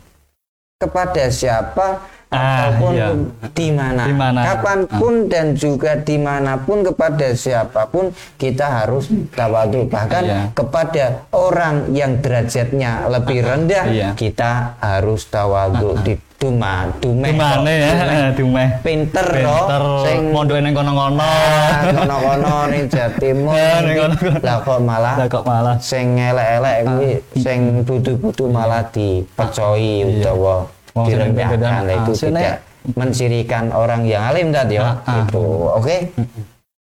kepada 0.77 1.27
siapa 1.29 1.87
Ah, 2.31 2.71
ataupun 2.71 2.95
iya. 2.95 3.11
di 3.51 3.67
mana 3.75 4.07
kapan 4.39 4.79
pun 4.87 5.27
dan 5.27 5.51
juga 5.51 5.99
di 5.99 6.15
mana 6.15 6.55
pun 6.55 6.79
kepada 6.79 7.35
siapa 7.35 7.83
pun 7.91 8.07
kita 8.39 8.87
harus 8.87 9.11
tawadu 9.35 9.83
bahkan 9.91 10.23
Iya. 10.23 10.41
kepada 10.55 11.27
orang 11.35 11.91
yang 11.91 12.23
derajatnya 12.23 13.11
lebih 13.11 13.43
rendah 13.43 13.83
Iya. 13.83 14.09
kita 14.15 14.79
harus 14.79 15.27
tawadu 15.27 15.99
di 15.99 16.15
duma 16.41 16.89
dume 16.97 17.29
Gimana 17.29 17.69
ya? 17.69 18.33
Dumeh. 18.33 18.81
pinter 18.81 19.21
Pinter, 19.29 19.45
loh 19.45 20.01
sing 20.01 20.33
mondok 20.33 20.57
neng 20.57 20.73
kono-kono. 20.73 21.21
Ah, 21.21 21.85
kono-kono 21.93 22.55
ning 22.67 22.89
Jatimur 22.89 23.53
Ah, 23.53 23.77
ning 23.85 23.95
kono-kono. 23.95 24.41
lah 24.41 24.57
kok 24.59 24.79
malah 24.81 25.15
Lah 25.15 25.27
kok 25.29 25.43
malah 25.45 25.75
sing 25.77 26.17
elek-elek 26.17 26.77
kuwi 26.83 27.11
sing 27.37 27.59
butuh-butuh 27.85 28.49
malah 28.49 28.81
dipecoi 28.89 29.93
utawa 30.03 30.65
Iya. 30.91 30.97
Sing 30.97 31.05
direndahkan 31.07 31.83
itu 31.85 32.11
Ah, 32.11 32.17
tidak 32.17 32.55
mencirikan 32.91 33.65
orang 33.71 34.01
yang 34.03 34.25
alim 34.25 34.49
tadi 34.49 34.75
ya 34.75 34.83
Ah, 34.83 34.95
ah. 35.05 35.17
itu 35.21 35.43
oke 35.71 35.95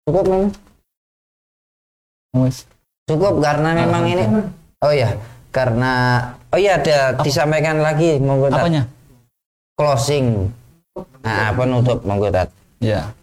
cukup 0.03 0.25
memang. 0.25 0.51
Cukup 3.05 3.35
karena 3.39 3.71
memang 3.77 4.03
ini 4.05 4.25
Oh 4.81 4.91
ya, 4.91 5.13
karena 5.51 6.25
oh 6.49 6.57
iya 6.57 6.75
ada 6.75 7.21
disampaikan 7.21 7.79
lagi 7.79 8.17
monggo. 8.17 8.49
Apanya? 8.49 8.89
Closing. 9.81 10.53
Nah, 11.25 11.57
penutup 11.57 12.05
monggo 12.05 12.29
Tat. 12.29 12.53
Ya. 12.85 13.17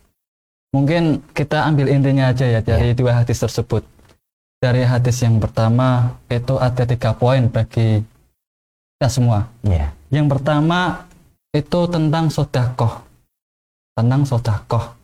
Mungkin 0.74 1.22
kita 1.38 1.70
ambil 1.70 1.94
intinya 1.94 2.34
aja 2.34 2.50
ya 2.50 2.66
dari 2.66 2.98
dua 2.98 3.22
hadis 3.22 3.38
tersebut. 3.38 3.86
Dari 4.58 4.82
hadis 4.82 5.22
yang 5.22 5.38
pertama 5.38 6.18
itu 6.34 6.58
ada 6.58 6.82
tiga 6.82 7.14
poin 7.14 7.46
bagi 7.46 8.02
kita 8.98 9.08
semua. 9.14 9.46
Ya. 9.62 9.94
Yang 10.10 10.34
pertama 10.34 11.06
itu 11.54 11.80
tentang 11.86 12.34
sodakoh. 12.34 13.06
Tentang 13.94 14.26
sodakoh. 14.26 14.98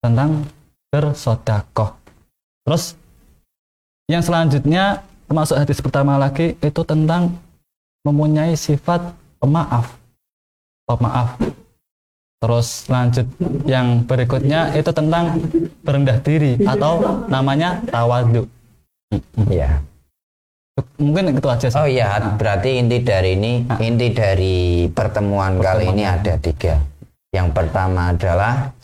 Tentang 0.00 0.48
bersodakoh. 0.88 2.00
Terus 2.64 2.96
yang 4.08 4.24
selanjutnya 4.24 5.04
termasuk 5.28 5.56
hadis 5.60 5.84
pertama 5.84 6.16
lagi 6.16 6.56
itu 6.64 6.80
tentang 6.84 7.36
mempunyai 8.08 8.56
sifat 8.56 9.12
pemaaf. 9.36 10.01
Pemaaf. 10.86 11.38
Terus 12.42 12.90
lanjut 12.90 13.26
yang 13.70 14.02
berikutnya 14.02 14.74
itu 14.74 14.90
tentang 14.90 15.38
berendah 15.86 16.18
diri 16.26 16.58
atau 16.66 17.22
namanya 17.30 17.78
tawadu. 17.86 18.50
Ya. 19.46 19.78
Mungkin 20.98 21.38
itu 21.38 21.46
aja 21.46 21.68
sih. 21.70 21.78
Oh 21.78 21.86
iya, 21.86 22.18
berarti 22.34 22.82
inti 22.82 22.98
dari 23.04 23.38
ini, 23.38 23.62
inti 23.78 24.10
dari 24.10 24.88
pertemuan 24.90 25.62
kali 25.62 25.94
ini 25.94 26.02
ada 26.02 26.34
tiga. 26.40 26.80
Yang 27.30 27.48
pertama 27.54 28.10
adalah 28.10 28.74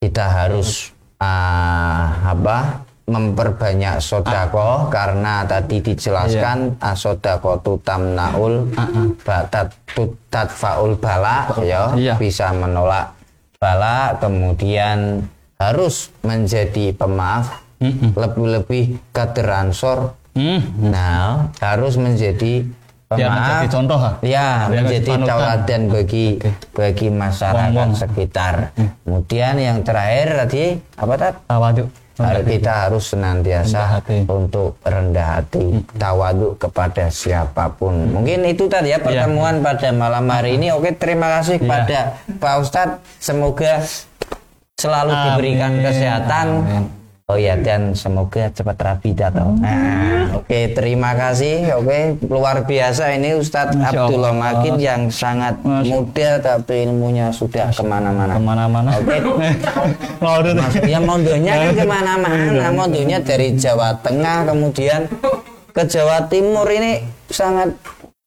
kita 0.00 0.24
harus 0.28 0.92
ah, 1.16 2.28
apa 2.28 2.89
memperbanyak 3.10 3.98
sodako 3.98 4.86
karena 4.86 5.42
tadi 5.42 5.82
dijelaskan 5.82 6.78
ah, 6.78 6.94
sodako 6.94 7.58
tutam 7.58 8.14
naul 8.14 8.70
batat 9.20 9.74
tutat 9.90 10.48
faul 10.48 10.94
bala 10.94 11.50
ya 11.60 11.90
Iya. 11.92 12.14
bisa 12.14 12.54
menolak 12.54 13.10
bala 13.58 14.14
kemudian 14.16 15.26
harus 15.58 16.08
menjadi 16.22 16.94
pemaaf 16.94 17.58
Mm-mm. 17.76 18.14
lebih-lebih 18.14 19.02
kateransor 19.10 20.14
Hmm. 20.30 20.62
nah 20.78 21.50
harus 21.58 21.98
menjadi 21.98 22.62
Biar 23.10 23.26
menjadi 23.26 23.66
pemaaf 23.66 23.74
contoh? 23.74 24.00
Ya, 24.22 24.70
menjadi 24.70 25.10
tauladan 25.18 25.82
bagi 25.90 26.38
bagi 26.70 27.10
masyarakat 27.10 27.74
Wong-wong. 27.74 27.98
sekitar. 27.98 28.70
Kemudian 29.02 29.58
yang 29.58 29.82
terakhir 29.82 30.38
tadi 30.38 30.78
apa 30.94 31.14
tadi? 31.18 31.82
Tawadu. 32.20 32.48
Kita 32.52 32.72
harus 32.86 33.04
senantiasa 33.08 33.80
Rendah 33.80 33.88
hati. 33.96 34.18
untuk 34.28 34.70
rendah 34.84 35.28
hati, 35.40 35.64
tawaduk 35.96 36.52
kepada 36.60 37.04
siapa 37.08 37.72
pun. 37.72 38.12
Mungkin 38.12 38.44
itu 38.44 38.68
tadi 38.68 38.92
ya 38.92 39.00
pertemuan 39.00 39.64
pada 39.64 39.88
malam 39.90 40.28
hari 40.28 40.60
ini. 40.60 40.68
Oke, 40.76 40.92
terima 40.92 41.40
kasih 41.40 41.56
kepada 41.56 42.20
Pak 42.36 42.54
Ustadz. 42.60 43.00
Semoga 43.16 43.80
selalu 44.76 45.12
diberikan 45.12 45.72
Amin. 45.76 45.84
kesehatan. 45.84 46.46
Amin. 46.64 46.99
Oh 47.30 47.38
ya 47.38 47.54
dan 47.54 47.94
semoga 47.94 48.50
cepat 48.50 48.74
rapi 48.74 49.14
datang. 49.14 49.54
Nah, 49.62 50.34
oke 50.34 50.74
terima 50.74 51.14
kasih. 51.14 51.78
Oke 51.78 52.18
luar 52.26 52.66
biasa 52.66 53.14
ini 53.14 53.38
Ustadz 53.38 53.78
Masya 53.78 53.86
Abdullah 53.94 54.34
Allah. 54.34 54.50
Makin 54.50 54.74
yang 54.82 55.02
sangat 55.14 55.62
Masya 55.62 55.94
muda 55.94 56.30
tapi 56.42 56.90
ilmunya 56.90 57.30
sudah 57.30 57.70
ke 57.70 57.86
mana-mana. 57.86 58.34
Ke 58.34 58.42
mana-mana. 58.42 58.90
Oke. 58.98 59.16
Mas, 60.58 60.74
ya 60.82 60.98
mondonya 60.98 61.54
kan 61.54 61.70
ke 61.78 61.86
mana-mana. 61.86 62.66
Mondonya 62.74 63.22
dari 63.22 63.54
Jawa 63.54 63.94
Tengah 64.02 64.50
kemudian 64.50 65.06
ke 65.70 65.82
Jawa 65.86 66.26
Timur 66.26 66.66
ini 66.66 67.06
sangat 67.30 67.78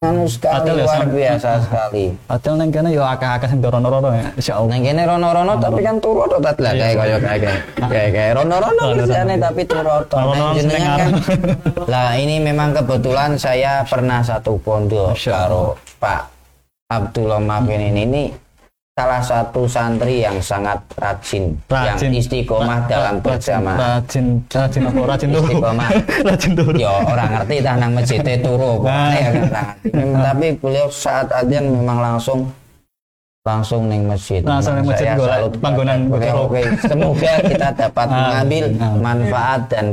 anu 0.04 0.24
sekali 0.28 0.54
Adil 0.60 0.76
ya, 0.76 0.86
luar 0.86 1.06
biasa 1.08 1.50
sekali. 1.64 2.06
Padahal 2.28 2.56
neng 2.60 2.70
kene 2.76 2.90
yo 2.92 3.04
akeh-akeh 3.08 3.48
sing 3.48 3.60
dorono-rono 3.64 4.10
ya. 4.12 4.28
Insyaallah. 4.36 4.70
Neng 4.70 4.82
kene 4.84 5.02
rono-rono 5.08 5.54
tapi 5.58 5.80
kan 5.82 5.96
turu 6.04 6.24
to 6.28 6.38
tat 6.44 6.58
lah 6.60 6.72
kayak 6.76 6.96
kaya 7.00 7.18
kayak 7.18 7.56
kayak 7.88 8.10
kayak 8.12 8.32
rono-rono 8.36 8.84
kerjane 9.00 9.36
tapi 9.40 9.62
turu 9.64 9.96
to. 10.06 10.16
Rono-rono 10.20 10.52
Neng 10.52 10.60
seneng 10.60 10.76
jenengan 10.76 10.98
kan. 11.00 11.12
Lah 11.94 12.10
ini 12.20 12.36
memang 12.44 12.70
kebetulan 12.76 13.32
saya 13.40 13.84
pernah 13.88 14.20
satu 14.20 14.60
pondok 14.60 15.16
karo 15.16 15.80
Pak 15.98 16.22
Abdullah 16.92 17.42
Makin 17.42 17.80
ini 17.94 18.02
ini 18.04 18.24
salah 18.94 19.22
satu 19.26 19.66
santri 19.66 20.22
yang 20.22 20.38
sangat 20.38 20.78
rajin, 21.02 21.58
yang 21.66 21.98
istiqomah 22.14 22.86
dalam 22.86 23.18
berjamaah. 23.26 23.98
Rajin, 23.98 24.38
rajin 24.46 24.82
apa? 24.86 25.00
Rajin 25.10 25.30
turu. 25.34 25.50
Istiqomah. 25.50 25.90
Rajin 26.30 26.52
turu. 26.54 26.78
Yo 26.78 26.94
orang 27.02 27.30
ngerti 27.34 27.56
nang 27.66 27.92
masjid 27.98 28.20
turu 28.38 28.62
Nah. 28.62 28.78
pokoknya 28.78 29.18
kan 29.18 29.34
orang 29.34 29.68
ngerti. 29.82 30.22
Tapi 30.22 30.48
beliau 30.62 30.88
saat 30.94 31.28
adzan 31.34 31.66
memang 31.74 31.98
langsung 32.06 32.40
langsung 33.44 33.82
neng 33.90 34.06
masjid. 34.06 34.46
Langsung 34.46 34.78
neng 34.78 34.86
masjid 34.86 35.08
kepada 35.18 35.46
panggonan 35.58 36.00
turu. 36.14 36.30
Oke, 36.46 36.62
semoga 36.86 37.32
kita 37.50 37.68
dapat 37.74 38.08
Amin. 38.08 38.22
mengambil 38.22 38.64
manfaat 39.02 39.62
dan 39.74 39.86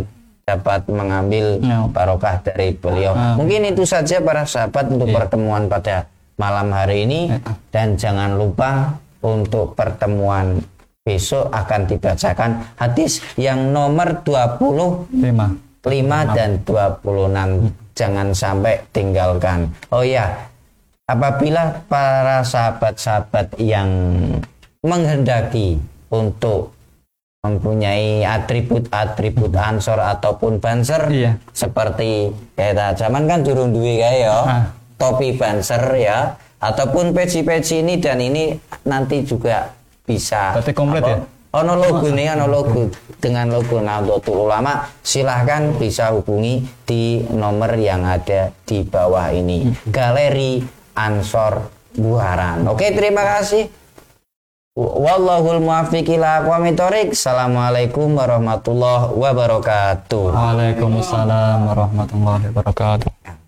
dapat 0.45 0.81
mengambil 0.93 1.47
Ya. 1.65 1.89
barokah 1.89 2.37
dari 2.45 2.77
beliau. 2.77 3.17
Mungkin 3.17 3.65
itu 3.65 3.81
saja 3.89 4.21
para 4.21 4.45
sahabat 4.45 4.93
untuk 4.93 5.09
Iya. 5.09 5.17
pertemuan 5.25 5.73
pada 5.73 6.05
malam 6.41 6.73
hari 6.73 7.05
ini 7.05 7.21
dan 7.69 8.01
jangan 8.01 8.41
lupa 8.41 8.97
untuk 9.21 9.77
pertemuan 9.77 10.57
besok 11.05 11.53
akan 11.53 11.85
dibacakan. 11.85 12.51
Hadis 12.81 13.21
yang 13.37 13.77
nomor 13.77 14.25
20 14.25 15.21
Lima. 15.21 15.53
5 15.85 16.37
dan 16.37 16.51
26 16.65 17.69
jangan 17.93 18.29
sampai 18.33 18.81
tinggalkan. 18.97 19.69
Oh 19.93 20.01
ya 20.01 20.49
apabila 21.05 21.85
para 21.85 22.41
sahabat-sahabat 22.41 23.61
yang 23.61 23.89
menghendaki 24.81 25.77
untuk 26.09 26.73
mempunyai 27.41 28.21
atribut-atribut 28.25 29.53
ansor 29.57 29.97
ataupun 29.97 30.61
banser 30.61 31.09
Iya. 31.09 31.33
seperti 31.57 32.29
kayak 32.53 33.01
zaman 33.01 33.25
kan 33.25 33.41
durung 33.41 33.73
duwe 33.73 33.97
kayak 33.97 34.29
ya. 34.29 34.33
Ah. 34.45 34.65
Topi 35.01 35.33
banser 35.33 35.81
ya 35.97 36.37
ataupun 36.61 37.17
peci-peci 37.17 37.81
ini 37.81 37.97
dan 37.97 38.21
ini 38.21 38.53
nanti 38.85 39.25
juga 39.25 39.73
bisa 40.05 40.61
Berarti 40.61 40.73
komplit 40.77 41.05
ya? 41.09 41.19
ono 41.57 41.75
logo 41.75 42.07
nih 42.13 42.37
ono 42.37 42.47
logo 42.47 42.93
dengan 43.17 43.49
logo 43.49 43.81
Nahdlatul 43.81 44.45
Ulama 44.47 44.85
silahkan 45.01 45.73
bisa 45.81 46.13
hubungi 46.13 46.63
di 46.85 47.25
nomor 47.33 47.75
yang 47.81 48.05
ada 48.05 48.53
di 48.69 48.85
bawah 48.85 49.33
ini 49.33 49.73
Galeri 49.89 50.61
Ansor 50.95 51.65
Buaran 51.97 52.69
oke 52.69 52.87
terima 52.93 53.25
kasih 53.25 53.81
Wallahul 54.81 55.61
muwaffiq 55.61 56.07
ila. 56.15 56.47
Assalamualaikum 56.47 58.17
warahmatullahi 58.17 59.13
wabarakatuh. 59.13 60.31
Waalaikumsalam 60.31 61.69
warahmatullahi 61.69 62.55
wabarakatuh. 62.55 63.40